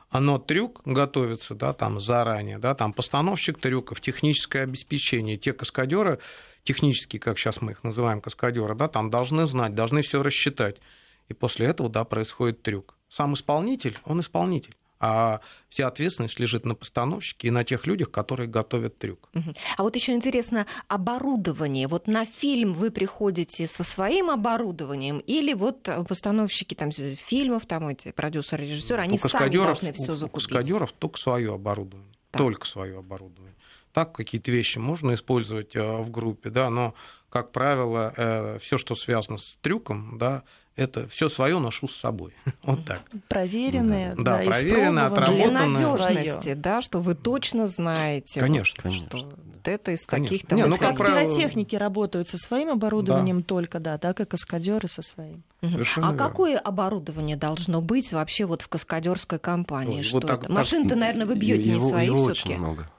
оно 0.09 0.37
трюк 0.37 0.81
готовится, 0.83 1.55
да, 1.55 1.71
там 1.71 2.01
заранее, 2.01 2.57
да, 2.57 2.75
там 2.75 2.91
постановщик 2.91 3.57
трюков, 3.57 4.01
техническое 4.01 4.63
обеспечение, 4.63 5.37
те 5.37 5.53
каскадеры 5.53 6.19
технические, 6.67 7.19
как 7.21 7.39
сейчас 7.39 7.61
мы 7.61 7.71
их 7.71 7.83
называем, 7.83 8.19
каскадеры, 8.21 8.75
да, 8.75 8.89
там 8.89 9.09
должны 9.09 9.45
знать, 9.45 9.73
должны 9.73 10.01
все 10.01 10.21
рассчитать. 10.21 10.77
И 11.29 11.33
после 11.33 11.67
этого, 11.67 11.89
да, 11.89 12.03
происходит 12.03 12.61
трюк. 12.61 12.97
Сам 13.07 13.33
исполнитель, 13.33 13.97
он 14.05 14.19
исполнитель. 14.19 14.75
А 14.99 15.41
вся 15.69 15.87
ответственность 15.87 16.39
лежит 16.39 16.65
на 16.65 16.73
постановщике 16.73 17.49
и 17.49 17.51
на 17.51 17.63
тех 17.63 17.85
людях, 17.85 18.09
которые 18.09 18.47
готовят 18.49 18.97
трюк. 18.97 19.29
А 19.77 19.83
вот 19.83 19.95
еще 19.95 20.13
интересно 20.13 20.65
оборудование. 20.87 21.87
Вот 21.87 22.07
на 22.07 22.25
фильм 22.25 22.73
вы 22.73 22.89
приходите 22.89 23.67
со 23.67 23.83
своим 23.83 24.29
оборудованием 24.29 25.19
или 25.19 25.53
вот 25.53 25.87
э, 25.87 26.03
постановщики 26.03 26.73
там 26.73 26.91
фильмов, 26.91 27.67
там 27.67 27.87
эти 27.89 28.11
продюсеры, 28.11 28.65
режиссеры, 28.65 29.01
они 29.03 29.19
у 29.23 29.27
сами 29.27 29.55
должны 29.55 29.93
все 29.93 30.13
у 30.13 30.15
закупить. 30.15 30.47
каскадеров 30.47 30.91
только 30.93 31.19
свое 31.19 31.53
оборудование. 31.53 32.13
Так. 32.31 32.41
Только 32.41 32.65
свое 32.65 32.97
оборудование. 32.97 33.55
Так 33.97 34.11
какие-то 34.11 34.51
вещи 34.51 34.77
можно 34.77 35.15
использовать 35.15 35.75
э, 35.75 35.81
в 36.03 36.11
группе, 36.11 36.51
да, 36.51 36.69
но, 36.69 36.93
как 37.31 37.51
правило, 37.51 38.13
все, 38.61 38.77
что 38.77 38.93
связано 38.93 39.39
с 39.39 39.57
трюком, 39.63 40.19
да, 40.19 40.43
это 40.75 41.07
все 41.07 41.29
свое 41.29 41.57
ношу 41.57 41.87
с 41.87 41.95
собой. 41.95 42.33
Вот 42.61 42.85
так. 42.85 43.01
Проверенные, 43.27 44.13
Да, 44.15 44.37
да, 44.37 44.51
проверенные, 44.51 45.05
испробованные. 45.07 45.47
Для 45.47 46.07
надежности, 46.09 46.53
да, 46.53 46.83
что 46.83 46.99
вы 46.99 47.15
точно 47.15 47.65
знаете, 47.65 48.39
Конечно, 48.39 48.83
конечно, 48.83 49.07
что 49.07 49.17
да. 49.29 49.35
вот 49.55 49.67
это 49.67 49.91
из 49.93 50.05
Конечно. 50.05 50.35
таких-то 50.37 50.55
Не, 50.55 50.65
ну, 50.67 50.77
как 50.77 50.95
правило- 50.95 51.31
пиротехники 51.33 51.75
работают 51.75 52.29
со 52.29 52.37
своим 52.37 52.69
оборудованием 52.69 53.41
только, 53.41 53.79
да, 53.79 53.97
так 53.97 54.19
и 54.19 54.25
каскадеры 54.25 54.87
со 54.87 55.01
своим. 55.01 55.41
Совершенно 55.63 56.09
А 56.09 56.11
верно. 56.11 56.27
какое 56.27 56.59
оборудование 56.59 57.35
должно 57.35 57.81
быть 57.81 58.13
вообще 58.13 58.45
вот 58.45 58.61
в 58.61 58.67
каскадерской 58.67 59.39
компании? 59.39 59.97
Ой, 59.97 60.03
что 60.03 60.17
вот 60.17 60.27
так- 60.27 60.43
это? 60.43 60.51
Машин-то, 60.51 60.95
наверное, 60.95 61.25
вы 61.25 61.35
бьете 61.35 61.73
не 61.73 61.79
свои 61.79 62.09
все-таки. 62.13 62.49
очень 62.51 62.59
много. 62.59 62.91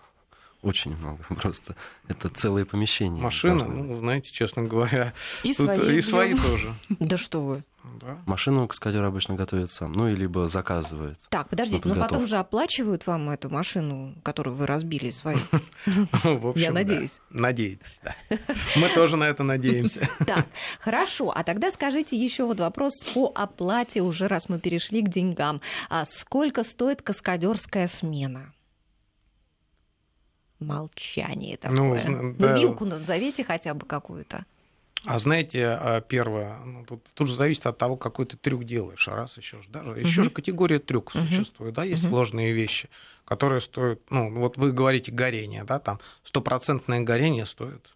Очень 0.63 0.97
много 0.97 1.23
просто. 1.41 1.77
Это 2.09 2.29
целые 2.29 2.65
помещения. 2.67 3.21
Машина, 3.23 3.65
ну, 3.65 3.99
знаете, 4.01 4.33
честно 4.33 4.65
говоря, 4.65 5.13
И 5.43 5.55
тут 5.55 5.67
свои. 5.77 5.99
и 5.99 6.01
свои 6.01 6.35
тоже. 6.35 6.75
Да 6.99 7.17
что 7.17 7.45
вы. 7.45 7.65
Да. 8.01 8.19
Машину 8.27 8.69
каскадер 8.69 9.03
обычно 9.05 9.35
готовит 9.35 9.71
сам, 9.71 9.93
ну, 9.93 10.09
и 10.09 10.15
либо 10.15 10.47
заказывает. 10.47 11.19
Так, 11.31 11.49
подождите, 11.49 11.81
но 11.85 11.95
потом 11.95 12.03
подготовку. 12.03 12.27
же 12.27 12.37
оплачивают 12.37 13.07
вам 13.07 13.31
эту 13.31 13.49
машину, 13.49 14.15
которую 14.23 14.57
вы 14.57 14.67
разбили 14.67 15.09
свою. 15.11 15.39
Общем, 16.13 16.53
Я 16.55 16.71
надеюсь. 16.71 17.21
Надеетесь, 17.31 17.99
да. 18.03 18.15
Мы 18.77 18.89
тоже 18.91 19.17
на 19.17 19.25
это 19.25 19.43
надеемся. 19.43 20.07
Так, 20.27 20.47
хорошо. 20.81 21.33
А 21.35 21.45
тогда 21.45 21.71
скажите 21.71 22.17
еще 22.23 22.45
вот 22.45 22.61
вопрос 22.61 22.93
по 23.15 23.33
оплате, 23.35 24.03
уже 24.03 24.29
раз 24.29 24.49
мы 24.51 24.59
перешли 24.59 25.01
к 25.01 25.09
деньгам. 25.09 25.63
А 25.89 26.05
сколько 26.05 26.65
стоит 26.65 27.01
каскадерская 27.01 27.89
смена? 27.89 28.53
Молчание 30.61 31.59
Ну, 31.63 31.95
такое. 31.95 32.07
Ну, 32.07 32.35
да. 32.35 32.59
вилку 32.59 32.85
назовите 32.85 33.45
хотя 33.45 33.75
бы 33.75 33.87
какую-то. 33.87 34.45
А 35.07 35.19
знаете, 35.21 35.65
а, 35.67 36.01
первое, 36.01 36.59
ну, 36.59 36.85
тут, 36.85 37.05
тут 37.15 37.29
же 37.29 37.37
зависит 37.37 37.67
от 37.67 37.79
того, 37.79 37.97
какой 37.97 38.27
ты 38.27 38.37
трюк 38.37 38.65
делаешь. 38.65 39.07
А 39.07 39.15
раз 39.15 39.37
еще 39.37 39.63
же, 39.63 39.69
даже 39.71 39.91
еще 39.91 40.21
Мгм. 40.21 40.25
же 40.25 40.31
категория 40.31 40.81
трюков 40.81 41.15
Мгм. 41.15 41.29
существует, 41.31 41.75
да, 41.75 41.85
есть 41.85 42.03
Мгм. 42.03 42.11
сложные 42.11 42.53
вещи, 42.53 42.89
которые 43.25 43.61
стоят, 43.61 44.01
ну, 44.11 44.35
вот 44.41 44.57
вы 44.57 44.73
говорите 44.73 45.13
горение, 45.13 45.63
да, 45.63 45.79
там 45.79 46.01
стопроцентное 46.25 47.01
горение 47.03 47.47
стоит 47.47 47.87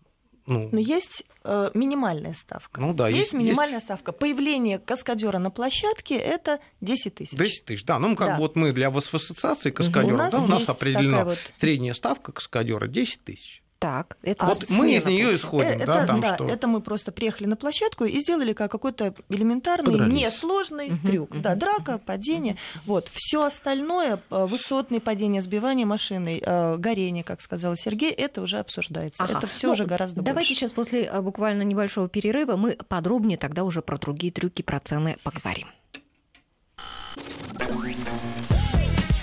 ну, 0.46 0.69
Но 0.73 0.79
есть 0.81 1.25
э, 1.44 1.71
минимальная 1.75 2.35
ставка. 2.35 2.81
ну 2.81 2.92
да, 2.94 3.08
есть, 3.08 3.33
минимальная 3.33 3.81
ставка. 3.81 4.12
Появление 4.12 4.79
каскадера 4.79 5.38
на 5.38 5.50
площадке 5.50 6.17
это 6.17 6.58
10 6.81 7.14
тысяч. 7.14 7.37
10 7.37 7.64
тысяч, 7.64 7.85
да. 7.85 7.98
Ну, 7.98 8.17
как 8.17 8.27
Да. 8.29 8.35
бы 8.37 8.40
вот 8.42 8.56
мы 8.56 8.73
для 8.73 8.90
в 8.90 8.96
ассоциации 8.98 9.71
У 9.71 9.75
каскадеров, 9.75 10.19
нас 10.19 10.33
да, 10.33 10.40
у 10.40 10.46
нас 10.46 10.60
есть 10.60 10.71
определено 10.71 11.10
такая 11.19 11.25
вот- 11.25 11.38
средняя 11.60 11.94
ставка 11.94 12.33
каскадера 12.33 12.87
10 12.88 13.23
тысяч. 13.25 13.62
Так, 13.83 14.16
это 14.22 14.46
Вот 14.46 14.64
смело 14.64 14.83
мы 14.83 14.94
из 14.94 15.04
нее 15.04 15.35
исходим, 15.35 15.68
Э, 15.80 15.85
да, 15.87 15.96
это, 15.98 16.06
там 16.06 16.20
да, 16.20 16.35
что. 16.37 16.46
это 16.46 16.68
мы 16.68 16.80
просто 16.80 17.10
приехали 17.10 17.48
на 17.48 17.56
площадку 17.56 18.04
и 18.04 18.16
сделали 18.20 18.52
как 18.52 18.70
какой-то 18.70 19.12
элементарный, 19.28 19.90
Подрались. 19.92 20.14
несложный 20.14 20.90
Мгм, 20.90 20.98
трюк. 21.10 21.30
мгм. 21.30 21.42
Да, 21.42 21.54
драка, 21.56 21.98
падение. 21.98 22.56
Вот. 22.87 23.10
Все 23.12 23.42
остальное, 23.42 24.20
э, 24.30 24.46
высотные 24.46 25.00
падения, 25.00 25.40
сбивание 25.40 25.85
машины, 25.85 26.40
э, 26.40 26.76
горение, 26.76 27.24
как 27.24 27.40
сказал 27.40 27.74
Сергей, 27.74 28.12
это 28.12 28.40
уже 28.40 28.58
обсуждается. 28.60 29.24
Ага. 29.24 29.38
Это 29.38 29.46
все 29.48 29.66
Ну, 29.66 29.72
уже 29.72 29.85
гораздо 29.85 30.22
Давайте 30.22 30.50
больше. 30.50 30.54
сейчас 30.60 30.72
после 30.72 31.04
а, 31.08 31.20
буквально 31.20 31.62
небольшого 31.62 32.08
перерыва 32.08 32.56
мы 32.56 32.78
подробнее 32.88 33.37
тогда 33.37 33.64
уже 33.64 33.83
про 33.83 33.96
другие 33.96 34.33
трюки, 34.33 34.62
про 34.62 34.78
цены 34.78 35.16
поговорим. 35.24 35.66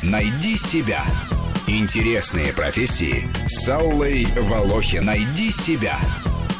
Найди 0.03 0.57
себя. 0.57 1.01
Интересные 1.71 2.51
профессии 2.51 3.27
с 3.47 3.69
Аллой 3.69 4.25
Волохин. 4.35 5.05
Найди 5.05 5.51
себя. 5.51 5.99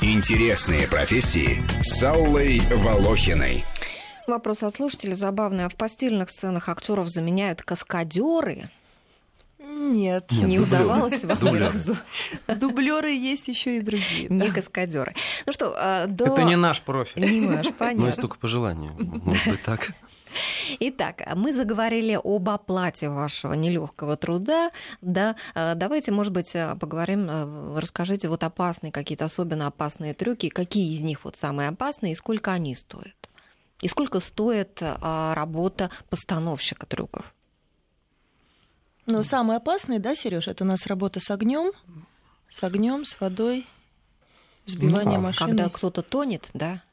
Интересные 0.04 0.88
профессии 0.88 1.64
с 1.82 2.04
Аллой 2.04 2.60
Волохиной. 2.70 3.64
Вопрос 4.28 4.62
от 4.62 4.76
слушателя 4.76 5.16
забавный. 5.16 5.66
А 5.66 5.70
в 5.70 5.74
постельных 5.76 6.30
сценах 6.30 6.70
актеров 6.70 7.08
заменяют 7.08 7.64
каскадеры? 7.64 8.70
Нет. 9.58 10.32
Нет, 10.32 10.48
Не 10.48 10.60
дублёры. 10.60 10.84
удавалось 10.86 11.24
вам 11.24 11.56
ни 11.56 11.58
разу? 11.58 11.98
Дублеры 12.48 13.10
есть 13.12 13.48
еще 13.48 13.78
и 13.78 13.82
другие. 13.82 14.28
да. 14.30 14.46
Не 14.46 14.52
каскадеры. 14.52 15.16
Ну 15.48 15.54
что, 15.54 15.74
а, 15.76 16.06
до... 16.06 16.26
Это 16.26 16.44
не 16.44 16.56
наш 16.56 16.82
профиль. 16.82 17.24
Не 17.24 17.48
наш, 17.48 17.68
понятно. 17.74 18.06
есть 18.06 18.22
только 18.22 18.38
по 18.38 18.48
желанию. 18.48 18.92
Может 19.00 19.48
быть, 19.48 19.64
так. 19.64 19.92
Итак, 20.80 21.24
мы 21.36 21.54
заговорили 21.54 22.20
об 22.24 22.50
оплате 22.50 23.10
вашего 23.10 23.54
нелегкого 23.54 24.18
труда. 24.18 24.72
Да, 25.02 25.36
А, 25.56 25.76
давайте, 25.76 26.12
может 26.12 26.34
быть, 26.34 26.56
а, 26.56 26.76
поговорим, 26.76 27.28
а, 27.30 27.80
расскажите 27.80 28.30
вот 28.30 28.44
опасные, 28.44 28.92
какие-то 28.92 29.26
особенно 29.26 29.68
опасные 29.68 30.14
трюки, 30.14 30.50
какие 30.50 30.94
из 30.94 31.02
них 31.02 31.24
вот 31.24 31.36
самые 31.36 31.70
опасные 31.70 32.14
и 32.14 32.16
сколько 32.16 32.52
они 32.52 32.76
стоят? 32.76 33.16
И 33.82 33.88
сколько 33.88 34.20
стоит 34.20 34.82
работа 34.82 35.90
постановщика 36.10 36.86
трюков? 36.86 37.34
Ну, 39.06 39.24
самое 39.24 39.58
опасное, 39.58 40.00
да, 40.00 40.16
Сереж, 40.16 40.48
это 40.48 40.64
у 40.64 40.68
нас 40.68 40.86
работа 40.86 41.20
с 41.20 41.32
огнем, 41.32 41.72
с 42.52 42.62
огнем, 42.62 43.06
с 43.06 43.20
водой, 43.20 43.66
сбивание 44.66 45.18
Ну, 45.18 45.24
машины. 45.24 45.52
Когда 45.52 45.70
кто-то 45.70 46.02
тонет, 46.02 46.50
да? 46.54 46.84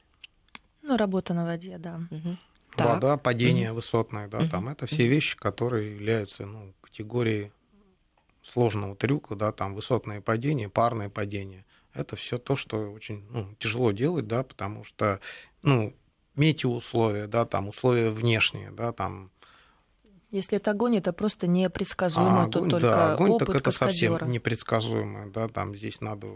Ну, 0.82 0.96
работа 0.96 1.34
на 1.34 1.44
воде, 1.44 1.76
да. 1.78 2.00
Мгм. 2.10 2.38
Так. 2.76 2.86
Вода, 2.86 3.16
падение 3.16 3.72
высотное, 3.72 4.28
да, 4.28 4.40
Мгм. 4.40 4.50
там 4.50 4.68
это 4.68 4.86
все 4.86 5.06
вещи, 5.06 5.36
которые 5.36 5.92
являются 5.94 6.44
ну, 6.44 6.74
категорией 6.82 7.52
сложного 8.42 8.94
трюка, 8.94 9.34
да, 9.34 9.52
там 9.52 9.74
высотное 9.74 10.20
падение, 10.20 10.68
парное 10.68 11.08
падение. 11.08 11.64
Это 11.94 12.16
все 12.16 12.38
то, 12.38 12.56
что 12.56 12.92
очень 12.92 13.24
ну, 13.30 13.54
тяжело 13.58 13.92
делать, 13.92 14.26
да, 14.26 14.42
потому 14.42 14.84
что, 14.84 15.20
ну, 15.62 15.94
метеоусловия, 16.34 17.26
да, 17.26 17.46
там 17.46 17.68
условия 17.68 18.10
внешние, 18.10 18.70
да, 18.70 18.92
там 18.92 19.30
Если 20.30 20.58
это 20.58 20.72
огонь, 20.72 20.96
это 20.98 21.12
просто 21.12 21.46
непредсказуемо, 21.46 22.42
А, 22.42 22.44
огонь, 22.44 22.70
только 22.70 22.80
да, 22.80 23.14
огонь, 23.14 23.30
опыт 23.32 23.46
так 23.48 23.56
это 23.56 23.64
каскадера. 23.70 24.18
совсем 24.18 24.32
непредсказуемо, 24.32 25.30
да, 25.30 25.48
там 25.48 25.74
здесь 25.74 26.00
надо 26.00 26.26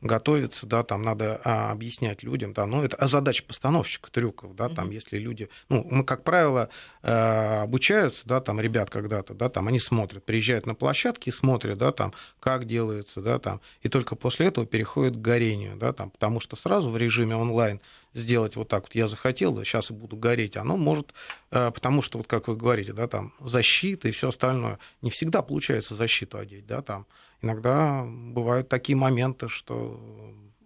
готовиться, 0.00 0.66
да, 0.66 0.84
там 0.84 1.02
надо 1.02 1.40
а, 1.44 1.72
объяснять 1.72 2.22
людям, 2.22 2.52
да, 2.52 2.66
но 2.66 2.84
это 2.84 2.96
а 2.96 3.08
задача 3.08 3.42
постановщика 3.44 4.10
трюков, 4.10 4.54
да, 4.54 4.68
там, 4.68 4.90
если 4.90 5.18
люди, 5.18 5.48
ну, 5.68 5.84
мы, 5.90 6.04
как 6.04 6.22
правило, 6.22 6.68
э, 7.02 7.62
обучаются, 7.62 8.22
да, 8.24 8.40
там, 8.40 8.60
ребят 8.60 8.90
когда-то, 8.90 9.34
да, 9.34 9.48
там, 9.48 9.66
они 9.66 9.80
смотрят, 9.80 10.24
приезжают 10.24 10.66
на 10.66 10.74
площадки 10.74 11.30
и 11.30 11.32
смотрят, 11.32 11.78
да, 11.78 11.90
там, 11.90 12.12
как 12.38 12.66
делается, 12.66 13.20
да, 13.20 13.38
там, 13.38 13.60
и 13.82 13.88
только 13.88 14.14
после 14.14 14.46
этого 14.46 14.66
переходят 14.66 15.16
к 15.16 15.20
горению, 15.20 15.76
да, 15.76 15.92
там, 15.92 16.10
потому 16.10 16.38
что 16.38 16.54
сразу 16.54 16.90
в 16.90 16.96
режиме 16.96 17.34
онлайн 17.34 17.80
сделать 18.14 18.56
вот 18.56 18.68
так 18.68 18.84
вот, 18.84 18.94
я 18.94 19.08
захотел, 19.08 19.52
да, 19.52 19.64
сейчас 19.64 19.90
и 19.90 19.94
буду 19.94 20.16
гореть, 20.16 20.56
оно 20.56 20.76
может, 20.76 21.12
э, 21.50 21.70
потому 21.72 22.02
что, 22.02 22.18
вот 22.18 22.28
как 22.28 22.46
вы 22.46 22.56
говорите, 22.56 22.92
да, 22.92 23.08
там, 23.08 23.34
защита 23.40 24.08
и 24.08 24.12
все 24.12 24.28
остальное, 24.28 24.78
не 25.02 25.10
всегда 25.10 25.42
получается 25.42 25.96
защиту 25.96 26.38
одеть, 26.38 26.66
да, 26.66 26.82
там, 26.82 27.06
иногда 27.42 28.04
бывают 28.06 28.68
такие 28.68 28.96
моменты, 28.96 29.48
что 29.48 30.00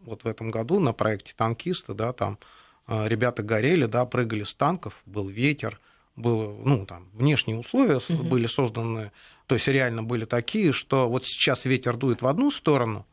вот 0.05 0.25
в 0.25 0.27
этом 0.27 0.51
году 0.51 0.81
на 0.81 0.93
проекте 0.93 1.33
«Танкисты», 1.37 1.95
да, 1.95 2.13
там, 2.13 2.39
э, 2.89 3.09
ребята 3.09 3.43
горели, 3.43 3.87
да, 3.87 4.05
прыгали 4.05 4.45
с 4.45 4.55
танков, 4.55 5.01
был 5.07 5.29
ветер, 5.29 5.81
было, 6.17 6.53
ну, 6.53 6.85
там, 6.87 7.09
внешние 7.13 7.59
условия 7.59 8.01
Мгм. 8.09 8.29
были 8.29 8.47
созданы, 8.47 9.13
то 9.47 9.55
есть 9.55 9.69
реально 9.69 10.03
были 10.03 10.25
такие, 10.25 10.73
что 10.73 11.09
вот 11.09 11.25
сейчас 11.25 11.65
ветер 11.65 11.97
дует 11.97 12.23
в 12.23 12.27
одну 12.27 12.51
сторону, 12.51 13.07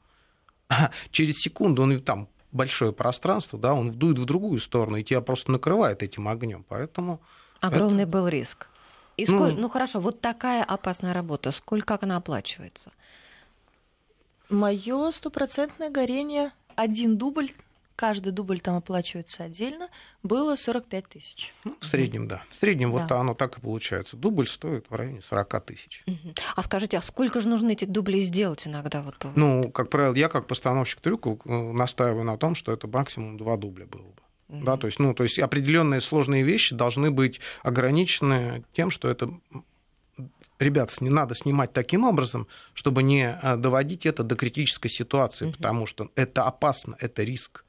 а 0.70 0.92
через 1.12 1.38
секунду 1.38 1.84
он 1.84 2.00
там 2.02 2.28
большое 2.52 2.92
пространство, 2.92 3.60
да, 3.60 3.74
он 3.74 3.92
дует 3.92 4.18
в 4.18 4.26
другую 4.26 4.60
сторону, 4.60 4.98
и 4.98 5.04
тебя 5.04 5.22
просто 5.22 5.52
накрывает 5.52 6.04
этим 6.04 6.28
огнем. 6.28 6.66
Поэтому 6.68 7.22
Огромный 7.62 8.06
был 8.06 8.28
риск. 8.28 8.68
И 9.18 9.26
Ну- 9.28 9.38
сколь- 9.38 9.56
ну 9.60 9.70
хорошо, 9.70 10.00
вот 10.00 10.22
такая 10.22 10.64
опасная 10.64 11.14
работа, 11.14 11.52
сколько 11.52 11.86
как 11.86 12.04
она 12.04 12.18
оплачивается? 12.18 12.92
Мое 14.50 15.12
стопроцентное 15.12 15.90
горение, 15.90 16.52
один 16.76 17.18
дубль, 17.18 17.50
каждый 17.96 18.32
дубль 18.32 18.60
там 18.62 18.78
оплачивается 18.78 19.44
отдельно, 19.44 19.90
было 20.24 20.56
45 20.56 21.08
тысяч. 21.08 21.54
ну, 21.66 21.76
в 21.80 21.86
среднем, 21.86 22.28
да. 22.28 22.44
В 22.50 22.56
среднем 22.60 22.92
вот 22.92 23.08
Да. 23.08 23.20
оно 23.20 23.34
так 23.36 23.58
и 23.58 23.62
получается. 23.62 24.18
Дубль 24.18 24.48
стоит 24.48 24.86
в 24.90 24.96
районе 24.96 25.22
40 25.22 25.60
тысяч. 25.66 26.04
Мгм. 26.08 26.34
А 26.56 26.64
скажите, 26.64 26.98
а 26.98 27.02
сколько 27.02 27.42
же 27.42 27.50
нужно 27.50 27.70
этих 27.72 27.90
дублей 27.90 28.22
сделать 28.22 28.66
иногда? 28.66 29.04
Вот, 29.04 29.16
э, 29.24 29.32
Ну, 29.36 29.70
как 29.72 29.90
правило, 29.90 30.16
я 30.16 30.30
как 30.30 30.48
постановщик 30.48 31.02
трюка 31.02 31.38
э, 31.46 31.72
настаиваю 31.74 32.24
на 32.24 32.38
том, 32.38 32.56
что 32.56 32.72
это 32.72 32.88
максимум 32.88 33.38
два 33.38 33.56
дубля 33.58 33.86
было 33.86 34.02
бы. 34.08 34.22
Да, 34.66 34.78
то 34.78 34.88
есть, 34.88 34.98
ну, 34.98 35.14
то 35.14 35.22
есть 35.22 35.38
определенные 35.38 36.02
сложные 36.02 36.42
вещи 36.42 36.74
должны 36.74 37.12
быть 37.12 37.40
ограничены 37.62 38.64
тем, 38.74 38.90
что 38.90 39.08
это 39.08 39.30
ребят, 40.60 40.92
не 41.02 41.10
надо 41.10 41.36
снимать 41.36 41.74
таким 41.74 42.04
образом, 42.06 42.48
чтобы 42.74 43.04
не 43.04 43.38
э, 43.42 43.56
доводить 43.58 44.06
это 44.06 44.24
до 44.24 44.36
критической 44.36 44.92
ситуации, 44.92 45.46
Мгм. 45.46 45.54
потому 45.54 45.86
что 45.86 46.10
это 46.16 46.44
опасно, 46.44 46.96
это 47.00 47.24
риск. 47.24 47.64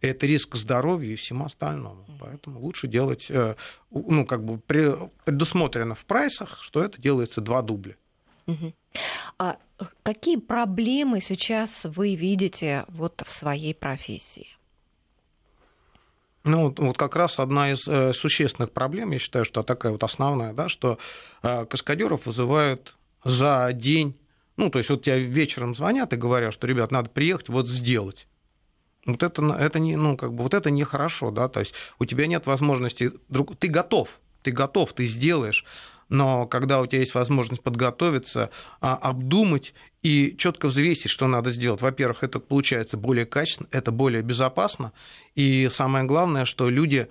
Это 0.00 0.26
риск 0.26 0.54
здоровью 0.54 1.12
и 1.12 1.16
всему 1.16 1.44
остальному. 1.46 2.04
Поэтому 2.20 2.60
лучше 2.60 2.86
делать, 2.86 3.26
э, 3.30 3.56
ну, 3.90 4.24
как 4.24 4.44
бы 4.44 4.54
пре- 4.58 5.10
предусмотрено 5.24 5.94
в 5.96 6.04
прайсах, 6.04 6.62
что 6.62 6.82
это 6.84 7.00
делается 7.00 7.40
два 7.40 7.62
дубля. 7.62 7.94
А 9.38 9.56
какие 10.02 10.36
проблемы 10.36 11.20
сейчас 11.20 11.84
вы 11.84 12.14
видите 12.14 12.84
вот 12.88 13.22
в 13.26 13.30
своей 13.30 13.74
профессии? 13.74 14.48
Ну, 16.48 16.64
вот, 16.64 16.78
вот 16.78 16.96
как 16.96 17.14
раз 17.14 17.38
одна 17.38 17.72
из 17.72 17.86
э, 17.86 18.12
существенных 18.12 18.72
проблем, 18.72 19.12
я 19.12 19.18
считаю, 19.18 19.44
что 19.44 19.62
такая 19.62 19.92
вот 19.92 20.02
основная, 20.02 20.54
да, 20.54 20.68
что 20.68 20.98
э, 21.42 21.66
каскадеров 21.66 22.26
вызывают 22.26 22.96
за 23.24 23.70
день. 23.72 24.18
Ну, 24.56 24.70
то 24.70 24.78
есть 24.78 24.90
вот 24.90 25.04
тебе 25.04 25.20
вечером 25.20 25.74
звонят 25.74 26.12
и 26.12 26.16
говорят, 26.16 26.54
что, 26.54 26.66
ребят, 26.66 26.90
надо 26.90 27.10
приехать, 27.10 27.48
вот 27.48 27.68
сделать. 27.68 28.26
Вот 29.04 29.22
это, 29.22 29.42
это 29.58 29.78
не, 29.78 29.96
ну, 29.96 30.16
как 30.16 30.32
бы, 30.32 30.42
вот 30.42 30.54
это 30.54 30.70
нехорошо, 30.70 31.30
да, 31.30 31.48
то 31.48 31.60
есть 31.60 31.74
у 31.98 32.04
тебя 32.04 32.26
нет 32.26 32.46
возможности, 32.46 33.12
друг- 33.28 33.56
ты 33.56 33.68
готов, 33.68 34.20
ты 34.42 34.50
готов, 34.50 34.92
ты 34.92 35.06
сделаешь, 35.06 35.64
но 36.08 36.46
когда 36.46 36.80
у 36.80 36.86
тебя 36.86 37.00
есть 37.00 37.14
возможность 37.14 37.62
подготовиться, 37.62 38.50
а, 38.80 38.96
обдумать 38.96 39.74
и 40.02 40.34
четко 40.38 40.68
взвесить, 40.68 41.10
что 41.10 41.26
надо 41.26 41.50
сделать, 41.50 41.82
во-первых, 41.82 42.22
это 42.22 42.40
получается 42.40 42.96
более 42.96 43.26
качественно, 43.26 43.68
это 43.72 43.92
более 43.92 44.22
безопасно, 44.22 44.92
и 45.34 45.68
самое 45.72 46.04
главное, 46.04 46.44
что 46.44 46.70
люди, 46.70 47.08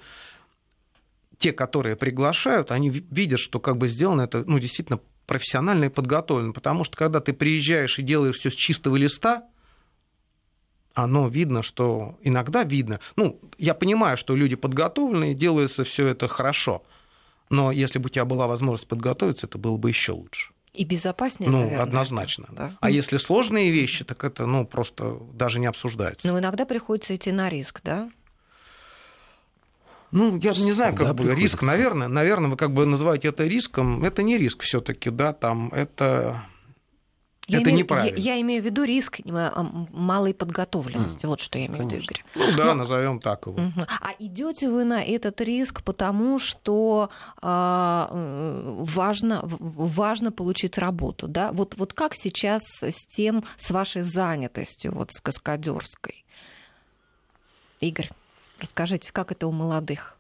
те, 1.38 1.54
которые 1.54 1.96
приглашают, 1.96 2.72
они 2.72 2.90
ви- 2.90 3.06
видят, 3.12 3.40
что 3.40 3.60
как 3.60 3.78
бы 3.78 3.88
сделано 3.88 4.22
это 4.22 4.44
ну, 4.48 4.60
действительно 4.60 5.00
профессионально 5.28 5.86
и 5.86 5.90
подготовлено, 5.90 6.54
потому 6.54 6.84
что 6.84 6.98
когда 6.98 7.20
ты 7.20 7.34
приезжаешь 7.34 8.00
и 8.00 8.04
делаешь 8.04 8.38
все 8.38 8.50
с 8.50 8.56
чистого 8.56 8.96
листа, 8.96 9.44
оно 10.98 11.28
видно, 11.28 11.62
что 11.62 12.18
иногда 12.24 12.64
видно. 12.64 13.00
Ну, 13.18 13.40
я 13.60 13.76
понимаю, 13.76 14.18
что 14.18 14.36
люди 14.36 14.56
подготовленные, 14.56 15.36
делается 15.36 15.84
все 15.84 16.08
это 16.08 16.28
хорошо. 16.28 16.84
Но 17.50 17.72
если 17.72 18.00
бы 18.00 18.08
у 18.08 18.10
тебя 18.10 18.26
была 18.26 18.48
возможность 18.48 18.88
подготовиться, 18.88 19.48
это 19.48 19.58
было 19.58 19.78
бы 19.78 19.90
еще 19.90 20.12
лучше. 20.12 20.52
И 20.74 20.84
безопаснее, 20.86 21.50
ну, 21.50 21.60
наверное, 21.62 21.84
однозначно. 21.84 22.44
это, 22.50 22.54
да? 22.56 22.78
А 22.82 22.90
если 22.92 23.18
сложные 23.18 23.72
вещи, 23.72 24.06
так 24.06 24.24
это 24.24 24.46
ну, 24.46 24.66
просто 24.66 25.18
даже 25.34 25.60
не 25.60 25.66
обсуждается. 25.66 26.28
Но 26.28 26.38
иногда 26.38 26.66
приходится 26.66 27.16
идти 27.16 27.32
на 27.32 27.50
риск, 27.50 27.82
да? 27.84 28.12
Ну, 30.12 30.38
я 30.38 30.52
не 30.54 30.72
знаю, 30.72 30.94
как 30.94 31.08
Да, 31.08 31.14
бы 31.14 31.24
приходится. 31.24 31.42
риск, 31.58 31.64
наверное, 31.64 32.08
наверное, 32.08 32.50
вы 32.50 32.58
как 32.58 32.72
бы 32.74 32.86
называете 32.86 33.30
это 33.30 33.46
риском. 33.46 34.04
Это 34.06 34.24
не 34.24 34.38
риск 34.38 34.62
все-таки, 34.62 35.10
да, 35.10 35.34
там 35.34 35.70
это 35.74 36.44
Я 37.48 37.60
это 37.62 37.70
имею, 37.70 37.84
неправильно. 37.84 38.18
Я, 38.18 38.34
я 38.36 38.42
имею 38.42 38.62
в 38.62 38.66
виду 38.66 38.84
риск 38.84 39.20
малой 39.26 40.34
подготовленности. 40.34 41.26
Mm, 41.26 41.30
вот 41.30 41.40
что 41.40 41.58
я 41.58 41.68
имею 41.68 41.88
в 41.88 41.92
виду, 41.92 42.04
Игорь. 42.04 42.24
Ну 42.36 42.44
да, 42.58 42.66
Но... 42.66 42.74
назовем 42.74 43.22
так 43.22 43.48
его. 43.48 43.56
Угу. 43.56 43.86
А 43.88 44.12
идете 44.20 44.70
вы 44.70 44.84
на 44.84 45.02
этот 45.02 45.40
риск, 45.40 45.82
потому 45.82 46.40
что 46.40 47.10
э, 47.42 48.08
важно, 48.80 49.42
важно 49.44 50.32
получить 50.34 50.78
работу, 50.78 51.30
да? 51.30 51.54
Вот, 51.54 51.76
вот 51.78 51.94
как 51.94 52.16
сейчас 52.16 52.64
с 52.82 53.06
тем, 53.16 53.46
с 53.56 53.72
вашей 53.72 54.02
занятостью, 54.02 54.94
вот 54.94 55.14
с 55.14 55.22
каскадерской? 55.22 56.26
Игорь, 57.80 58.10
расскажите, 58.60 59.14
как 59.14 59.32
это 59.32 59.48
у 59.48 59.54
молодых? 59.54 60.18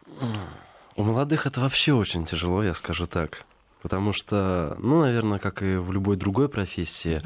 У 0.95 1.03
молодых 1.03 1.45
это 1.45 1.59
вообще 1.59 1.93
очень 1.93 2.25
тяжело, 2.25 2.63
я 2.63 2.73
скажу 2.73 3.05
так. 3.05 3.45
Потому 3.87 4.11
что, 4.11 4.75
ну, 4.79 4.99
наверное, 4.99 5.39
как 5.39 5.63
и 5.63 5.77
в 5.77 5.93
любой 5.93 6.17
другой 6.17 6.49
профессии, 6.49 7.21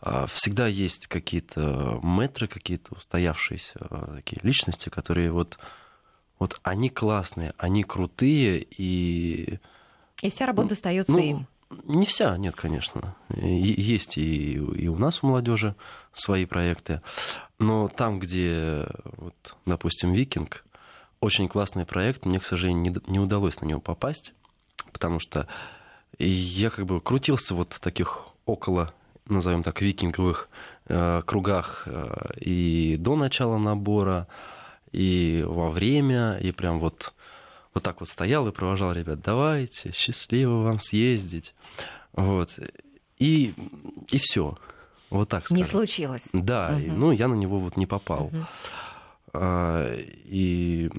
mm-hmm. 0.00 0.28
всегда 0.32 0.68
есть 0.68 1.08
какие-то 1.08 1.98
метры, 2.04 2.46
какие-то 2.46 2.94
устоявшиеся 2.94 3.80
а, 3.80 4.14
такие 4.14 4.38
личности, 4.44 4.90
которые 4.90 5.32
вот, 5.32 5.58
вот 6.38 6.60
они 6.62 6.88
классные, 6.88 7.52
они 7.58 7.82
крутые 7.82 8.62
и... 8.62 9.58
И 10.22 10.30
вся 10.30 10.46
работа 10.46 10.68
достается 10.68 11.10
ну, 11.10 11.18
им. 11.18 11.46
Не 11.82 12.06
вся, 12.06 12.36
нет, 12.38 12.54
конечно. 12.54 13.16
Есть 13.30 14.16
и, 14.16 14.52
и 14.52 14.86
у 14.86 14.96
нас 14.96 15.24
у 15.24 15.26
молодежи 15.26 15.74
свои 16.12 16.44
проекты. 16.46 17.00
Но 17.58 17.88
там, 17.88 18.20
где, 18.20 18.86
вот, 19.02 19.56
допустим, 19.66 20.12
Викинг, 20.12 20.64
очень 21.18 21.48
классный 21.48 21.86
проект, 21.86 22.24
мне, 22.24 22.38
к 22.38 22.44
сожалению, 22.44 22.92
не, 22.92 23.10
не 23.10 23.18
удалось 23.18 23.60
на 23.60 23.66
него 23.66 23.80
попасть, 23.80 24.32
потому 24.92 25.18
что 25.18 25.48
и 26.18 26.28
я 26.28 26.70
как 26.70 26.86
бы 26.86 27.00
крутился 27.00 27.54
вот 27.54 27.72
в 27.72 27.80
таких 27.80 28.20
около, 28.46 28.92
назовем 29.26 29.62
так, 29.62 29.80
викинговых 29.80 30.48
э, 30.86 31.22
кругах 31.24 31.84
э, 31.86 32.34
и 32.40 32.96
до 32.98 33.16
начала 33.16 33.58
набора, 33.58 34.28
и 34.92 35.44
во 35.46 35.70
время, 35.70 36.38
и 36.38 36.52
прям 36.52 36.78
вот, 36.78 37.12
вот 37.72 37.82
так 37.82 38.00
вот 38.00 38.08
стоял 38.08 38.46
и 38.46 38.52
провожал 38.52 38.92
ребят, 38.92 39.20
давайте, 39.22 39.92
счастливо 39.92 40.62
вам 40.62 40.78
съездить. 40.78 41.54
Вот. 42.12 42.58
И, 43.18 43.54
и 44.10 44.18
все. 44.18 44.56
Вот 45.10 45.28
так 45.28 45.46
скажем. 45.46 45.56
Не 45.56 45.64
случилось. 45.64 46.28
Да, 46.32 46.70
угу. 46.72 46.80
и, 46.80 46.90
ну 46.90 47.10
я 47.12 47.28
на 47.28 47.34
него 47.34 47.58
вот 47.58 47.76
не 47.76 47.86
попал. 47.86 48.26
Угу. 48.26 48.46
А, 49.34 49.92
и 49.96 50.90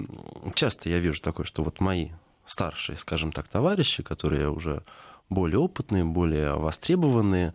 часто 0.54 0.90
я 0.90 0.98
вижу 0.98 1.20
такое, 1.20 1.46
что 1.46 1.62
вот 1.62 1.80
мои 1.80 2.10
старшие, 2.44 2.96
скажем 2.96 3.32
так, 3.32 3.48
товарищи, 3.48 4.02
которые 4.02 4.50
уже 4.50 4.82
более 5.28 5.58
опытные, 5.58 6.04
более 6.04 6.54
востребованные, 6.54 7.54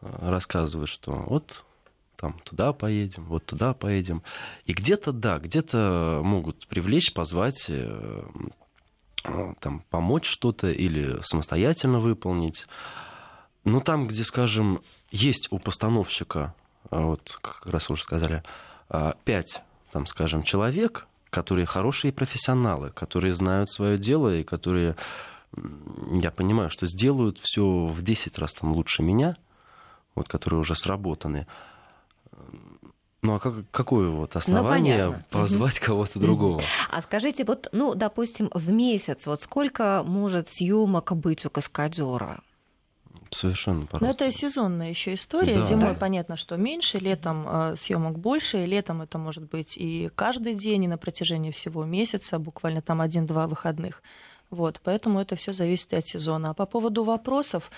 э, 0.00 0.30
рассказывают, 0.30 0.88
что 0.88 1.12
вот 1.12 1.64
там 2.16 2.38
туда 2.44 2.72
поедем, 2.72 3.24
вот 3.24 3.44
туда 3.46 3.74
поедем. 3.74 4.22
И 4.64 4.72
где-то, 4.72 5.12
да, 5.12 5.38
где-то 5.38 6.20
могут 6.22 6.66
привлечь, 6.68 7.12
позвать, 7.12 7.66
э, 7.68 8.22
э, 9.24 9.54
там, 9.60 9.84
помочь 9.90 10.26
что-то 10.26 10.70
или 10.70 11.20
самостоятельно 11.22 11.98
выполнить. 11.98 12.66
Но 13.64 13.80
там, 13.80 14.06
где, 14.06 14.24
скажем, 14.24 14.82
есть 15.10 15.48
у 15.50 15.58
постановщика, 15.58 16.54
вот 16.90 17.38
как 17.40 17.66
раз 17.66 17.90
уже 17.90 18.02
сказали, 18.02 18.42
пять, 19.24 19.62
там, 19.92 20.06
скажем, 20.06 20.42
человек, 20.42 21.06
которые 21.30 21.64
хорошие 21.64 22.12
профессионалы, 22.12 22.90
которые 22.90 23.34
знают 23.34 23.70
свое 23.70 23.98
дело 23.98 24.34
и 24.34 24.42
которые 24.42 24.96
я 26.12 26.30
понимаю, 26.30 26.70
что 26.70 26.86
сделают 26.86 27.38
все 27.38 27.86
в 27.86 28.02
10 28.02 28.38
раз 28.38 28.54
там 28.54 28.72
лучше 28.72 29.02
меня, 29.02 29.36
вот, 30.14 30.28
которые 30.28 30.60
уже 30.60 30.74
сработаны. 30.74 31.46
Ну 33.22 33.36
а 33.36 33.38
как, 33.38 33.70
какое 33.70 34.10
вот 34.10 34.34
основание 34.34 35.06
ну, 35.06 35.14
позвать 35.30 35.78
угу. 35.78 35.86
кого-то 35.86 36.18
другого? 36.18 36.60
А 36.90 37.02
скажите, 37.02 37.44
вот, 37.44 37.68
ну, 37.72 37.94
допустим, 37.94 38.50
в 38.52 38.72
месяц, 38.72 39.26
вот 39.26 39.42
сколько 39.42 40.02
может 40.04 40.48
съемок 40.48 41.12
быть 41.16 41.46
у 41.46 41.50
каскадера? 41.50 42.42
Совершенно 43.30 43.86
по 43.86 43.98
Но 44.00 44.10
это 44.10 44.30
сезонная 44.30 44.90
еще 44.90 45.14
история. 45.14 45.54
Да. 45.54 45.64
Зимой 45.64 45.92
да. 45.92 45.94
понятно, 45.94 46.36
что 46.36 46.56
меньше, 46.56 46.98
летом 46.98 47.46
э, 47.48 47.76
съемок 47.76 48.18
больше, 48.18 48.64
и 48.64 48.66
летом 48.66 49.02
это 49.02 49.18
может 49.18 49.44
быть 49.44 49.76
и 49.76 50.10
каждый 50.14 50.54
день, 50.54 50.84
и 50.84 50.88
на 50.88 50.98
протяжении 50.98 51.50
всего 51.50 51.84
месяца, 51.84 52.38
буквально 52.38 52.82
там 52.82 53.00
один-два 53.00 53.46
выходных. 53.46 54.02
Вот, 54.52 54.82
поэтому 54.84 55.18
это 55.18 55.34
все 55.34 55.54
зависит 55.54 55.94
от 55.94 56.06
сезона. 56.06 56.50
А 56.50 56.54
по 56.54 56.66
поводу 56.66 57.04
вопросов, 57.04 57.70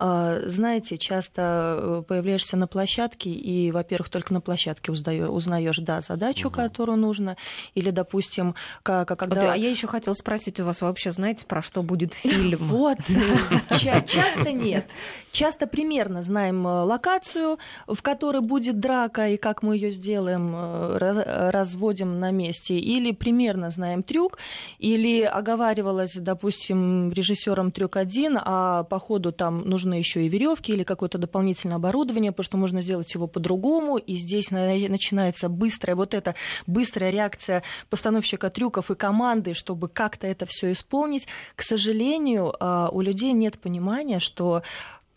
знаете, 0.00 0.96
часто 0.96 1.78
э, 1.78 2.02
появляешься 2.08 2.56
на 2.56 2.66
площадке, 2.66 3.28
и, 3.30 3.70
во-первых, 3.70 4.08
только 4.08 4.32
на 4.32 4.40
площадке 4.40 4.92
узнаешь, 4.92 5.76
да, 5.78 6.00
задачу, 6.00 6.48
угу. 6.48 6.56
которую 6.56 6.96
нужно, 6.96 7.36
или, 7.74 7.90
допустим, 7.90 8.54
как, 8.82 9.08
когда... 9.08 9.40
Вот, 9.42 9.50
а 9.50 9.56
я 9.56 9.68
еще 9.68 9.86
хотела 9.86 10.14
спросить 10.14 10.58
у 10.58 10.64
вас 10.64 10.80
вообще, 10.80 11.10
знаете, 11.12 11.44
про 11.44 11.60
что 11.60 11.82
будет 11.82 12.14
фильм? 12.14 12.58
Вот, 12.70 12.98
часто 14.06 14.52
нет. 14.52 14.86
Часто 15.32 15.66
примерно 15.66 16.22
знаем 16.22 16.66
э, 16.66 16.82
локацию, 16.82 17.58
в 17.86 18.00
которой 18.00 18.40
будет 18.42 18.80
драка, 18.80 19.28
и 19.28 19.36
как 19.36 19.62
мы 19.62 19.74
ее 19.74 19.90
сделаем, 19.90 20.54
э, 20.54 21.50
разводим 21.50 22.18
на 22.20 22.30
месте, 22.30 22.78
или 22.78 23.12
примерно 23.12 23.70
знаем 23.70 24.02
трюк, 24.02 24.38
или 24.78 25.22
оговаривалась, 25.22 26.14
допустим, 26.14 27.12
режиссером 27.12 27.70
трюк 27.70 27.96
один, 27.96 28.38
а 28.42 28.84
по 28.84 28.98
ходу 28.98 29.32
там 29.32 29.58
нужно 29.68 29.89
нужно 29.90 29.98
еще 29.98 30.24
и 30.24 30.28
веревки 30.28 30.72
или 30.72 30.84
какое-то 30.84 31.18
дополнительное 31.18 31.76
оборудование, 31.76 32.32
потому 32.32 32.44
что 32.44 32.56
можно 32.56 32.80
сделать 32.80 33.12
его 33.14 33.26
по-другому. 33.26 33.98
И 33.98 34.14
здесь 34.14 34.50
начинается 34.50 35.48
быстрая 35.48 35.96
вот 35.96 36.14
эта 36.14 36.34
быстрая 36.66 37.10
реакция 37.10 37.62
постановщика 37.90 38.50
трюков 38.50 38.90
и 38.90 38.94
команды, 38.94 39.54
чтобы 39.54 39.88
как-то 39.88 40.26
это 40.26 40.46
все 40.46 40.72
исполнить. 40.72 41.26
К 41.56 41.62
сожалению, 41.62 42.54
а, 42.60 42.88
у 42.92 43.00
людей 43.00 43.32
нет 43.32 43.58
понимания, 43.58 44.20
что 44.20 44.62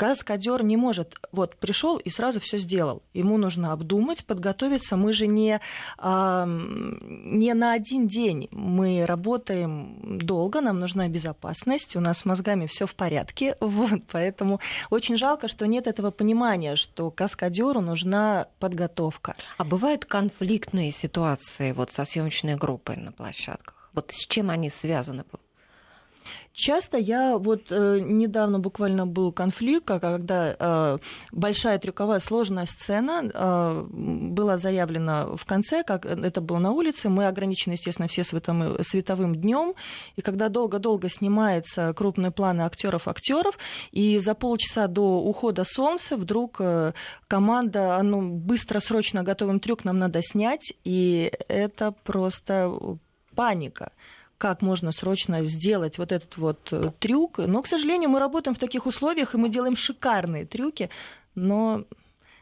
Каскадер 0.04 0.66
не 0.66 0.76
может, 0.76 1.18
вот 1.32 1.56
пришел 1.56 1.98
и 1.98 2.10
сразу 2.10 2.42
все 2.42 2.58
сделал. 2.58 3.04
Ему 3.14 3.38
нужно 3.38 3.72
обдумать, 3.72 4.26
подготовиться. 4.26 4.98
Мы 4.98 5.14
же 5.14 5.28
не, 5.28 5.62
а, 5.98 6.46
не 6.46 7.54
на 7.54 7.72
один 7.72 8.10
день. 8.10 8.50
Мы 8.52 9.06
работаем 9.06 10.20
долго, 10.20 10.60
нам 10.60 10.82
нужна 10.82 11.08
безопасность, 11.08 11.96
у 11.96 12.02
нас 12.02 12.18
с 12.18 12.26
мозгами 12.26 12.66
все 12.66 12.86
в 12.86 12.96
порядке. 12.96 13.56
Вот, 13.84 14.02
поэтому 14.12 14.60
очень 14.90 15.16
жалко, 15.16 15.48
что 15.48 15.66
нет 15.68 15.88
этого 15.88 16.12
понимания, 16.12 16.76
что 16.76 17.10
каскадеру 17.10 17.80
нужна 17.80 18.48
подготовка. 18.60 19.36
А 19.58 19.64
бывают 19.64 20.04
конфликтные 20.04 20.92
ситуации 20.92 21.72
вот 21.72 21.94
со 21.94 22.04
съемочной 22.04 22.56
группой 22.56 22.98
на 22.98 23.14
площадках? 23.14 23.90
Вот 23.94 24.12
с 24.12 24.28
чем 24.28 24.50
они 24.50 24.70
связаны? 24.70 25.24
Часто 26.56 26.98
я 26.98 27.40
вот 27.40 27.72
э, 27.72 28.00
недавно 28.00 28.60
буквально 28.60 29.08
был 29.08 29.32
конфликт, 29.32 29.86
когда 29.86 30.56
э, 30.58 30.98
большая 31.32 31.80
трюковая 31.80 32.20
сложная 32.20 32.66
сцена 32.66 33.24
э, 33.24 33.86
была 33.90 34.58
заявлена 34.58 35.36
в 35.36 35.46
конце, 35.46 35.84
как 35.84 36.06
это 36.06 36.42
было 36.42 36.60
на 36.60 36.70
улице, 36.70 37.10
мы 37.10 37.26
ограничены, 37.26 37.74
естественно, 37.74 38.08
все 38.08 38.24
световым, 38.24 38.84
световым 38.84 39.34
днем, 39.36 39.74
и 40.16 40.22
когда 40.22 40.48
долго-долго 40.48 41.10
снимается 41.10 41.92
крупные 41.94 42.30
планы 42.30 42.62
актеров 42.62 43.08
актеров, 43.08 43.58
и 43.92 44.20
за 44.20 44.36
полчаса 44.36 44.86
до 44.86 45.24
ухода 45.24 45.64
солнца 45.66 46.18
вдруг 46.18 46.58
э, 46.60 46.94
команда, 47.28 47.98
а 47.98 48.04
ну, 48.04 48.30
быстро, 48.30 48.80
срочно 48.80 49.24
готовым 49.24 49.60
трюк 49.60 49.86
нам 49.86 49.98
надо 49.98 50.22
снять, 50.22 50.72
и 50.84 51.32
это 51.48 51.96
просто 52.04 52.72
паника 53.34 53.92
как 54.44 54.62
можно 54.62 54.92
срочно 54.92 55.46
сделать 55.46 55.98
вот 55.98 56.12
этот 56.12 56.36
вот 56.36 56.68
э, 56.74 56.92
трюк. 57.00 57.38
Но, 57.38 57.62
к 57.62 57.68
сожалению, 57.68 58.10
мы 58.10 58.20
работаем 58.20 58.54
в 58.54 58.60
таких 58.60 58.86
условиях, 58.86 59.34
и 59.34 59.38
мы 59.38 59.48
делаем 59.48 59.78
шикарные 59.78 60.46
трюки, 60.46 60.90
но 61.34 61.86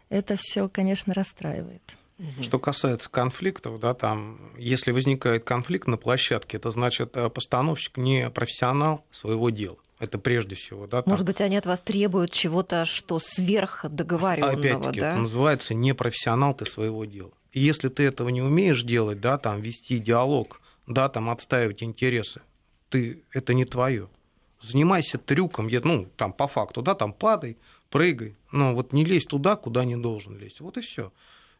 это 0.09 0.35
все, 0.35 0.67
конечно, 0.67 1.13
расстраивает. 1.13 1.95
Что 2.41 2.57
касается 2.57 3.07
конфликтов, 3.07 3.79
да, 3.79 3.93
там, 3.93 4.51
если 4.57 4.89
возникает 4.89 5.43
конфликт 5.43 5.87
на 5.87 5.97
площадке, 5.97 6.57
это 6.57 6.71
значит 6.71 7.15
э, 7.15 7.29
постановщик 7.29 7.97
не 7.97 8.31
профессионал 8.31 9.05
своего 9.11 9.51
дела. 9.51 9.77
Это 9.99 10.17
прежде 10.17 10.55
всего, 10.55 10.87
да. 10.87 11.03
Там... 11.03 11.11
Может 11.11 11.27
быть, 11.27 11.39
они 11.39 11.55
от 11.55 11.67
вас 11.67 11.81
требуют 11.81 12.31
чего-то, 12.31 12.85
что 12.85 13.19
сверх 13.19 13.85
договариваемого, 13.87 14.59
Опять-таки, 14.59 14.99
да? 15.01 15.11
это 15.11 15.21
называется 15.21 15.75
не 15.75 15.93
профессионал 15.93 16.55
ты 16.55 16.65
своего 16.65 17.05
дела. 17.05 17.31
И 17.51 17.59
если 17.59 17.89
ты 17.89 18.01
этого 18.01 18.29
не 18.29 18.41
умеешь 18.41 18.81
делать, 18.81 19.21
да, 19.21 19.37
там, 19.37 19.61
вести 19.61 19.99
диалог 19.99 20.60
да, 20.87 21.09
там 21.09 21.29
отстаивать 21.29 21.83
интересы. 21.83 22.41
Ты, 22.89 23.23
это 23.31 23.53
не 23.53 23.65
твое. 23.65 24.09
Занимайся 24.61 25.17
трюком, 25.17 25.69
ну, 25.83 26.07
там 26.17 26.33
по 26.33 26.47
факту, 26.47 26.81
да, 26.81 26.93
там 26.93 27.13
падай, 27.13 27.57
прыгай, 27.89 28.35
но 28.51 28.75
вот 28.75 28.93
не 28.93 29.05
лезь 29.05 29.25
туда, 29.25 29.55
куда 29.55 29.85
не 29.85 29.95
должен 29.95 30.37
лезть. 30.37 30.59
Вот 30.59 30.77
и 30.77 30.81
все. 30.81 31.11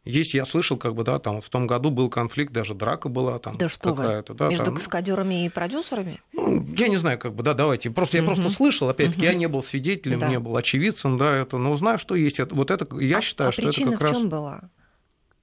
Есть, 0.04 0.34
я 0.34 0.48
слышал, 0.48 0.78
как 0.78 0.96
бы, 0.96 1.04
да, 1.04 1.20
там 1.20 1.42
в 1.42 1.50
том 1.50 1.68
году 1.68 1.92
был 1.92 2.10
конфликт, 2.10 2.52
даже 2.52 2.74
драка 2.74 3.08
была 3.08 3.38
там 3.38 3.58
Да 3.58 3.70
что 3.70 3.94
какая-то. 3.94 4.34
Да, 4.34 4.50
между 4.50 4.66
там, 4.66 4.76
каскадерами 4.76 5.46
и 5.46 5.50
продюсерами? 5.50 6.20
ну, 6.34 6.66
я 6.76 6.88
не 6.88 6.98
знаю, 6.98 7.20
как 7.20 7.36
бы, 7.36 7.44
да, 7.44 7.54
давайте. 7.54 7.92
Просто 7.92 8.18
я 8.18 8.24
просто 8.24 8.50
слышал, 8.50 8.90
опять-таки, 8.90 9.24
я 9.24 9.36
не 9.36 9.48
был 9.48 9.62
свидетелем, 9.64 10.20
Да. 10.20 10.28
не 10.28 10.40
был 10.40 10.58
очевидцем, 10.58 11.18
да, 11.18 11.36
это, 11.38 11.58
но 11.58 11.76
знаю, 11.76 12.00
что 12.00 12.16
есть. 12.16 12.40
Это, 12.40 12.56
вот 12.56 12.72
это, 12.72 12.88
я 13.00 13.20
а, 13.20 13.22
считаю, 13.22 13.50
а 13.50 13.52
что 13.52 13.62
это 13.62 13.72
причина 13.72 13.92
как 13.92 14.00
в 14.00 14.04
раз 14.04 14.18
чем 14.18 14.30
была? 14.30 14.62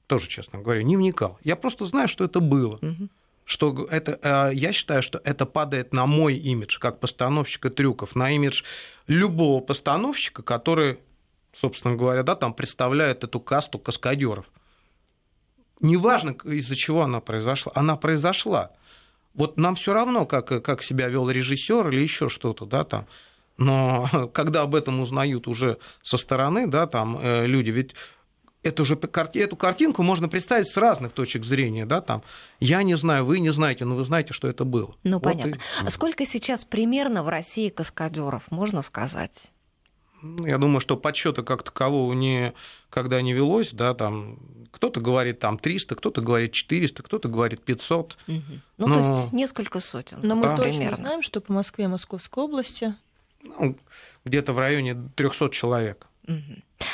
тоже, 0.09 0.26
честно 0.26 0.59
говоря, 0.59 0.83
не 0.83 0.97
вникал. 0.97 1.39
Я 1.45 1.55
просто 1.55 1.85
знаю, 1.85 2.09
что 2.09 2.24
это 2.24 2.41
было. 2.41 2.81
Что 3.49 3.88
это, 3.90 4.18
э, 4.22 4.55
я 4.55 4.74
считаю, 4.74 5.03
что 5.03 5.22
это 5.24 5.46
падает 5.46 5.94
на 5.94 6.05
мой 6.05 6.36
имидж, 6.36 6.78
как 6.78 7.01
постановщика 7.01 7.70
трюков, 7.70 8.14
на 8.14 8.30
имидж 8.30 8.62
любого 9.07 9.62
постановщика, 9.62 10.42
который, 10.42 10.99
собственно 11.55 11.96
говоря, 11.96 12.22
да, 12.24 12.34
там 12.34 12.53
представляет 12.53 13.24
эту 13.24 13.40
касту 13.40 13.78
каскадеров. 13.78 14.44
Неважно, 15.80 16.36
из-за 16.44 16.76
чего 16.76 17.01
она 17.01 17.22
произошла, 17.22 17.72
она 17.74 17.96
произошла. 17.96 18.72
Вот 19.32 19.57
нам 19.57 19.76
все 19.76 19.94
равно, 19.94 20.26
как, 20.26 20.62
как 20.62 20.82
себя 20.82 21.09
вел 21.09 21.30
режиссер 21.30 21.88
или 21.88 22.03
еще 22.03 22.28
что-то, 22.28 22.66
да, 22.66 22.84
там. 22.84 23.07
Но 23.57 24.30
когда 24.34 24.61
об 24.61 24.74
этом 24.74 25.01
узнают 25.01 25.49
уже 25.49 25.78
со 26.03 26.18
стороны, 26.18 26.66
да, 26.66 26.86
там 26.86 27.18
э, 27.18 27.46
люди, 27.46 27.70
ведь 27.70 27.94
эту 28.62 28.84
же 28.84 28.96
эту 28.96 29.56
картинку 29.56 30.02
можно 30.02 30.28
представить 30.28 30.68
с 30.68 30.76
разных 30.76 31.12
точек 31.12 31.44
зрения, 31.44 31.86
да, 31.86 32.00
там. 32.00 32.22
Я 32.61 32.82
не 32.82 32.96
знаю, 32.96 33.24
вы 33.24 33.38
не 33.40 33.50
знаете, 33.50 33.84
но 33.84 33.94
вы 33.96 34.04
знаете, 34.04 34.32
что 34.32 34.48
это 34.48 34.64
было. 34.64 34.94
Ну, 35.04 35.14
Вот 35.16 35.22
понятно. 35.22 35.54
и- 35.54 35.59
А 35.86 35.90
сколько 35.90 36.26
сейчас 36.26 36.64
примерно 36.64 37.22
в 37.22 37.28
России 37.28 37.68
каскадеров, 37.68 38.50
можно 38.50 38.82
сказать? 38.82 39.50
Ну, 40.20 40.46
Я 40.46 40.59
думаю, 40.59 40.80
что 40.80 40.96
подсчета 40.96 41.44
как 41.44 41.62
такового 41.62 42.12
никогда 42.12 43.22
не 43.22 43.32
велось, 43.32 43.70
да, 43.70 43.94
там 43.94 44.38
кто-то 44.72 45.00
говорит 45.00 45.38
там 45.38 45.59
300, 45.59 45.94
кто-то 45.94 46.20
говорит 46.20 46.52
400, 46.52 47.02
кто-то 47.04 47.28
говорит 47.28 47.62
500. 47.64 48.18
Мгм. 48.26 48.62
Ну, 48.78 48.86
Но- 48.88 48.94
то 48.94 49.00
есть 49.09 49.32
несколько 49.32 49.78
сотен. 49.80 50.18
Но 50.22 50.34
мы 50.34 50.42
Да. 50.42 50.56
точно 50.56 50.72
примерно. 50.78 50.96
знаем, 50.96 51.22
что 51.22 51.40
по 51.40 51.52
Москве 51.52 51.84
и 51.84 51.88
Московской 51.88 52.42
области 52.44 52.94
Ну, 53.44 53.78
где-то 54.24 54.52
в 54.52 54.59
районе 54.59 54.96
300 55.14 55.48
человек. 55.52 56.09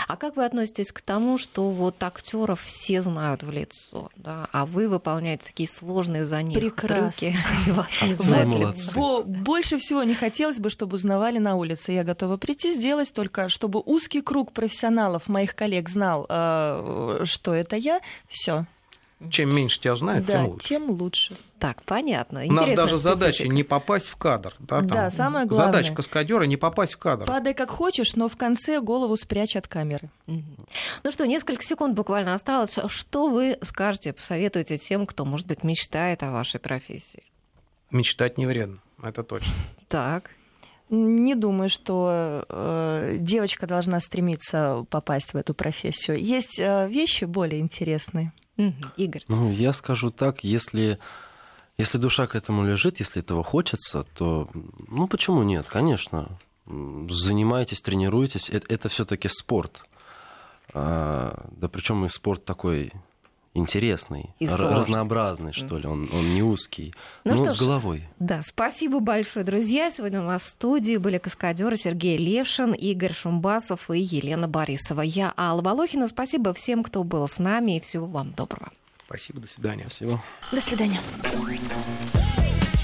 А 0.07 0.17
как 0.17 0.37
вы 0.37 0.45
относитесь 0.45 0.93
к 0.93 1.01
тому, 1.01 1.39
что 1.39 1.71
вот 1.71 2.03
актеров 2.03 2.63
все 2.63 3.03
знают 3.03 3.43
в 3.43 3.51
лицо, 3.51 4.11
да, 4.17 4.49
а 4.53 4.67
вы 4.67 4.89
выполняете 4.89 5.47
такие 5.47 5.69
сложные 5.69 6.25
за 6.25 6.43
них 6.43 6.59
Прекрасно. 6.59 7.11
трюки, 7.11 7.37
и 7.67 7.71
вас 7.71 7.89
знают 8.17 8.49
больше 9.27 9.79
всего 9.79 10.03
не 10.05 10.15
хотелось 10.15 10.61
бы, 10.61 10.71
чтобы 10.71 10.97
узнавали 10.97 11.39
на 11.39 11.57
улице. 11.57 11.93
Я 11.93 12.05
готова 12.05 12.37
прийти, 12.37 12.73
сделать 12.73 13.13
только, 13.13 13.49
чтобы 13.49 13.81
узкий 13.85 14.21
круг 14.21 14.53
профессионалов, 14.53 15.29
моих 15.29 15.55
коллег, 15.55 15.89
знал, 15.89 16.27
э, 16.29 17.21
что 17.25 17.55
это 17.55 17.77
я. 17.77 18.01
Все. 18.29 18.67
Чем 19.31 19.55
меньше 19.55 19.81
тебя 19.81 19.97
знают, 19.97 20.27
Да, 20.27 20.33
тем 20.35 20.47
лучше. 20.47 20.69
тем 20.69 20.91
лучше. 20.91 21.37
Так, 21.59 21.83
понятно. 21.85 22.41
У 22.41 22.53
нас 22.53 22.65
Интересная 22.65 22.77
даже 22.77 22.97
задача 22.97 23.33
специфика. 23.35 23.55
не 23.55 23.63
попасть 23.63 24.07
в 24.09 24.17
кадр. 24.17 24.55
Да, 24.59 24.79
там. 24.81 24.87
Да, 24.87 25.11
самое 25.11 25.47
главное. 25.47 25.73
Задача 25.73 25.95
каскадера 25.95 26.43
не 26.45 26.57
попасть 26.57 26.93
в 26.95 26.99
кадр. 26.99 27.25
Падай 27.27 27.55
как 27.55 27.71
хочешь, 27.71 28.15
но 28.17 28.29
в 28.29 28.37
конце 28.37 28.81
голову 28.81 29.17
спрячь 29.17 29.57
от 29.57 29.67
камеры. 29.67 30.11
Ну 30.27 31.11
что, 31.13 31.27
несколько 31.27 31.63
секунд 31.65 31.95
буквально 31.95 32.35
осталось. 32.35 32.79
Что 32.89 33.29
вы 33.31 33.59
скажете, 33.63 34.13
посоветуете 34.13 34.77
тем, 34.79 35.07
кто, 35.07 35.25
может 35.25 35.47
быть, 35.47 35.65
мечтает 35.65 36.23
о 36.23 36.31
вашей 36.33 36.61
профессии? 36.61 37.23
Мечтать 37.91 38.37
не 38.39 38.47
вредно, 38.47 38.79
это 39.03 39.23
точно. 39.23 39.53
Так. 39.89 40.31
Не 40.91 41.35
думаю, 41.35 41.71
что 41.71 42.45
э, 42.49 43.17
девочка 43.19 43.67
должна 43.67 44.01
стремиться 44.01 44.85
попасть 44.91 45.33
в 45.33 45.37
эту 45.37 45.55
профессию. 45.55 46.19
Есть 46.23 46.59
э, 46.61 46.87
вещи 46.89 47.25
более 47.25 47.61
интересные. 47.61 48.33
Игорь. 48.97 49.23
Ну, 49.29 49.51
я 49.51 49.73
скажу 49.73 50.11
так, 50.11 50.45
если, 50.45 50.99
если 51.77 51.99
душа 51.99 52.27
к 52.27 52.35
этому 52.35 52.65
лежит, 52.65 53.01
если 53.01 53.21
этого 53.23 53.43
хочется, 53.43 54.05
то, 54.15 54.49
ну, 54.89 55.09
почему 55.09 55.43
нет? 55.43 55.67
Конечно. 55.69 56.39
Занимайтесь, 56.67 57.83
тренируйтесь. 57.83 58.49
Это, 58.51 58.73
это 58.73 58.89
все-таки 58.89 59.29
спорт. 59.29 59.85
А, 60.73 61.47
да 61.53 61.69
причем 61.69 62.05
и 62.05 62.09
спорт 62.09 62.45
такой 62.45 62.93
интересный, 63.55 64.35
И 64.39 64.47
разнообразный, 64.47 65.53
что 65.53 65.79
ли. 65.79 65.87
Он, 65.87 66.11
он 66.13 66.35
не 66.35 66.43
узкий. 66.43 66.93
Ну 67.25 67.35
но 67.35 67.45
что 67.45 67.51
с 67.51 67.57
ж, 67.57 67.61
головой. 67.61 68.09
Да, 68.19 68.43
спасибо 68.43 69.01
большое, 69.01 69.45
друзья. 69.45 69.91
Сегодня 69.91 70.21
у 70.21 70.25
нас 70.25 70.43
в 70.43 70.47
студии 70.47 70.97
были 70.97 71.19
каскадеры 71.19 71.77
Сергей 71.77 72.19
Левшин, 72.19 72.73
Игорь 72.73 73.15
Шумбасов 73.15 73.91
и 73.91 74.01
Елена 74.01 74.49
Борисова. 74.49 75.01
Я 75.01 75.33
Алла 75.37 75.63
Волохина. 75.63 76.09
Спасибо 76.09 76.53
всем, 76.53 76.83
кто 76.83 77.05
был 77.05 77.27
с 77.29 77.39
нами, 77.39 77.79
и 77.79 77.81
всего 77.81 78.07
вам 78.07 78.33
доброго. 78.33 78.71
Спасибо, 79.07 79.41
до 79.41 79.49
свидания. 79.49 79.87
Спасибо. 79.89 80.23
До 80.51 80.61
свидания. 80.61 81.01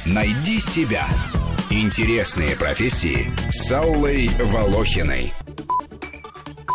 Найди 0.06 0.60
себя. 0.60 1.06
Интересные 1.70 2.56
профессии 2.56 3.30
с 3.50 3.70
Аллой 3.70 4.28
Волохиной. 4.28 5.32